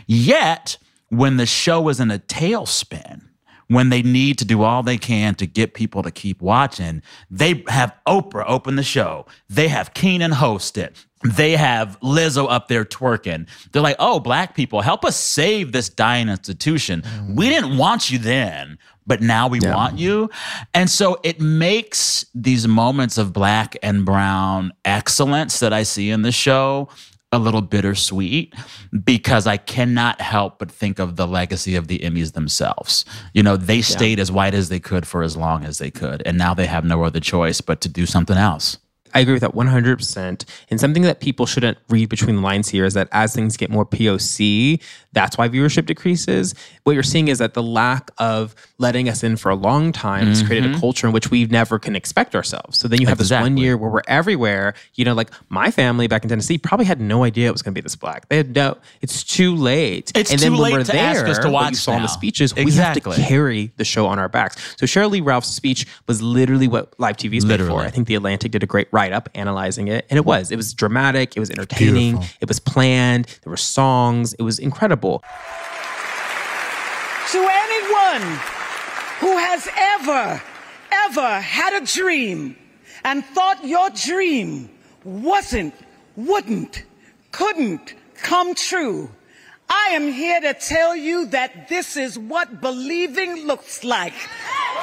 Yet, 0.07 0.79
when 1.11 1.37
the 1.37 1.47
show 1.47 1.87
is 1.91 2.01
in 2.01 2.11
a 2.11 2.19
tailspin, 2.19 3.28
when 3.69 3.91
they 3.91 4.03
need 4.03 4.39
to 4.39 4.45
do 4.45 4.63
all 4.63 4.83
they 4.83 4.99
can 4.99 5.35
to 5.37 5.47
get 5.47 5.75
people 5.75 6.03
to 6.03 6.11
keep 6.11 6.43
watching, 6.43 7.03
they 7.31 7.63
have 7.69 7.95
Oprah 8.07 8.45
open 8.47 8.77
the 8.77 8.83
show. 8.83 9.27
They 9.49 9.69
have 9.69 9.95
Kenan 9.95 10.33
host 10.33 10.77
it. 10.77 11.05
They 11.23 11.57
have 11.57 11.99
Lizzo 12.01 12.51
up 12.51 12.69
there 12.69 12.85
twerking. 12.85 13.49
They're 13.73 13.83
like, 13.83 13.97
oh, 13.99 14.21
black 14.21 14.55
people, 14.55 14.81
help 14.83 15.05
us 15.05 15.17
save 15.17 15.73
this 15.73 15.89
dying 15.89 16.29
institution. 16.29 17.03
Mm. 17.03 17.37
We 17.37 17.49
didn't 17.49 17.77
want 17.77 18.11
you 18.11 18.19
then, 18.19 18.79
but 19.07 19.21
now 19.21 19.49
we 19.49 19.59
want 19.61 19.99
you. 19.99 20.31
And 20.75 20.89
so 20.89 21.19
it 21.25 21.41
makes 21.41 22.25
these 22.35 22.69
moments 22.69 23.19
of 23.19 23.33
black 23.33 23.77
and 23.83 24.05
brown 24.05 24.73
excellence 24.85 25.59
that 25.61 25.73
I 25.73 25.83
see 25.83 26.11
in 26.11 26.23
the 26.23 26.33
show 26.33 26.89
a 27.31 27.39
little 27.39 27.61
bittersweet 27.61 28.55
because 29.05 29.47
I 29.47 29.59
cannot 29.59 30.21
help 30.21 30.59
but 30.59 30.71
think 30.71 30.99
of 30.99 31.17
the 31.17 31.27
legacy 31.27 31.77
of 31.77 31.89
the 31.89 31.99
Emmys 31.99 32.33
themselves. 32.33 33.05
You 33.35 33.43
know, 33.43 33.57
they 33.57 33.83
stayed 33.83 34.19
as 34.19 34.33
white 34.33 34.55
as 34.55 34.71
they 34.71 34.81
could 34.81 35.07
for 35.07 35.23
as 35.23 35.37
long 35.37 35.65
as 35.65 35.79
they 35.79 35.91
could, 35.91 36.23
and 36.25 36.39
now 36.39 36.55
they 36.55 36.67
have 36.67 36.85
no 36.85 37.03
other 37.03 37.21
choice 37.21 37.61
but 37.61 37.81
to 37.83 37.89
do 37.89 38.07
something 38.07 38.37
else. 38.37 38.79
I 39.15 39.21
agree 39.21 39.33
with 39.33 39.43
that 39.43 39.55
100%. 39.55 40.45
And 40.71 40.81
something 40.81 41.03
that 41.03 41.21
people 41.21 41.47
shouldn't 41.47 41.79
read 41.89 42.09
between 42.09 42.37
the 42.37 42.43
lines 42.43 42.69
here 42.69 42.85
is 42.85 42.95
that 42.95 43.09
as 43.13 43.35
things 43.35 43.57
get 43.57 43.71
more 43.71 43.87
POC, 43.87 44.83
that's 45.19 45.37
why 45.37 45.49
viewership 45.49 45.87
decreases. 45.87 46.55
What 46.85 46.93
you're 46.93 47.03
seeing 47.03 47.27
is 47.27 47.39
that 47.39 47.55
the 47.55 47.63
lack 47.63 48.13
of 48.19 48.55
letting 48.79 49.09
us 49.09 49.25
in 49.25 49.37
for 49.37 49.51
a 49.51 49.57
long 49.57 49.91
time 49.91 50.29
has 50.29 50.45
created 50.45 50.67
a 50.67 50.73
mm-hmm. 50.73 50.81
culture 50.81 51.09
in 51.09 51.13
which 51.13 51.29
we 51.29 51.47
never 51.47 51.77
can 51.81 51.97
expect 51.97 52.37
ourselves. 52.37 52.79
So 52.79 52.87
then 52.87 53.01
you 53.01 53.09
have 53.09 53.19
this 53.19 53.33
one 53.33 53.57
year 53.57 53.77
where 53.77 53.91
we're 53.91 54.03
everywhere. 54.07 54.75
You 54.95 55.05
know, 55.05 55.15
like 55.15 55.31
my 55.49 55.73
family 55.73 56.07
back 56.07 56.23
in 56.23 56.29
Tennessee 56.29 56.57
probably 56.57 56.87
had 56.87 57.01
no 57.01 57.25
idea 57.25 57.49
it 57.49 57.53
was 57.53 57.63
going 57.63 57.75
to 57.75 57.81
be 57.81 57.83
this 57.83 57.97
black. 57.97 58.29
They 58.29 58.37
had 58.37 58.55
no, 58.55 58.79
it's 59.01 59.25
too 59.25 59.57
late. 59.57 60.13
It's 60.15 60.31
and 60.31 60.39
too 60.39 60.45
then 60.45 60.53
when 60.53 60.61
late 60.61 60.73
we're 60.75 60.85
to 60.85 60.93
there, 60.93 61.17
ask 61.17 61.27
us 61.27 61.39
to 61.39 61.51
what 61.51 61.51
you 61.51 61.53
watch 61.53 61.75
saw 61.75 61.93
in 61.95 62.03
the 62.03 62.07
now. 62.07 62.13
speeches, 62.13 62.55
we 62.55 62.71
have 62.73 62.95
to 62.95 63.01
carry 63.01 63.73
the 63.77 63.85
show 63.85 64.07
on 64.07 64.21
our 64.21 64.29
backs. 64.29 64.77
So 64.79 64.87
Sheryl 64.87 65.11
Lee 65.11 65.21
Ralph's 65.21 65.49
speech 65.49 65.85
was 66.07 66.23
literally 66.23 66.69
what 66.69 66.95
live 67.01 67.17
TV 67.17 67.39
is 67.39 67.45
made 67.45 67.61
for. 67.61 67.81
I 67.81 67.91
think 67.91 68.07
the 68.07 68.15
Atlantic 68.15 68.53
did 68.53 68.63
a 68.63 68.67
great 68.67 68.87
write 68.93 69.13
up 69.13 69.29
analyzing 69.35 69.89
it, 69.89 70.07
and 70.11 70.17
it 70.17 70.25
was. 70.25 70.53
It 70.53 70.57
was 70.57 70.73
dramatic. 70.73 71.37
It 71.37 71.41
was 71.41 71.51
entertaining. 71.51 72.13
Beautiful. 72.13 72.37
It 72.41 72.47
was 72.47 72.61
planned. 72.61 73.25
There 73.43 73.51
were 73.51 73.57
songs. 73.57 74.35
It 74.35 74.43
was 74.43 74.61
incredible. 74.61 75.08
To 77.33 77.39
anyone 77.39 78.23
who 79.21 79.37
has 79.37 79.69
ever, 79.77 80.43
ever 80.93 81.41
had 81.41 81.83
a 81.83 81.87
dream 81.87 82.57
and 83.05 83.25
thought 83.25 83.65
your 83.65 83.91
dream 83.91 84.71
wasn't, 85.05 85.75
wouldn't, 86.17 86.85
couldn't 87.33 87.95
come 88.23 88.55
true, 88.55 89.11
I 89.69 89.91
am 89.93 90.11
here 90.11 90.41
to 90.41 90.55
tell 90.55 90.97
you 90.97 91.27
that 91.27 91.69
this 91.69 91.97
is 91.97 92.19
what 92.19 92.61
believing 92.61 93.47
looks 93.47 93.85
like. 93.85 94.15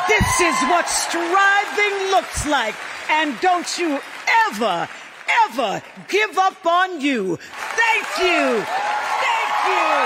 This 0.08 0.42
is 0.42 0.56
what 0.70 0.88
striving 0.88 2.12
looks 2.12 2.46
like. 2.46 2.76
And 3.10 3.40
don't 3.42 3.78
you 3.80 4.00
ever, 4.50 4.88
ever 5.48 5.82
give 6.08 6.38
up 6.38 6.64
on 6.66 7.02
you. 7.02 7.38
Thank 7.38 8.08
you. 8.20 8.62
Thank 8.62 9.35
you. 9.66 10.06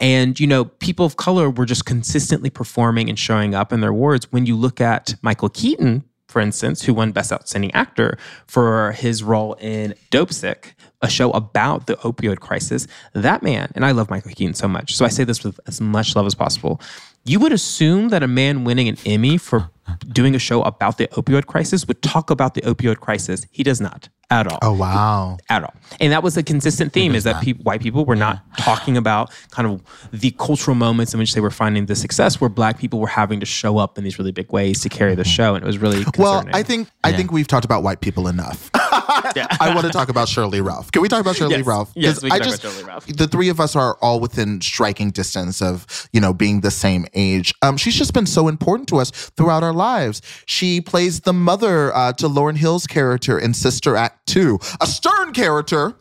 And, 0.00 0.38
you 0.38 0.46
know, 0.46 0.66
people 0.66 1.06
of 1.06 1.16
color 1.16 1.48
were 1.48 1.66
just 1.66 1.86
consistently 1.86 2.50
performing 2.50 3.08
and 3.08 3.18
showing 3.18 3.54
up 3.54 3.72
in 3.72 3.80
their 3.80 3.90
awards. 3.90 4.30
When 4.30 4.46
you 4.46 4.54
look 4.54 4.80
at 4.80 5.14
Michael 5.22 5.48
Keaton, 5.48 6.04
for 6.28 6.40
instance, 6.40 6.82
who 6.82 6.92
won 6.92 7.12
Best 7.12 7.32
Outstanding 7.32 7.72
Actor 7.72 8.18
for 8.46 8.92
his 8.92 9.22
role 9.22 9.54
in 9.54 9.94
Dopesick, 10.10 10.74
a 11.00 11.08
show 11.08 11.30
about 11.30 11.86
the 11.86 11.94
opioid 11.96 12.40
crisis, 12.40 12.86
that 13.14 13.42
man, 13.42 13.70
and 13.74 13.84
I 13.84 13.92
love 13.92 14.10
Michael 14.10 14.32
Keaton 14.32 14.54
so 14.54 14.68
much, 14.68 14.94
so 14.94 15.04
I 15.04 15.08
say 15.08 15.24
this 15.24 15.44
with 15.44 15.58
as 15.66 15.80
much 15.80 16.16
love 16.16 16.26
as 16.26 16.34
possible. 16.34 16.80
You 17.24 17.40
would 17.40 17.52
assume 17.52 18.08
that 18.08 18.22
a 18.22 18.28
man 18.28 18.64
winning 18.64 18.88
an 18.88 18.98
Emmy 19.06 19.38
for 19.38 19.70
doing 20.08 20.34
a 20.34 20.38
show 20.38 20.62
about 20.62 20.98
the 20.98 21.08
opioid 21.08 21.46
crisis 21.46 21.86
would 21.86 22.02
talk 22.02 22.30
about 22.30 22.54
the 22.54 22.62
opioid 22.62 23.00
crisis. 23.00 23.46
He 23.50 23.62
does 23.62 23.80
not 23.80 24.08
at 24.30 24.46
all. 24.50 24.58
Oh 24.62 24.72
wow. 24.72 25.38
At 25.48 25.62
all. 25.62 25.74
And 26.00 26.12
that 26.12 26.22
was 26.22 26.36
a 26.36 26.42
consistent 26.42 26.92
theme 26.92 27.14
is 27.14 27.24
that 27.24 27.42
peop 27.42 27.60
white 27.62 27.80
people 27.80 28.04
were 28.04 28.16
not 28.16 28.42
talking 28.58 28.96
about 28.96 29.30
kind 29.52 29.68
of 29.68 29.82
the 30.12 30.32
cultural 30.32 30.74
moments 30.74 31.14
in 31.14 31.20
which 31.20 31.32
they 31.34 31.40
were 31.40 31.50
finding 31.50 31.86
the 31.86 31.94
success 31.94 32.40
where 32.40 32.50
black 32.50 32.78
people 32.78 32.98
were 32.98 33.06
having 33.06 33.38
to 33.40 33.46
show 33.46 33.78
up 33.78 33.96
in 33.98 34.04
these 34.04 34.18
really 34.18 34.32
big 34.32 34.50
ways 34.52 34.80
to 34.80 34.88
carry 34.88 35.14
the 35.14 35.24
show. 35.24 35.54
And 35.54 35.62
it 35.62 35.66
was 35.66 35.78
really 35.78 36.04
Well. 36.18 36.44
I 36.52 36.62
think 36.64 36.88
I 37.04 37.12
think 37.12 37.30
we've 37.30 37.46
talked 37.46 37.64
about 37.64 37.82
white 37.84 38.00
people 38.00 38.26
enough. 38.28 38.70
I 38.74 39.72
want 39.74 39.86
to 39.86 39.92
talk 39.92 40.08
about 40.08 40.28
Shirley 40.28 40.60
Ralph. 40.60 40.90
Can 40.92 41.02
we 41.02 41.08
talk 41.08 41.20
about 41.20 41.36
Shirley 41.36 41.56
Yes. 41.56 41.66
Ralph? 41.66 41.92
Yes, 41.94 42.22
we 42.22 42.30
can 42.30 42.36
I 42.36 42.38
talk 42.38 42.48
just- 42.48 42.64
about 42.64 42.72
Shirley 42.72 42.84
Ralph. 42.84 43.06
The 43.06 43.28
three 43.28 43.48
of 43.48 43.60
us 43.60 43.76
are 43.76 43.96
all 44.02 44.18
within 44.20 44.60
striking 44.60 45.10
distance 45.10 45.62
of 45.62 45.86
you 46.12 46.20
know 46.20 46.32
being 46.34 46.60
the 46.62 46.70
same 46.70 47.06
age. 47.14 47.54
Um, 47.62 47.76
she's 47.76 47.94
just 47.94 48.12
been 48.12 48.26
so 48.26 48.48
important 48.48 48.88
to 48.88 48.96
us 48.98 49.10
throughout 49.36 49.62
our 49.62 49.72
lives. 49.72 50.20
She 50.46 50.80
plays 50.80 51.20
the 51.20 51.32
mother 51.32 51.94
uh, 51.94 52.12
to 52.14 52.28
Lauryn 52.28 52.56
Hill's 52.56 52.86
character 52.86 53.38
in 53.38 53.54
Sister 53.54 53.96
Act 53.96 54.15
Two, 54.26 54.58
a 54.80 54.86
stern 54.86 55.32
character. 55.32 55.94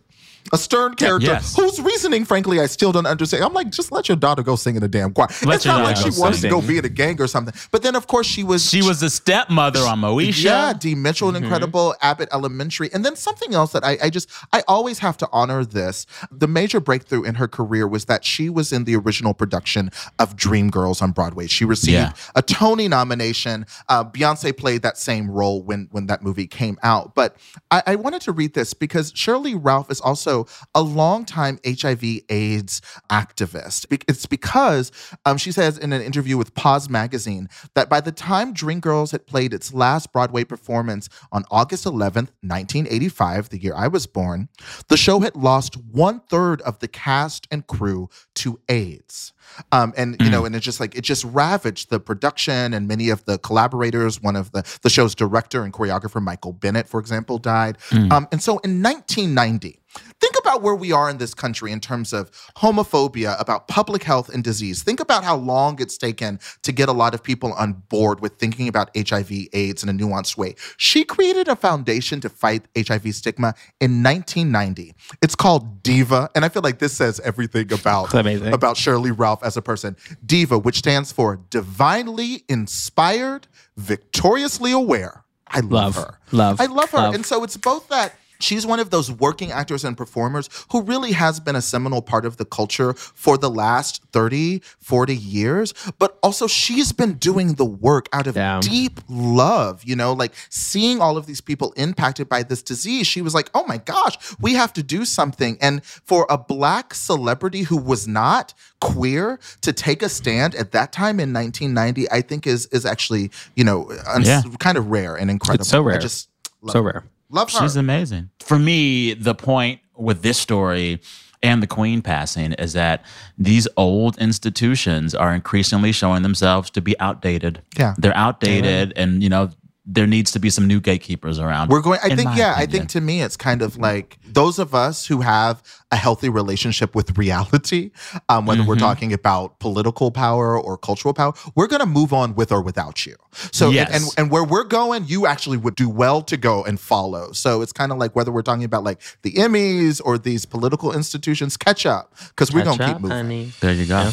A 0.53 0.57
stern 0.57 0.93
character 0.93 1.27
yes. 1.31 1.55
whose 1.55 1.81
reasoning, 1.81 2.23
frankly, 2.23 2.59
I 2.59 2.67
still 2.67 2.91
don't 2.91 3.07
understand. 3.07 3.43
I'm 3.43 3.53
like, 3.53 3.71
just 3.71 3.91
let 3.91 4.07
your 4.07 4.15
daughter 4.15 4.43
go 4.43 4.55
sing 4.55 4.75
in 4.75 4.83
a 4.83 4.87
damn 4.87 5.11
choir. 5.11 5.27
Let 5.43 5.55
it's 5.55 5.65
not 5.65 5.83
like 5.83 5.97
she 5.97 6.11
wants 6.19 6.41
to 6.41 6.49
go 6.49 6.61
be 6.61 6.77
in 6.77 6.85
a 6.85 6.89
gang 6.89 7.19
or 7.19 7.27
something. 7.27 7.53
But 7.71 7.81
then, 7.81 7.95
of 7.95 8.05
course, 8.05 8.27
she 8.27 8.43
was 8.43 8.63
She 8.69 8.83
was 8.83 8.99
the 8.99 9.09
stepmother 9.09 9.79
on 9.79 10.01
Moesha. 10.01 10.43
yeah, 10.43 10.73
Dee 10.73 10.93
Mitchell, 10.95 11.27
Mm-hmm. 11.29 11.37
an 11.37 11.43
incredible 11.43 11.95
Abbott 12.01 12.29
Elementary. 12.31 12.91
And 12.93 13.03
then 13.03 13.15
something 13.15 13.55
else 13.55 13.71
that 13.71 13.83
I, 13.83 13.97
I 14.03 14.09
just, 14.11 14.29
I 14.53 14.63
always 14.67 14.99
have 14.99 15.17
to 15.17 15.29
honor 15.31 15.65
this. 15.65 16.05
The 16.31 16.47
major 16.47 16.79
breakthrough 16.79 17.23
in 17.23 17.35
her 17.35 17.47
career 17.47 17.87
was 17.87 18.05
that 18.05 18.23
she 18.23 18.49
was 18.49 18.71
in 18.71 18.83
the 18.83 18.95
original 18.95 19.33
production 19.33 19.89
of 20.19 20.35
Dreamgirls 20.35 21.01
on 21.01 21.11
Broadway. 21.11 21.47
She 21.47 21.65
received 21.65 21.93
Yeah. 21.93 22.11
a 22.35 22.43
Tony 22.43 22.87
nomination. 22.87 23.65
Uh, 23.89 24.03
Beyonce 24.03 24.55
played 24.55 24.83
that 24.83 24.97
same 24.99 25.31
role 25.31 25.63
when, 25.63 25.87
when 25.91 26.05
that 26.05 26.21
movie 26.21 26.45
came 26.47 26.77
out. 26.83 27.15
But 27.15 27.35
I, 27.71 27.81
I 27.87 27.95
wanted 27.95 28.21
to 28.21 28.31
read 28.31 28.53
this 28.53 28.75
because 28.75 29.11
Sheryl 29.13 29.41
Lee 29.43 29.53
Ralph 29.55 29.89
is 29.89 29.99
also 30.01 30.34
a 30.73 30.81
longtime 30.81 31.59
HIV 31.65 32.03
AIDS 32.29 32.81
activist. 33.09 33.85
It's 34.07 34.25
because 34.25 34.91
um, 35.25 35.37
she 35.37 35.51
says 35.51 35.77
in 35.77 35.93
an 35.93 36.01
interview 36.01 36.37
with 36.37 36.53
POZ 36.53 36.89
Magazine 36.89 37.47
that 37.75 37.89
by 37.89 38.01
the 38.01 38.11
time 38.11 38.53
Dreamgirls 38.53 39.11
had 39.11 39.25
played 39.27 39.53
its 39.53 39.73
last 39.73 40.11
Broadway 40.11 40.43
performance 40.43 41.07
on 41.31 41.45
August 41.49 41.85
11th, 41.85 42.31
1985, 42.41 43.49
the 43.49 43.59
year 43.59 43.75
I 43.75 43.87
was 43.87 44.07
born, 44.07 44.49
the 44.89 44.97
show 44.97 45.19
had 45.19 45.35
lost 45.35 45.77
one 45.77 46.19
third 46.29 46.61
of 46.61 46.79
the 46.79 46.87
cast 46.87 47.47
and 47.51 47.65
crew 47.67 48.09
to 48.35 48.59
AIDS. 48.67 49.33
Um, 49.71 49.93
and 49.97 50.15
you 50.19 50.29
know, 50.29 50.45
and 50.45 50.55
it 50.55 50.59
just 50.59 50.79
like 50.79 50.95
it 50.95 51.01
just 51.01 51.23
ravaged 51.25 51.89
the 51.89 51.99
production 51.99 52.73
and 52.73 52.87
many 52.87 53.09
of 53.09 53.23
the 53.25 53.37
collaborators. 53.37 54.21
One 54.21 54.35
of 54.35 54.51
the 54.51 54.63
the 54.81 54.89
show's 54.89 55.15
director 55.15 55.63
and 55.63 55.73
choreographer, 55.73 56.21
Michael 56.21 56.53
Bennett, 56.53 56.87
for 56.87 56.99
example, 56.99 57.37
died. 57.37 57.77
Um, 58.11 58.27
and 58.31 58.41
so 58.41 58.59
in 58.59 58.81
1990, 58.81 59.79
think 60.19 60.35
about 60.39 60.61
where 60.61 60.75
we 60.75 60.91
are 60.91 61.09
in 61.09 61.17
this 61.17 61.33
country 61.33 61.71
in 61.71 61.79
terms 61.79 62.13
of 62.13 62.31
homophobia, 62.57 63.39
about 63.39 63.67
public 63.67 64.03
health 64.03 64.29
and 64.29 64.43
disease. 64.43 64.83
Think 64.83 64.99
about 64.99 65.23
how 65.23 65.35
long 65.35 65.79
it's 65.81 65.97
taken 65.97 66.39
to 66.63 66.71
get 66.71 66.89
a 66.89 66.91
lot 66.91 67.13
of 67.13 67.23
people 67.23 67.53
on 67.53 67.73
board 67.89 68.19
with 68.19 68.33
thinking 68.37 68.67
about 68.67 68.89
HIV/AIDS 68.95 69.83
in 69.83 69.89
a 69.89 69.93
nuanced 69.93 70.37
way. 70.37 70.55
She 70.77 71.03
created 71.03 71.47
a 71.47 71.55
foundation 71.55 72.19
to 72.21 72.29
fight 72.29 72.65
HIV 72.77 73.15
stigma 73.15 73.53
in 73.79 74.03
1990. 74.03 74.93
It's 75.21 75.35
called 75.35 75.83
Diva, 75.83 76.29
and 76.35 76.43
I 76.45 76.49
feel 76.49 76.61
like 76.61 76.79
this 76.79 76.93
says 76.93 77.19
everything 77.21 77.71
about 77.73 78.09
about 78.53 78.75
Sheryl 78.75 79.01
Lee 79.01 79.11
Ralph 79.11 79.34
as 79.43 79.57
a 79.57 79.61
person. 79.61 79.95
Diva, 80.25 80.57
which 80.57 80.77
stands 80.79 81.11
for 81.11 81.39
divinely 81.49 82.43
inspired, 82.49 83.47
victoriously 83.77 84.71
aware. 84.71 85.23
I 85.47 85.59
love, 85.59 85.71
Love, 85.71 85.95
her. 85.95 86.19
love, 86.31 86.61
I 86.61 86.65
love 86.65 86.89
her. 86.91 86.97
love. 86.97 87.15
And 87.15 87.25
so 87.25 87.43
it's 87.43 87.57
both 87.57 87.87
that 87.89 88.15
she's 88.39 88.65
one 88.65 88.79
of 88.79 88.89
those 88.89 89.11
working 89.11 89.51
actors 89.51 89.83
and 89.83 89.97
performers 89.97 90.49
who 90.71 90.81
really 90.81 91.11
has 91.13 91.39
been 91.39 91.55
a 91.55 91.61
seminal 91.61 92.01
part 92.01 92.25
of 92.25 92.37
the 92.37 92.45
culture 92.45 92.93
for 92.93 93.37
the 93.37 93.49
last 93.49 94.01
30, 94.11 94.61
40 94.79 95.15
years, 95.15 95.73
but 95.99 96.17
also 96.23 96.47
she's 96.47 96.91
been 96.91 97.13
doing 97.13 97.53
the 97.55 97.65
work 97.65 98.07
out 98.13 98.27
of 98.27 98.35
Yeah. 98.35 98.59
deep 98.61 98.99
love, 99.09 99.83
you 99.83 99.95
know, 99.95 100.13
like 100.13 100.33
seeing 100.49 101.01
all 101.01 101.17
of 101.17 101.25
these 101.25 101.41
people 101.41 101.73
impacted 101.77 102.29
by 102.29 102.43
this 102.43 102.61
disease. 102.61 103.07
She 103.07 103.21
was 103.21 103.33
like, 103.33 103.49
"Oh 103.53 103.65
my 103.67 103.77
gosh, 103.77 104.15
we 104.39 104.53
have 104.53 104.73
to 104.73 104.83
do 104.83 105.05
something." 105.05 105.57
And 105.61 105.83
for 105.83 106.25
a 106.29 106.37
black 106.37 106.93
celebrity 106.93 107.63
who 107.63 107.77
was 107.77 108.07
not 108.07 108.53
queer 108.81 109.39
to 109.61 109.73
take 109.73 110.01
a 110.03 110.09
stand 110.09 110.55
at 110.55 110.71
that 110.71 110.91
time 110.91 111.19
in 111.19 111.31
1990, 111.33 112.09
I 112.11 112.21
think 112.21 112.45
is 112.47 112.65
is 112.67 112.85
actually, 112.85 113.31
you 113.55 113.63
know, 113.63 113.89
uns- 114.07 114.27
Yeah. 114.27 114.41
kind 114.59 114.77
of 114.77 114.87
rare 114.87 115.15
and 115.15 115.29
incredible. 115.31 115.61
It's 115.63 115.69
so 115.69 115.81
rare. 115.81 115.97
I 115.97 115.99
just 116.01 116.29
love 116.61 116.73
so 116.73 116.79
her. 116.83 116.89
rare. 116.91 117.03
Love 117.29 117.51
her. 117.51 117.59
She's 117.59 117.75
amazing. 117.75 118.29
For 118.39 118.59
me, 118.59 119.13
the 119.13 119.35
point 119.35 119.81
with 119.95 120.21
this 120.21 120.37
story 120.37 121.01
and 121.41 121.61
the 121.61 121.67
queen 121.67 122.01
passing 122.01 122.53
is 122.53 122.73
that 122.73 123.03
these 123.37 123.67
old 123.77 124.17
institutions 124.17 125.13
are 125.13 125.33
increasingly 125.33 125.91
showing 125.91 126.23
themselves 126.23 126.69
to 126.71 126.81
be 126.81 126.99
outdated. 126.99 127.61
Yeah. 127.77 127.93
They're 127.97 128.15
outdated 128.17 128.93
and 128.95 129.21
you 129.21 129.29
know 129.29 129.51
there 129.87 130.07
needs 130.07 130.31
to 130.31 130.39
be 130.39 130.49
some 130.49 130.65
new 130.67 130.79
gatekeepers 130.79 131.37
around. 131.39 131.69
We're 131.69 131.81
going. 131.81 131.99
I 132.03 132.09
think. 132.15 132.25
my 132.25 132.35
Yeah. 132.35 132.55
I 132.57 132.65
think 132.65 132.89
to 132.89 133.01
me, 133.01 133.21
it's 133.21 133.37
kind 133.37 133.61
of 133.61 133.77
like 133.77 134.17
those 134.27 134.57
of 134.57 134.73
us 134.73 135.05
who 135.05 135.21
have 135.21 135.61
a 135.91 135.95
healthy 135.95 136.27
relationship 136.27 136.95
with 136.95 137.15
reality, 137.17 137.91
um, 138.27 138.45
whether 138.47 138.61
Mm-hmm. 138.61 138.69
we're 138.69 138.75
talking 138.77 139.13
about 139.13 139.59
political 139.59 140.09
power 140.11 140.59
or 140.59 140.77
cultural 140.77 141.13
power, 141.13 141.33
we're 141.55 141.67
going 141.67 141.81
to 141.81 141.85
move 141.85 142.13
on 142.13 142.33
with 142.35 142.51
or 142.51 142.61
without 142.63 143.05
you. 143.05 143.15
So, 143.51 143.67
and- 143.67 143.75
Yes. 143.75 143.91
and 143.93 144.13
and 144.17 144.31
where 144.31 144.43
we're 144.43 144.63
going, 144.63 145.05
you 145.07 145.27
actually 145.27 145.57
would 145.57 145.75
do 145.75 145.87
well 145.87 146.21
to 146.23 146.35
go 146.37 146.63
and 146.63 146.79
follow. 146.79 147.31
So 147.33 147.61
it's 147.61 147.71
kind 147.71 147.91
of 147.91 147.97
like 147.99 148.15
whether 148.15 148.31
we're 148.31 148.41
talking 148.41 148.63
about 148.63 148.83
like 148.83 148.99
the 149.21 149.33
Emmys 149.33 150.01
or 150.03 150.17
these 150.17 150.45
political 150.45 150.93
institutions, 150.93 151.57
catch 151.57 151.85
up 151.85 152.13
because 152.29 152.51
we're 152.51 152.63
going 152.63 152.77
to 152.79 152.87
keep 152.87 152.99
moving. 153.01 153.15
honey. 153.17 153.51
There 153.59 153.73
you 153.73 153.85
go. 153.85 154.11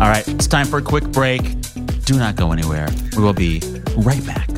All 0.00 0.08
right, 0.08 0.26
it's 0.28 0.46
time 0.46 0.66
for 0.66 0.78
a 0.78 0.82
quick 0.82 1.04
break. 1.10 1.42
Do 2.04 2.16
not 2.18 2.36
go 2.36 2.52
anywhere. 2.52 2.88
We 3.16 3.22
will 3.22 3.32
be 3.32 3.60
right 3.96 4.24
back. 4.26 4.48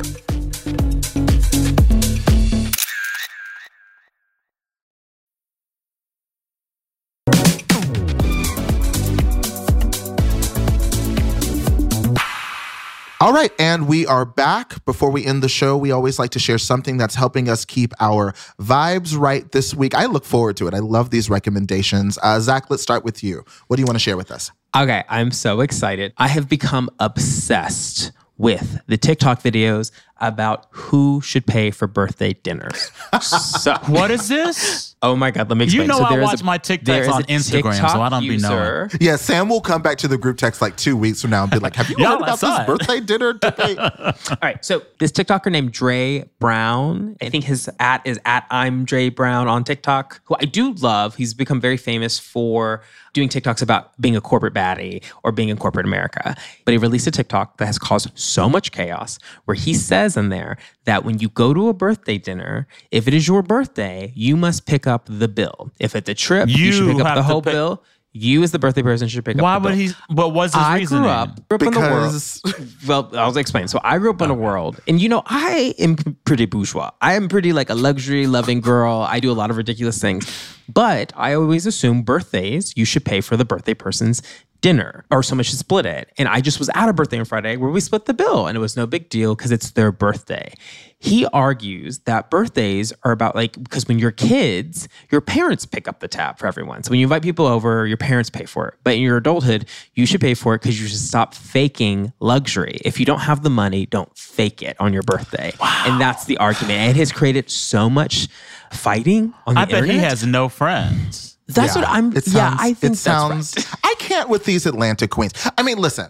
All 13.23 13.31
right, 13.31 13.53
and 13.57 13.87
we 13.87 14.05
are 14.05 14.25
back. 14.25 14.83
Before 14.83 15.09
we 15.09 15.25
end 15.25 15.41
the 15.41 15.47
show, 15.47 15.77
we 15.77 15.91
always 15.91 16.19
like 16.19 16.31
to 16.31 16.39
share 16.39 16.57
something 16.57 16.97
that's 16.97 17.15
helping 17.15 17.47
us 17.47 17.63
keep 17.63 17.93
our 18.01 18.33
vibes 18.59 19.17
right 19.17 19.49
this 19.53 19.73
week. 19.73 19.95
I 19.95 20.07
look 20.07 20.25
forward 20.25 20.57
to 20.57 20.67
it. 20.67 20.73
I 20.73 20.79
love 20.79 21.09
these 21.09 21.29
recommendations. 21.29 22.19
Uh, 22.21 22.41
Zach, 22.41 22.69
let's 22.69 22.83
start 22.83 23.05
with 23.05 23.23
you. 23.23 23.45
What 23.67 23.77
do 23.77 23.81
you 23.81 23.85
want 23.85 23.95
to 23.95 24.01
share 24.01 24.17
with 24.17 24.29
us? 24.29 24.51
Okay, 24.75 25.05
I'm 25.07 25.31
so 25.31 25.61
excited. 25.61 26.11
I 26.17 26.27
have 26.27 26.49
become 26.49 26.89
obsessed 26.99 28.11
with 28.37 28.81
the 28.87 28.97
TikTok 28.97 29.41
videos 29.41 29.91
about 30.17 30.67
who 30.71 31.21
should 31.21 31.47
pay 31.47 31.71
for 31.71 31.87
birthday 31.87 32.33
dinners. 32.33 32.91
so, 33.21 33.75
What 33.87 34.11
is 34.11 34.27
this? 34.27 34.92
Oh 35.03 35.15
my 35.15 35.29
God, 35.29 35.49
let 35.49 35.57
me 35.57 35.65
You 35.65 35.85
know 35.85 35.97
so 35.97 36.03
I 36.05 36.09
there 36.13 36.21
is 36.21 36.25
watch 36.25 36.41
a- 36.41 36.45
my 36.45 36.57
TikToks 36.57 37.09
on 37.11 37.21
a 37.21 37.25
Instagram, 37.25 37.91
so 37.91 38.01
I 38.01 38.09
don't 38.09 38.21
be 38.27 38.37
knowing. 38.37 38.89
Yeah, 38.99 39.17
Sam 39.17 39.49
will 39.49 39.61
come 39.61 39.81
back 39.83 39.97
to 39.99 40.07
the 40.07 40.17
group 40.17 40.37
text 40.37 40.61
like 40.61 40.75
two 40.77 40.97
weeks 40.97 41.21
from 41.21 41.29
now 41.31 41.43
and 41.43 41.51
be 41.51 41.59
like, 41.59 41.75
Have 41.75 41.89
you 41.89 41.97
heard 41.97 42.17
about 42.21 42.39
this 42.39 42.59
it." 42.59 42.65
birthday 42.65 42.99
dinner 43.01 43.33
debate? 43.41 43.77
All 43.77 44.13
right, 44.41 44.63
so 44.65 44.81
this 44.99 45.11
TikToker 45.11 45.51
named 45.51 45.71
Dre 45.73 46.23
Brown, 46.39 47.15
I 47.21 47.29
think 47.29 47.43
his 47.43 47.69
at 47.79 48.01
is 48.05 48.19
at 48.25 48.45
I'm 48.49 48.85
Dre 48.85 49.09
Brown 49.09 49.47
on 49.47 49.63
TikTok, 49.63 50.21
who 50.25 50.35
I 50.39 50.45
do 50.45 50.73
love. 50.73 51.15
He's 51.15 51.33
become 51.33 51.61
very 51.61 51.77
famous 51.77 52.17
for 52.17 52.81
doing 53.13 53.29
TikToks 53.29 53.61
about 53.61 53.99
being 54.01 54.15
a 54.15 54.21
corporate 54.21 54.53
baddie 54.53 55.03
or 55.23 55.31
being 55.31 55.49
in 55.49 55.57
corporate 55.57 55.85
America. 55.85 56.35
But 56.65 56.71
he 56.71 56.77
released 56.77 57.07
a 57.07 57.11
TikTok 57.11 57.57
that 57.57 57.67
has 57.67 57.79
caused 57.79 58.09
so 58.17 58.49
much 58.49 58.71
chaos 58.71 59.19
where 59.45 59.55
he 59.55 59.73
says 59.73 60.17
in 60.17 60.29
there 60.29 60.57
that 60.85 61.05
when 61.05 61.19
you 61.19 61.29
go 61.29 61.53
to 61.53 61.69
a 61.69 61.73
birthday 61.73 62.17
dinner, 62.17 62.67
if 62.91 63.07
it 63.07 63.13
is 63.13 63.27
your 63.27 63.41
birthday, 63.41 64.11
you 64.15 64.35
must 64.35 64.65
pick 64.65 64.87
up 64.87 65.07
the 65.07 65.27
bill. 65.27 65.71
If 65.79 65.95
it's 65.95 66.09
a 66.09 66.15
trip, 66.15 66.49
you, 66.49 66.71
should 66.71 66.91
pick 66.95 67.05
up 67.05 67.15
the 67.15 67.23
whole 67.23 67.41
pick- 67.41 67.53
bill. 67.53 67.83
You, 68.15 68.43
as 68.43 68.51
the 68.51 68.59
birthday 68.59 68.83
person, 68.83 69.07
should 69.07 69.25
pick 69.25 69.37
Why 69.37 69.55
up 69.55 69.63
the 69.63 69.69
would 69.69 69.75
bill. 69.77 69.87
he? 69.87 69.93
What 70.13 70.33
was 70.33 70.53
his 70.53 70.61
reason? 70.61 70.71
I 70.71 70.75
reasoning? 70.77 71.01
grew 71.03 71.09
up, 71.11 71.47
grew 71.49 71.55
up 71.55 71.61
in 71.63 71.73
the 71.73 71.79
world. 71.79 72.69
Well, 72.87 73.09
I'll 73.13 73.37
explain. 73.37 73.67
So 73.67 73.79
I 73.83 73.97
grew 73.97 74.11
up 74.11 74.21
in 74.21 74.29
a 74.29 74.33
world, 74.35 74.79
and 74.87 75.01
you 75.01 75.09
know, 75.09 75.23
I 75.25 75.73
am 75.79 75.95
pretty 76.25 76.45
bourgeois. 76.45 76.91
I 77.01 77.13
am 77.13 77.27
pretty 77.29 77.53
like 77.53 77.69
a 77.69 77.75
luxury 77.75 78.27
loving 78.27 78.61
girl. 78.61 79.05
I 79.09 79.19
do 79.19 79.31
a 79.31 79.33
lot 79.33 79.49
of 79.49 79.57
ridiculous 79.57 79.99
things, 79.99 80.27
but 80.71 81.11
I 81.15 81.33
always 81.33 81.65
assume 81.65 82.03
birthdays 82.03 82.73
you 82.77 82.85
should 82.85 83.03
pay 83.05 83.21
for 83.21 83.35
the 83.37 83.45
birthday 83.45 83.73
person's 83.73 84.21
dinner 84.63 85.03
or 85.11 85.21
so 85.21 85.35
much 85.35 85.51
to 85.51 85.57
split 85.57 85.85
it. 85.85 86.09
And 86.17 86.27
I 86.27 86.39
just 86.39 86.57
was 86.57 86.69
at 86.73 86.87
a 86.87 86.93
birthday 86.93 87.19
on 87.19 87.25
Friday 87.25 87.57
where 87.57 87.69
we 87.69 87.81
split 87.81 88.05
the 88.05 88.13
bill 88.13 88.47
and 88.47 88.55
it 88.55 88.61
was 88.61 88.77
no 88.77 88.87
big 88.87 89.09
deal 89.09 89.35
because 89.35 89.51
it's 89.51 89.71
their 89.71 89.91
birthday. 89.91 90.53
He 90.99 91.25
argues 91.27 91.99
that 91.99 92.29
birthdays 92.29 92.93
are 93.03 93.11
about 93.11 93.35
like, 93.35 93.61
because 93.61 93.89
when 93.89 93.99
you're 93.99 94.11
kids, 94.11 94.87
your 95.11 95.19
parents 95.19 95.65
pick 95.65 95.89
up 95.89 95.99
the 95.99 96.07
tab 96.07 96.39
for 96.39 96.47
everyone. 96.47 96.81
So 96.81 96.91
when 96.91 97.01
you 97.01 97.05
invite 97.05 97.23
people 97.23 97.45
over, 97.45 97.85
your 97.85 97.97
parents 97.97 98.29
pay 98.29 98.45
for 98.45 98.69
it. 98.69 98.75
But 98.85 98.95
in 98.95 99.01
your 99.01 99.17
adulthood, 99.17 99.65
you 99.95 100.05
should 100.05 100.21
pay 100.21 100.33
for 100.33 100.55
it 100.55 100.61
because 100.61 100.81
you 100.81 100.87
should 100.87 100.97
stop 100.97 101.33
faking 101.35 102.13
luxury. 102.21 102.79
If 102.85 103.01
you 103.01 103.05
don't 103.05 103.19
have 103.19 103.43
the 103.43 103.49
money, 103.49 103.85
don't 103.85 104.17
fake 104.17 104.63
it 104.63 104.77
on 104.79 104.93
your 104.93 105.03
birthday. 105.03 105.51
Wow. 105.59 105.83
And 105.87 105.99
that's 105.99 106.23
the 106.23 106.37
argument. 106.37 106.79
And 106.79 106.91
it 106.91 106.95
has 106.95 107.11
created 107.11 107.49
so 107.49 107.89
much 107.89 108.29
fighting 108.71 109.33
on 109.45 109.55
the 109.55 109.59
I 109.59 109.65
bet 109.65 109.73
internet. 109.79 109.95
he 109.95 110.01
has 110.03 110.25
no 110.25 110.47
friends. 110.47 111.32
That's 111.47 111.75
Yeah, 111.75 111.81
what 111.81 111.89
I'm. 111.89 112.15
It 112.15 112.27
yeah, 112.27 112.55
I 112.59 112.73
think 112.73 112.93
it 112.93 112.97
sounds. 112.97 113.53
Right. 113.57 113.67
I 113.83 113.95
can't 113.99 114.29
with 114.29 114.45
these 114.45 114.65
Atlanta 114.65 115.07
queens. 115.07 115.33
I 115.57 115.63
mean, 115.63 115.77
listen. 115.77 116.09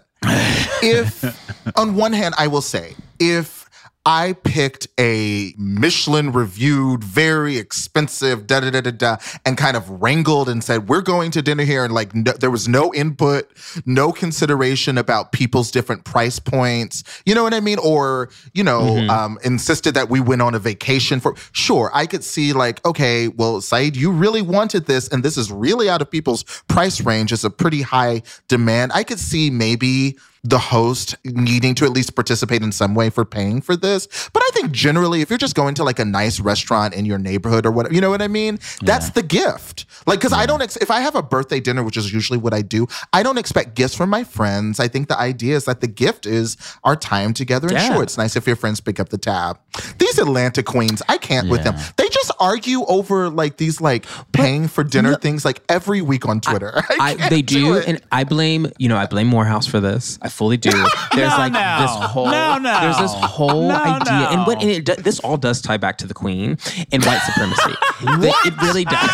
If 0.82 1.24
on 1.76 1.96
one 1.96 2.12
hand, 2.12 2.34
I 2.38 2.46
will 2.46 2.62
say, 2.62 2.94
if 3.18 3.63
I 4.06 4.34
picked 4.34 4.86
a 5.00 5.54
Michelin 5.56 6.32
reviewed, 6.32 7.02
very 7.02 7.56
expensive, 7.56 8.46
da 8.46 8.60
da 8.60 8.70
da 8.70 8.82
da 8.82 8.90
da, 8.90 9.16
and 9.46 9.56
kind 9.56 9.78
of 9.78 9.88
wrangled 9.88 10.48
and 10.50 10.62
said, 10.62 10.90
we're 10.90 11.00
going 11.00 11.30
to 11.30 11.40
dinner 11.40 11.64
here. 11.64 11.84
And 11.84 11.94
like, 11.94 12.14
no, 12.14 12.32
there 12.32 12.50
was 12.50 12.68
no 12.68 12.92
input, 12.92 13.50
no 13.86 14.12
consideration 14.12 14.98
about 14.98 15.32
people's 15.32 15.70
different 15.70 16.04
price 16.04 16.38
points. 16.38 17.02
You 17.24 17.34
know 17.34 17.42
what 17.42 17.54
I 17.54 17.60
mean? 17.60 17.78
Or, 17.78 18.28
you 18.52 18.62
know, 18.62 18.98
um, 19.08 19.38
insisted 19.42 19.94
that 19.94 20.10
we 20.10 20.20
went 20.20 20.42
on 20.42 20.54
a 20.54 20.58
vacation 20.58 21.18
for, 21.18 21.34
sure, 21.52 21.90
I 21.94 22.04
could 22.04 22.24
see 22.24 22.52
like, 22.52 22.84
okay, 22.84 23.28
well, 23.28 23.62
Saeed, 23.62 23.96
you 23.96 24.10
really 24.10 24.42
wanted 24.42 24.84
this, 24.84 25.08
and 25.08 25.22
this 25.22 25.38
is 25.38 25.50
really 25.50 25.88
out 25.88 26.02
of 26.02 26.10
people's 26.10 26.44
price 26.68 27.00
range. 27.00 27.32
It's 27.32 27.44
a 27.44 27.50
pretty 27.50 27.80
high 27.80 28.22
demand. 28.48 28.92
I 28.94 29.02
could 29.02 29.18
see 29.18 29.48
maybe 29.48 30.18
the 30.46 30.58
host 30.58 31.16
needing 31.24 31.74
to 31.74 31.86
at 31.86 31.90
least 31.90 32.14
participate 32.14 32.62
in 32.62 32.70
some 32.70 32.94
way 32.94 33.08
for 33.08 33.24
paying 33.24 33.62
for 33.62 33.74
this. 33.76 34.06
But 34.32 34.42
I 34.46 34.50
think 34.52 34.72
generally, 34.72 35.22
if 35.22 35.30
you're 35.30 35.38
just 35.38 35.54
going 35.54 35.74
to 35.76 35.84
like 35.84 35.98
a 35.98 36.04
nice 36.04 36.38
restaurant 36.38 36.92
in 36.94 37.06
your 37.06 37.16
neighborhood 37.18 37.64
or 37.64 37.70
whatever, 37.70 37.94
you 37.94 38.00
know 38.02 38.10
what 38.10 38.20
I 38.20 38.28
mean? 38.28 38.58
That's 38.82 39.10
the 39.10 39.22
gift. 39.22 39.86
Like, 40.06 40.20
cause 40.20 40.34
I 40.34 40.44
don't, 40.44 40.60
ex- 40.60 40.76
if 40.76 40.90
I 40.90 41.00
have 41.00 41.14
a 41.14 41.22
birthday 41.22 41.60
dinner, 41.60 41.82
which 41.82 41.96
is 41.96 42.12
usually 42.12 42.38
what 42.38 42.52
I 42.52 42.60
do, 42.60 42.86
I 43.14 43.22
don't 43.22 43.38
expect 43.38 43.74
gifts 43.74 43.94
from 43.94 44.10
my 44.10 44.22
friends. 44.22 44.78
I 44.78 44.86
think 44.86 45.08
the 45.08 45.18
idea 45.18 45.56
is 45.56 45.64
that 45.64 45.80
the 45.80 45.86
gift 45.86 46.26
is 46.26 46.58
our 46.84 46.94
time 46.94 47.32
together. 47.32 47.68
And 47.68 47.76
Yeah. 47.78 47.94
sure, 47.94 48.02
it's 48.02 48.18
nice 48.18 48.36
if 48.36 48.46
your 48.46 48.56
friends 48.56 48.80
pick 48.80 49.00
up 49.00 49.08
the 49.08 49.18
tab. 49.18 49.58
These 49.98 50.18
Atlanta 50.18 50.62
queens, 50.62 51.00
I 51.08 51.16
can't 51.16 51.48
with 51.48 51.64
them. 51.64 51.76
They 51.96 52.08
just 52.10 52.30
argue 52.38 52.84
over 52.84 53.30
like 53.30 53.56
these 53.56 53.80
like 53.80 54.04
paying 54.32 54.68
for 54.68 54.84
dinner 54.84 55.14
things 55.16 55.44
like 55.44 55.62
every 55.70 56.02
week 56.02 56.26
on 56.28 56.40
Twitter. 56.40 56.72
I, 56.90 56.96
I, 57.00 57.14
can't 57.14 57.30
they 57.30 57.40
do, 57.42 57.74
it. 57.74 57.88
and 57.88 58.00
I 58.12 58.24
blame 58.24 58.66
you 58.78 58.88
know 58.90 58.96
I 58.98 59.06
blame 59.06 59.26
Morehouse 59.28 59.66
for 59.66 59.80
this. 59.80 60.18
I 60.20 60.28
fully 60.34 60.56
do. 60.56 60.70
There's 61.14 61.30
No, 61.30 61.36
like 61.38 61.52
no. 61.52 61.78
this 61.80 61.90
whole 62.10 62.26
No, 62.26 62.58
no. 62.58 62.80
there's 62.80 62.98
this 62.98 63.12
whole 63.14 63.68
No, 63.68 63.76
idea, 63.76 64.12
no. 64.12 64.28
and 64.30 64.46
what 64.46 64.60
and 64.62 64.70
it, 64.70 64.84
do- 64.84 64.96
this 64.96 65.20
all 65.20 65.36
does 65.36 65.60
tie 65.62 65.76
back 65.76 65.98
to 65.98 66.06
the 66.06 66.14
Queen 66.14 66.58
and 66.92 67.04
white 67.04 67.20
supremacy. 67.20 67.72
The- 68.00 68.34
It 68.46 68.60
really 68.62 68.84
does. 68.84 69.10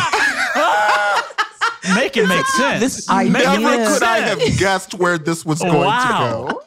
Make 1.95 2.17
it 2.17 2.27
make 2.29 2.47
sense. 2.47 2.81
This 2.81 3.09
Make 3.09 3.47
idea- 3.47 3.59
Never 3.59 3.93
could 3.95 4.03
I 4.03 4.19
have 4.19 4.39
guessed 4.59 4.95
where 4.95 5.19
this 5.19 5.45
was 5.45 5.61
going 5.61 5.75
Wow. 5.79 6.47
to 6.49 6.53
go. 6.55 6.63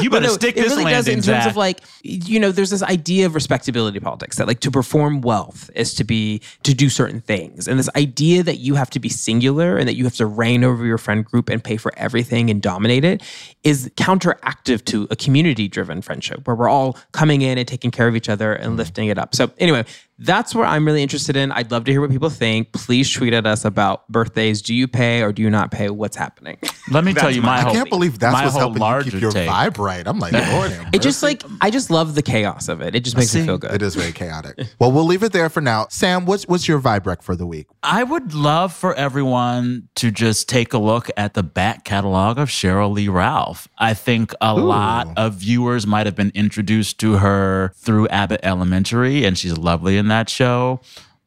You 0.00 0.10
better 0.10 0.26
no, 0.26 0.32
stick 0.32 0.56
it 0.56 0.62
this 0.62 0.70
really 0.70 0.84
does 0.84 1.06
landing, 1.06 1.18
in 1.18 1.22
terms 1.22 1.46
of 1.46 1.56
like 1.56 1.80
you 2.02 2.38
know 2.38 2.52
there's 2.52 2.70
this 2.70 2.82
idea 2.82 3.26
of 3.26 3.34
respectability 3.34 4.00
politics 4.00 4.36
that 4.36 4.46
like 4.46 4.60
to 4.60 4.70
perform 4.70 5.20
wealth 5.20 5.70
is 5.74 5.94
to 5.94 6.04
be 6.04 6.40
to 6.62 6.74
do 6.74 6.88
certain 6.88 7.20
things. 7.20 7.66
And 7.66 7.78
this 7.78 7.90
idea 7.96 8.42
that 8.42 8.58
you 8.58 8.74
have 8.74 8.90
to 8.90 9.00
be 9.00 9.08
singular 9.08 9.76
and 9.76 9.88
that 9.88 9.94
you 9.94 10.04
have 10.04 10.16
to 10.16 10.26
reign 10.26 10.64
over 10.64 10.84
your 10.84 10.98
friend 10.98 11.24
group 11.24 11.48
and 11.48 11.62
pay 11.62 11.76
for 11.76 11.92
everything 11.96 12.50
and 12.50 12.60
dominate 12.60 13.04
it 13.04 13.22
is 13.62 13.90
counteractive 13.96 14.84
to 14.86 15.06
a 15.10 15.16
community 15.16 15.68
driven 15.68 16.02
friendship 16.02 16.46
where 16.46 16.56
we're 16.56 16.68
all 16.68 16.98
coming 17.12 17.42
in 17.42 17.58
and 17.58 17.66
taking 17.66 17.90
care 17.90 18.08
of 18.08 18.16
each 18.16 18.28
other 18.28 18.52
and 18.52 18.76
lifting 18.76 19.08
it 19.08 19.18
up. 19.18 19.34
So 19.34 19.50
anyway 19.58 19.84
that's 20.20 20.54
where 20.54 20.66
I'm 20.66 20.84
really 20.86 21.02
interested 21.02 21.36
in. 21.36 21.50
I'd 21.52 21.70
love 21.70 21.84
to 21.84 21.92
hear 21.92 22.00
what 22.00 22.10
people 22.10 22.30
think. 22.30 22.72
Please 22.72 23.10
tweet 23.10 23.32
at 23.32 23.46
us 23.46 23.64
about 23.64 24.06
birthdays. 24.08 24.60
Do 24.62 24.74
you 24.74 24.86
pay 24.86 25.22
or 25.22 25.32
do 25.32 25.42
you 25.42 25.50
not 25.50 25.70
pay? 25.70 25.88
What's 25.90 26.16
happening? 26.16 26.58
Let 26.90 27.04
me 27.04 27.14
tell 27.14 27.30
you 27.30 27.40
my 27.40 27.58
I 27.58 27.60
whole 27.62 27.72
can't 27.72 27.88
believe 27.88 28.18
that's 28.18 28.34
what's 28.34 28.52
whole 28.52 28.74
helping 28.74 29.06
you 29.06 29.12
keep 29.12 29.20
your 29.22 29.30
take. 29.30 29.48
vibe 29.48 29.78
right. 29.78 30.06
I'm 30.06 30.18
like, 30.18 30.32
Lord, 30.32 30.76
It 30.92 31.02
just 31.02 31.22
like 31.22 31.42
I 31.60 31.70
just 31.70 31.90
love 31.90 32.14
the 32.14 32.22
chaos 32.22 32.68
of 32.68 32.80
it. 32.82 32.94
It 32.94 33.04
just 33.04 33.16
makes 33.16 33.34
me 33.34 33.44
feel 33.46 33.58
good. 33.58 33.72
it 33.72 33.82
is 33.82 33.94
very 33.94 34.12
chaotic. 34.12 34.58
well, 34.78 34.92
we'll 34.92 35.04
leave 35.06 35.22
it 35.22 35.32
there 35.32 35.48
for 35.48 35.60
now. 35.60 35.86
Sam, 35.88 36.26
what's 36.26 36.46
what's 36.48 36.68
your 36.68 36.80
vibe 36.80 37.06
rec 37.06 37.22
for 37.22 37.34
the 37.34 37.46
week? 37.46 37.66
I 37.82 38.02
would 38.02 38.34
love 38.34 38.72
for 38.74 38.94
everyone 38.94 39.88
to 39.96 40.10
just 40.10 40.48
take 40.48 40.72
a 40.74 40.78
look 40.78 41.08
at 41.16 41.34
the 41.34 41.42
back 41.42 41.84
catalog 41.84 42.38
of 42.38 42.48
Sheryl 42.48 42.92
Lee 42.92 43.08
Ralph. 43.08 43.68
I 43.78 43.94
think 43.94 44.34
a 44.40 44.54
lot 44.54 45.08
of 45.16 45.34
viewers 45.34 45.86
might 45.86 46.06
have 46.06 46.16
been 46.16 46.32
introduced 46.34 46.98
to 47.00 47.18
her 47.18 47.72
through 47.76 48.08
Abbott 48.08 48.40
Elementary, 48.42 49.24
and 49.24 49.38
she's 49.38 49.56
lovely 49.56 49.96
in 49.96 50.08
that 50.10 50.28
show. 50.28 50.80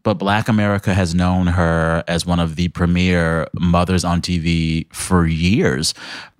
But 0.03 0.15
Black 0.15 0.49
America 0.49 0.93
has 0.93 1.15
known 1.15 1.47
her 1.47 2.03
as 2.09 2.25
one 2.25 2.39
of 2.39 2.57
the 2.57 2.67
premier 2.67 3.47
mothers 3.53 4.03
on 4.03 4.21
TV 4.21 4.93
for 4.93 5.25
years. 5.25 5.93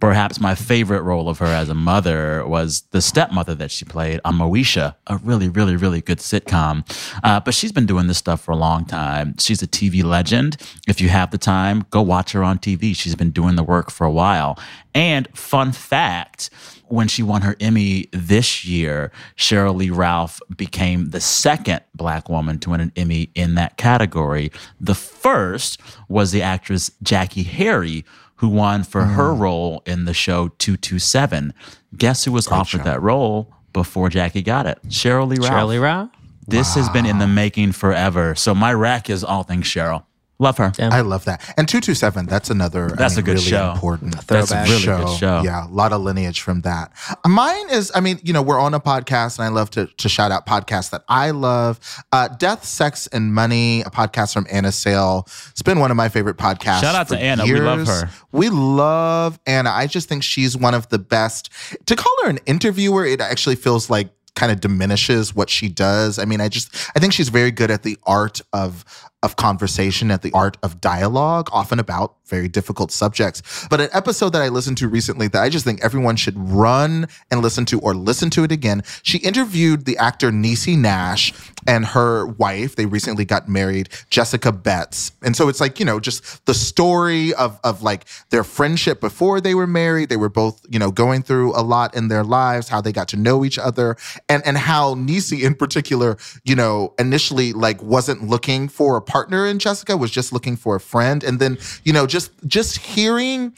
Perhaps 0.04 0.42
my 0.42 0.54
favorite 0.54 1.02
role 1.02 1.30
of 1.30 1.40
her 1.40 1.46
as 1.46 1.70
a 1.70 1.74
mother 1.74 2.46
was 2.46 2.82
the 2.92 3.02
stepmother 3.02 3.56
that 3.56 3.72
she 3.72 3.86
played 3.86 4.20
on 4.26 4.38
Moesha, 4.38 4.96
a 5.08 5.16
really, 5.20 5.48
really, 5.48 5.78
really 5.78 6.02
good 6.02 6.18
sitcom. 6.18 6.84
Uh, 7.24 7.40
but 7.40 7.54
she's 7.54 7.72
been 7.72 7.86
doing 7.86 8.08
this 8.08 8.18
stuff 8.18 8.42
for 8.42 8.52
a 8.52 8.58
long 8.58 8.84
time. 8.84 9.34
She's 9.40 9.64
a 9.64 9.66
TV 9.66 10.04
legend. 10.04 10.58
If 10.90 11.00
you 11.00 11.08
have 11.08 11.32
the 11.32 11.38
time, 11.38 11.86
go 11.90 12.02
watch 12.02 12.34
her 12.34 12.44
on 12.44 12.60
TV. 12.60 12.94
She's 12.94 13.16
been 13.16 13.32
doing 13.32 13.56
the 13.56 13.64
work 13.64 13.90
for 13.90 14.04
a 14.04 14.12
while. 14.12 14.60
And 14.94 15.30
fun 15.38 15.72
fact, 15.72 16.50
when 16.88 17.08
she 17.08 17.24
won 17.24 17.42
her 17.42 17.56
Emmy 17.62 18.10
this 18.12 18.66
year, 18.66 19.10
Sheryl 19.38 19.74
Lee 19.74 19.90
Ralph 19.90 20.42
became 20.56 21.12
the 21.12 21.22
second 21.22 21.80
black 21.96 22.28
woman 22.28 22.60
to 22.60 22.72
win 22.72 22.82
an 22.82 22.92
Emmy 22.98 23.30
in 23.36 23.56
that 23.56 23.78
category. 23.78 24.52
The 24.82 24.96
first 24.96 25.80
was 26.10 26.34
the 26.34 26.42
actress 26.42 26.92
Jackée 27.04 27.46
Harry, 27.46 28.04
who 28.36 28.50
won 28.50 28.84
for 28.84 29.02
mm-hmm. 29.02 29.14
her 29.14 29.34
role 29.34 29.84
in 29.86 30.06
the 30.06 30.14
show 30.14 30.50
227. 30.60 31.54
Guess 31.96 32.26
who 32.26 32.32
was 32.32 32.48
offered 32.48 32.80
show. 32.80 32.84
that 32.84 33.02
role 33.02 33.54
before 33.72 34.10
Jackée 34.10 34.44
got 34.44 34.66
it? 34.66 34.80
Sheryl 34.88 35.28
Lee 35.28 35.38
Ralph. 35.38 35.54
Shirley 35.54 35.80
Rao? 35.80 36.10
This 36.48 36.76
has 36.76 36.90
been 36.90 37.06
in 37.06 37.20
the 37.20 37.28
making 37.28 37.72
forever. 37.72 38.36
So 38.36 38.54
my 38.54 38.74
rack 38.74 39.10
is 39.10 39.24
all 39.24 39.44
things 39.44 39.66
Sheryl. 39.66 40.04
Love 40.40 40.58
her. 40.58 40.72
I 40.80 41.02
love 41.02 41.26
that. 41.26 41.42
And 41.58 41.68
227, 41.70 42.26
that's 42.26 42.50
another 42.50 42.92
I 42.92 42.96
That's 42.96 43.16
mean, 43.16 43.20
a 43.20 43.26
good 43.26 43.36
really 43.36 43.46
show. 43.50 43.72
important 43.72 44.28
That's 44.28 44.52
a 44.52 44.64
really 44.64 44.86
good 44.86 45.10
show. 45.18 45.42
Yeah, 45.44 45.68
a 45.68 45.70
lot 45.70 45.94
of 45.94 46.02
lineage 46.02 46.42
from 46.42 46.62
that. 46.62 46.92
Mine 47.26 47.70
is, 47.70 47.92
I 47.94 48.00
mean, 48.02 48.20
you 48.24 48.34
know, 48.34 48.42
we're 48.42 48.60
on 48.60 48.74
a 48.74 48.80
podcast 48.80 49.38
and 49.38 49.46
I 49.46 49.50
love 49.50 49.70
to, 49.72 49.86
to 49.88 50.10
shout 50.10 50.32
out 50.32 50.46
podcasts 50.46 50.90
that 50.90 51.04
I 51.08 51.32
love. 51.32 51.80
Uh, 52.12 52.28
Death, 52.28 52.66
Sex, 52.66 53.08
and 53.08 53.34
Money, 53.34 53.82
a 53.82 53.86
podcast 53.92 54.34
from 54.34 54.48
Anna 54.52 54.72
Sale. 54.72 55.28
It's 55.52 55.62
been 55.62 55.80
one 55.80 55.92
of 55.92 55.98
my 55.98 56.10
favorite 56.10 56.38
podcasts. 56.38 56.82
Shout 56.82 56.96
out 56.96 57.08
to 57.10 57.16
for 57.16 57.22
Anna. 57.22 57.44
We 57.46 57.60
love 57.60 57.86
her. 57.88 58.10
We 58.32 58.50
love 58.50 59.40
Anna. 59.46 59.70
I 59.70 59.88
just 59.88 60.10
think 60.10 60.24
she's 60.24 60.58
one 60.58 60.74
of 60.74 60.90
the 60.90 61.00
best. 61.00 61.52
To 61.86 61.96
call 61.96 62.14
her 62.24 62.30
an 62.30 62.40
interviewer, 62.48 63.06
it 63.06 63.22
actually 63.22 63.56
feels 63.56 63.90
like 63.90 64.10
kind 64.36 64.52
of 64.52 64.60
diminishes 64.60 65.36
what 65.36 65.50
she 65.50 65.70
does. 65.70 66.18
I 66.18 66.26
mean, 66.26 66.42
I 66.42 66.50
just 66.50 66.74
I 66.96 67.00
think 67.00 67.14
she's 67.14 67.30
very 67.30 67.52
good 67.52 67.70
at 67.70 67.84
the 67.84 67.98
art 68.04 68.42
of 68.52 68.84
of 69.24 69.36
conversation, 69.38 70.12
at 70.12 70.22
the 70.22 70.32
art 70.34 70.58
of 70.62 70.80
dialogue, 70.82 71.50
often 71.52 71.80
about 71.80 72.16
very 72.26 72.48
difficult 72.48 72.92
subjects. 72.92 73.68
But 73.70 73.82
an 73.82 73.90
episode 73.94 74.30
that 74.30 74.42
I 74.42 74.50
listened 74.50 74.78
to 74.80 74.88
recently 74.88 75.28
that 75.30 75.42
I 75.42 75.50
just 75.50 75.66
think 75.66 75.84
everyone 75.84 76.16
should 76.16 76.38
run 76.38 77.08
and 77.32 77.42
listen 77.42 77.66
to 77.66 77.80
or 77.80 77.96
listen 77.96 78.30
to 78.32 78.44
it 78.44 78.52
again. 78.52 78.84
She 79.02 79.18
interviewed 79.20 79.86
the 79.86 79.98
actor 79.98 80.32
Niecy 80.32 80.78
Nash 80.78 81.34
and 81.68 81.86
her 81.86 82.26
wife. 82.26 82.76
They 82.76 82.86
recently 82.86 83.26
got 83.26 83.48
married, 83.48 83.90
Jessica 84.10 84.52
Betts. 84.52 85.12
And 85.22 85.36
so 85.36 85.50
it's 85.50 85.62
like, 85.62 85.80
you 85.80 85.86
know, 85.86 86.00
just 86.00 86.46
the 86.46 86.54
story 86.54 87.34
of 87.34 87.60
of 87.64 87.84
like 87.84 88.06
their 88.30 88.44
friendship 88.44 89.00
before 89.00 89.42
they 89.42 89.56
were 89.56 89.68
married. 89.68 90.10
They 90.10 90.18
were 90.18 90.30
both, 90.30 90.66
you 90.70 90.80
know, 90.80 90.92
going 90.92 91.24
through 91.24 91.56
a 91.56 91.62
lot 91.62 91.96
in 91.96 92.08
their 92.08 92.24
lives, 92.24 92.70
how 92.70 92.82
they 92.82 92.92
got 92.92 93.08
to 93.10 93.18
know 93.18 93.46
each 93.46 93.58
other, 93.58 93.98
and 94.30 94.46
and 94.46 94.58
how 94.58 94.96
Niecy 94.96 95.44
in 95.44 95.56
particular, 95.56 96.18
you 96.44 96.56
know, 96.56 96.94
initially 97.00 97.54
like 97.54 97.82
wasn't 97.82 98.28
looking 98.28 98.68
for 98.68 98.98
a 98.98 99.02
partner 99.02 99.46
in 99.46 99.60
Jessica, 99.60 99.98
was 99.98 100.12
just 100.12 100.34
looking 100.34 100.56
for 100.56 100.76
a 100.76 100.80
friend. 100.80 101.24
And 101.24 101.40
then, 101.40 101.58
you 101.84 101.94
know, 101.94 102.08
just 102.08 102.32
just 102.48 102.78
hearing 102.78 103.54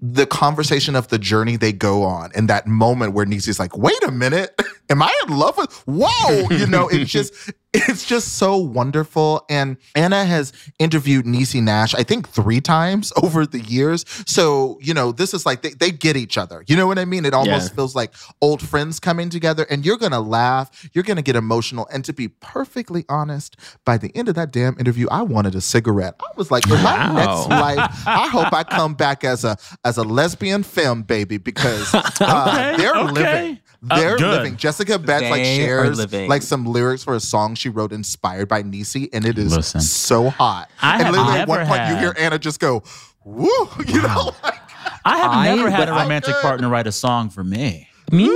the 0.00 0.26
conversation 0.26 0.94
of 0.94 1.08
the 1.08 1.18
journey 1.18 1.56
they 1.56 1.72
go 1.72 2.02
on 2.02 2.30
and 2.34 2.50
that 2.50 2.66
moment 2.66 3.14
where 3.14 3.24
Niecy's 3.24 3.58
like, 3.58 3.76
wait 3.76 4.02
a 4.04 4.10
minute. 4.10 4.60
am 4.90 5.02
I 5.02 5.12
in 5.26 5.36
love 5.36 5.56
with? 5.58 5.72
Whoa, 5.86 6.50
you 6.50 6.66
know, 6.66 6.88
it's 6.88 7.10
just 7.18 7.32
it's 7.78 8.06
just 8.06 8.34
so 8.38 8.56
wonderful. 8.56 9.44
And 9.50 9.76
Anna 9.94 10.24
has 10.24 10.52
interviewed 10.78 11.26
Niecy 11.26 11.62
Nash, 11.62 11.94
I 11.94 12.04
think 12.04 12.26
three 12.28 12.60
times 12.60 13.12
over 13.22 13.44
the 13.44 13.60
years. 13.60 14.04
So, 14.26 14.78
you 14.80 14.94
know, 14.94 15.12
this 15.12 15.34
is 15.34 15.44
like 15.44 15.60
they, 15.60 15.70
they 15.70 15.90
get 15.90 16.16
each 16.16 16.38
other. 16.38 16.64
You 16.68 16.76
know 16.76 16.86
what 16.86 16.98
I 16.98 17.04
mean? 17.04 17.26
It 17.26 17.34
almost 17.34 17.70
Yeah. 17.72 17.76
feels 17.76 17.94
like 17.94 18.14
old 18.40 18.62
friends 18.62 18.98
coming 18.98 19.28
together 19.28 19.66
and 19.68 19.84
you're 19.84 19.98
gonna 19.98 20.20
laugh, 20.20 20.88
you're 20.94 21.04
gonna 21.04 21.20
get 21.22 21.36
emotional. 21.36 21.86
And 21.92 22.02
to 22.06 22.14
be 22.14 22.28
perfectly 22.28 23.04
honest, 23.10 23.56
by 23.84 23.98
the 23.98 24.10
end 24.16 24.28
of 24.30 24.34
that 24.36 24.52
damn 24.52 24.78
interview, 24.78 25.06
I 25.10 25.20
wanted 25.22 25.54
a 25.54 25.60
cigarette. 25.60 26.14
I 26.20 26.28
was 26.36 26.50
like, 26.50 26.64
in 26.66 26.82
my 26.82 26.96
Wow. 26.96 27.14
next 27.14 27.48
life, 27.50 28.06
I 28.06 28.28
hope 28.28 28.52
I 28.54 28.64
come 28.64 28.94
back 28.94 29.22
as 29.22 29.44
a 29.44 29.58
as 29.84 29.98
a 29.98 30.02
lesbian 30.02 30.62
film 30.62 31.02
baby 31.02 31.36
because 31.36 31.94
uh, 31.94 32.48
Okay, 32.70 32.76
they're 32.78 32.96
okay. 32.96 33.12
living. 33.12 33.58
Uh, 33.90 34.00
They're 34.00 34.16
good. 34.16 34.30
living. 34.38 34.56
Jessica 34.56 34.98
Betts 34.98 35.22
like 35.30 35.42
They 35.42 35.62
are 35.62 35.66
shares 35.84 35.98
living. 35.98 36.28
like 36.28 36.42
some 36.42 36.64
lyrics 36.66 37.04
for 37.04 37.14
a 37.14 37.20
song 37.20 37.54
she 37.54 37.68
wrote 37.68 37.92
inspired 37.92 38.48
by 38.48 38.62
Niecy, 38.62 39.08
and 39.12 39.24
it 39.24 39.38
is 39.38 39.54
Listen. 39.54 39.80
so 39.80 40.30
hot. 40.30 40.70
I 40.82 40.94
and 40.94 41.02
have 41.04 41.12
literally 41.14 41.38
at 41.38 41.48
one 41.48 41.58
never 41.58 41.68
point 41.68 41.80
you 41.82 41.94
had- 41.94 42.00
hear 42.00 42.14
Anna 42.18 42.38
just 42.38 42.58
go, 42.60 42.82
"Woo!" 43.24 43.48
You 43.86 44.02
know, 44.02 44.32
like, 44.42 44.54
I 45.04 45.16
have 45.18 45.30
I 45.30 45.54
never 45.54 45.70
had 45.70 45.88
a 45.88 45.92
romantic 45.92 46.34
partner 46.42 46.68
write 46.68 46.86
a 46.86 46.92
song 46.92 47.30
for 47.30 47.44
me. 47.44 47.88
Me 48.12 48.28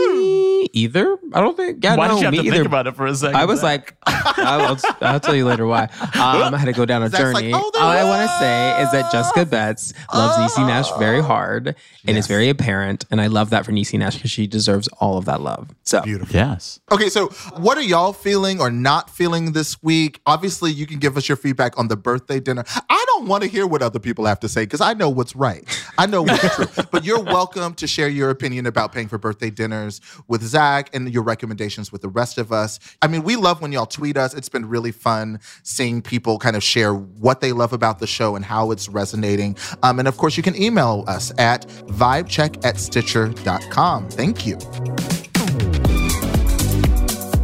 either. 0.72 1.16
I 1.32 1.40
don't 1.40 1.56
think. 1.56 1.82
Yeah, 1.84 1.96
Why 1.96 2.08
no, 2.08 2.14
did 2.14 2.20
you 2.20 2.24
have 2.26 2.32
me 2.32 2.38
to 2.38 2.44
either. 2.46 2.56
think 2.56 2.66
about 2.66 2.86
it 2.86 2.96
for 2.96 3.06
a 3.06 3.14
second? 3.14 3.36
I 3.36 3.44
was 3.44 3.62
like, 3.62 3.96
I'll, 4.06 4.78
I'll 5.00 5.20
tell 5.20 5.34
you 5.34 5.44
later 5.46 5.66
why. 5.66 5.88
Um, 6.20 6.54
I 6.54 6.58
had 6.58 6.66
to 6.66 6.72
go 6.72 6.84
down 6.84 7.02
a 7.02 7.08
Zach's 7.08 7.32
like, 7.34 7.42
journey. 7.44 7.52
"Oh, 7.54 7.70
they're 7.72 7.82
All 7.82 7.88
I 7.88 8.04
want 8.04 8.28
to 8.30 8.36
say 8.38 8.82
is 8.82 8.90
that 8.92 9.10
Jessica 9.10 9.46
Betts 9.46 9.92
loves 10.14 10.36
Niecy 10.36 10.66
Nash 10.66 10.90
very 10.98 11.22
hard 11.22 11.68
and 11.68 11.76
Yes. 12.16 12.24
is 12.24 12.26
very 12.26 12.48
apparent. 12.50 13.04
And 13.10 13.20
I 13.20 13.26
love 13.28 13.50
that 13.50 13.64
for 13.64 13.72
Niecy 13.72 13.98
Nash 13.98 14.16
because 14.16 14.30
she 14.30 14.46
deserves 14.46 14.86
all 15.00 15.16
of 15.18 15.24
that 15.24 15.40
love. 15.40 15.70
So, 15.84 16.02
beautiful. 16.02 16.34
yes. 16.34 16.78
Okay, 16.92 17.08
so 17.08 17.28
what 17.56 17.78
are 17.78 17.82
y'all 17.82 18.12
feeling 18.12 18.60
or 18.60 18.70
not 18.70 19.08
feeling 19.10 19.52
this 19.52 19.82
week? 19.82 20.20
Obviously, 20.26 20.70
you 20.72 20.86
can 20.86 20.98
give 20.98 21.16
us 21.16 21.28
your 21.28 21.36
feedback 21.36 21.78
on 21.78 21.88
the 21.88 21.96
birthday 21.96 22.38
dinner. 22.40 22.64
I 22.88 22.99
don't 23.20 23.28
want 23.28 23.42
to 23.42 23.50
hear 23.50 23.66
what 23.66 23.82
other 23.82 23.98
people 23.98 24.24
have 24.24 24.40
to 24.40 24.48
say 24.48 24.62
because 24.62 24.80
I 24.80 24.94
know 24.94 25.10
what's 25.10 25.36
right. 25.36 25.62
I 25.98 26.06
know 26.06 26.22
what's 26.22 26.54
true. 26.54 26.66
But 26.90 27.04
you're 27.04 27.22
welcome 27.22 27.74
to 27.74 27.86
share 27.86 28.08
your 28.08 28.30
opinion 28.30 28.66
about 28.66 28.92
paying 28.92 29.08
for 29.08 29.18
birthday 29.18 29.50
dinners 29.50 30.00
with 30.26 30.42
Zach 30.42 30.88
and 30.94 31.12
your 31.12 31.22
recommendations 31.22 31.92
with 31.92 32.00
the 32.00 32.08
rest 32.08 32.38
of 32.38 32.50
us. 32.50 32.80
I 33.02 33.06
mean, 33.06 33.22
we 33.22 33.36
love 33.36 33.60
when 33.60 33.72
y'all 33.72 33.86
tweet 33.86 34.16
us. 34.16 34.32
It's 34.32 34.48
been 34.48 34.66
really 34.66 34.90
fun 34.90 35.38
seeing 35.62 36.00
people 36.00 36.38
kind 36.38 36.56
of 36.56 36.62
share 36.62 36.94
what 36.94 37.40
they 37.40 37.52
love 37.52 37.72
about 37.74 37.98
the 37.98 38.06
show 38.06 38.36
and 38.36 38.44
how 38.44 38.70
it's 38.70 38.88
resonating. 38.88 39.56
Um, 39.82 39.98
and 39.98 40.08
of 40.08 40.16
course, 40.16 40.36
you 40.36 40.42
can 40.42 40.60
email 40.60 41.04
us 41.06 41.32
at 41.38 41.68
vibecheck 41.68 42.64
at 42.64 42.78
stitcher.com. 42.78 44.08
Thank 44.08 44.46
you. 44.46 45.89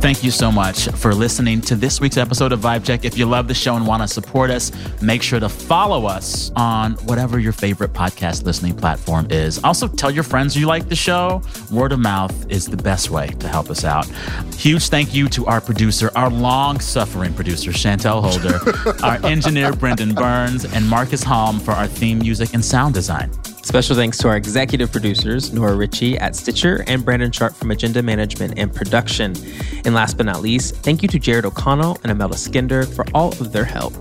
Thank 0.07 0.23
you 0.23 0.31
so 0.31 0.53
much 0.53 0.87
for 0.91 1.13
listening 1.13 1.61
to 1.63 1.75
this 1.75 2.01
week's 2.01 2.17
episode 2.17 2.53
of 2.53 2.61
Vibe 2.61 2.85
Check. 2.87 3.05
If 3.05 3.19
you 3.19 3.27
love 3.27 3.49
the 3.49 3.55
show 3.55 3.75
and 3.75 3.85
want 3.85 4.03
to 4.05 4.07
support 4.07 4.51
us, 4.51 4.71
make 5.03 5.21
sure 5.21 5.41
to 5.41 5.49
follow 5.49 6.07
us 6.07 6.53
on 6.55 6.93
whatever 7.07 7.41
your 7.41 7.51
favorite 7.51 7.93
podcast 7.93 8.45
listening 8.45 8.77
platform 8.77 9.27
is. 9.31 9.59
Also, 9.65 9.89
tell 9.89 10.13
your 10.13 10.23
friends 10.23 10.57
you 10.57 10.69
like 10.69 10.89
the 10.89 10.95
show. 10.95 11.43
Word 11.73 11.91
of 11.91 11.99
mouth 11.99 12.49
is 12.49 12.67
the 12.67 12.77
best 12.77 13.11
way 13.11 13.31
to 13.41 13.49
help 13.49 13.69
us 13.69 13.83
out. 13.85 14.07
Huge 14.55 14.91
thank 14.91 15.13
you 15.13 15.29
to 15.31 15.45
our 15.47 15.61
producer, 15.61 16.13
our 16.15 16.31
long 16.31 16.79
suffering 16.79 17.35
producer, 17.35 17.73
Chantel 17.73 18.23
Holder, 18.23 18.61
our 19.05 19.17
engineer, 19.27 19.73
Brendan 19.73 20.15
Burns, 20.15 20.65
and 20.65 20.89
Marcus 20.89 21.25
Halm 21.25 21.61
for 21.61 21.73
our 21.73 21.89
theme 21.89 22.21
music 22.21 22.55
and 22.55 22.65
sound 22.65 22.95
design. 22.95 23.29
Special 23.67 23.97
thanks 23.97 24.17
to 24.19 24.29
our 24.29 24.37
executive 24.37 24.93
producers, 24.93 25.53
Nora 25.53 25.75
Ritchie 25.75 26.17
at 26.19 26.37
Stitcher 26.37 26.85
and 26.87 27.05
Brandon 27.05 27.33
Sharp 27.33 27.53
from 27.53 27.73
Agenda 27.73 28.01
Management 28.01 28.55
and 28.57 28.73
Production. 28.73 29.35
And 29.85 29.93
last 29.93 30.17
but 30.17 30.27
not 30.27 30.41
least, 30.41 30.77
thank 30.77 31.03
you 31.03 31.09
to 31.09 31.19
Jared 31.19 31.45
O'Connell 31.45 31.99
and 32.05 32.13
Imelda 32.13 32.37
Skinder 32.37 32.85
for 32.87 33.05
all 33.13 33.33
of 33.33 33.53
their 33.53 33.65
help. 33.65 33.93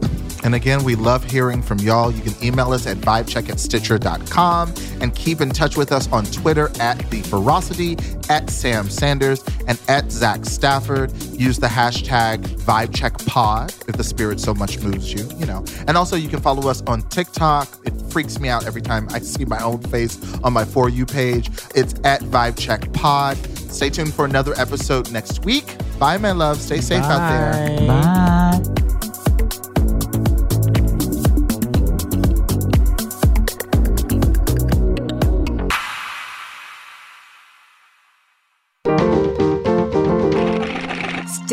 And 0.45 0.53
again, 0.53 0.83
we 0.83 0.93
love 0.93 1.23
hearing 1.23 1.63
from 1.63 1.79
y'all. 1.79 2.11
You 2.11 2.21
can 2.21 2.35
email 2.43 2.71
us 2.71 2.85
at 2.85 2.97
vibecheck 2.97 3.49
at 3.49 3.59
stitcher.com 3.59 4.75
and 5.01 5.13
keep 5.15 5.41
in 5.41 5.49
touch 5.49 5.75
with 5.75 5.91
us 5.91 6.07
on 6.11 6.23
Twitter 6.25 6.69
at 6.79 6.99
The 7.09 7.23
Ferocity, 7.23 7.97
at 8.29 8.51
Sam 8.51 8.87
Sanders, 8.87 9.43
and 9.67 9.81
at 9.87 10.11
Zach 10.11 10.45
Stafford. 10.45 11.11
Use 11.33 11.57
the 11.57 11.65
hashtag 11.65 12.45
VibecheckPod 12.59 13.89
if 13.89 13.97
the 13.97 14.03
spirit 14.03 14.39
so 14.39 14.53
much 14.53 14.79
moves 14.81 15.11
you, 15.11 15.27
you 15.39 15.47
know. 15.47 15.65
And 15.87 15.97
also, 15.97 16.15
you 16.15 16.29
can 16.29 16.41
follow 16.41 16.69
us 16.69 16.83
on 16.83 17.01
TikTok. 17.09 17.67
It 17.83 17.99
freaks 18.11 18.39
me 18.39 18.47
out 18.47 18.67
every 18.67 18.83
time 18.83 19.07
I 19.09 19.19
see 19.19 19.45
my 19.45 19.61
own 19.63 19.81
face 19.81 20.39
on 20.43 20.53
my 20.53 20.63
For 20.63 20.89
You 20.89 21.07
page. 21.07 21.49
It's 21.73 21.95
at 22.03 22.21
VibecheckPod. 22.21 23.71
Stay 23.71 23.89
tuned 23.89 24.13
for 24.13 24.25
another 24.25 24.53
episode 24.57 25.11
next 25.11 25.43
week. 25.43 25.75
Bye, 25.97 26.19
my 26.19 26.33
love. 26.33 26.61
Stay 26.61 26.81
safe 26.81 27.03
out 27.03 27.29
there. 27.31 27.87
Bye. 27.87 28.74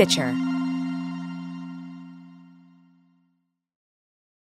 Stitcher. 0.05 0.52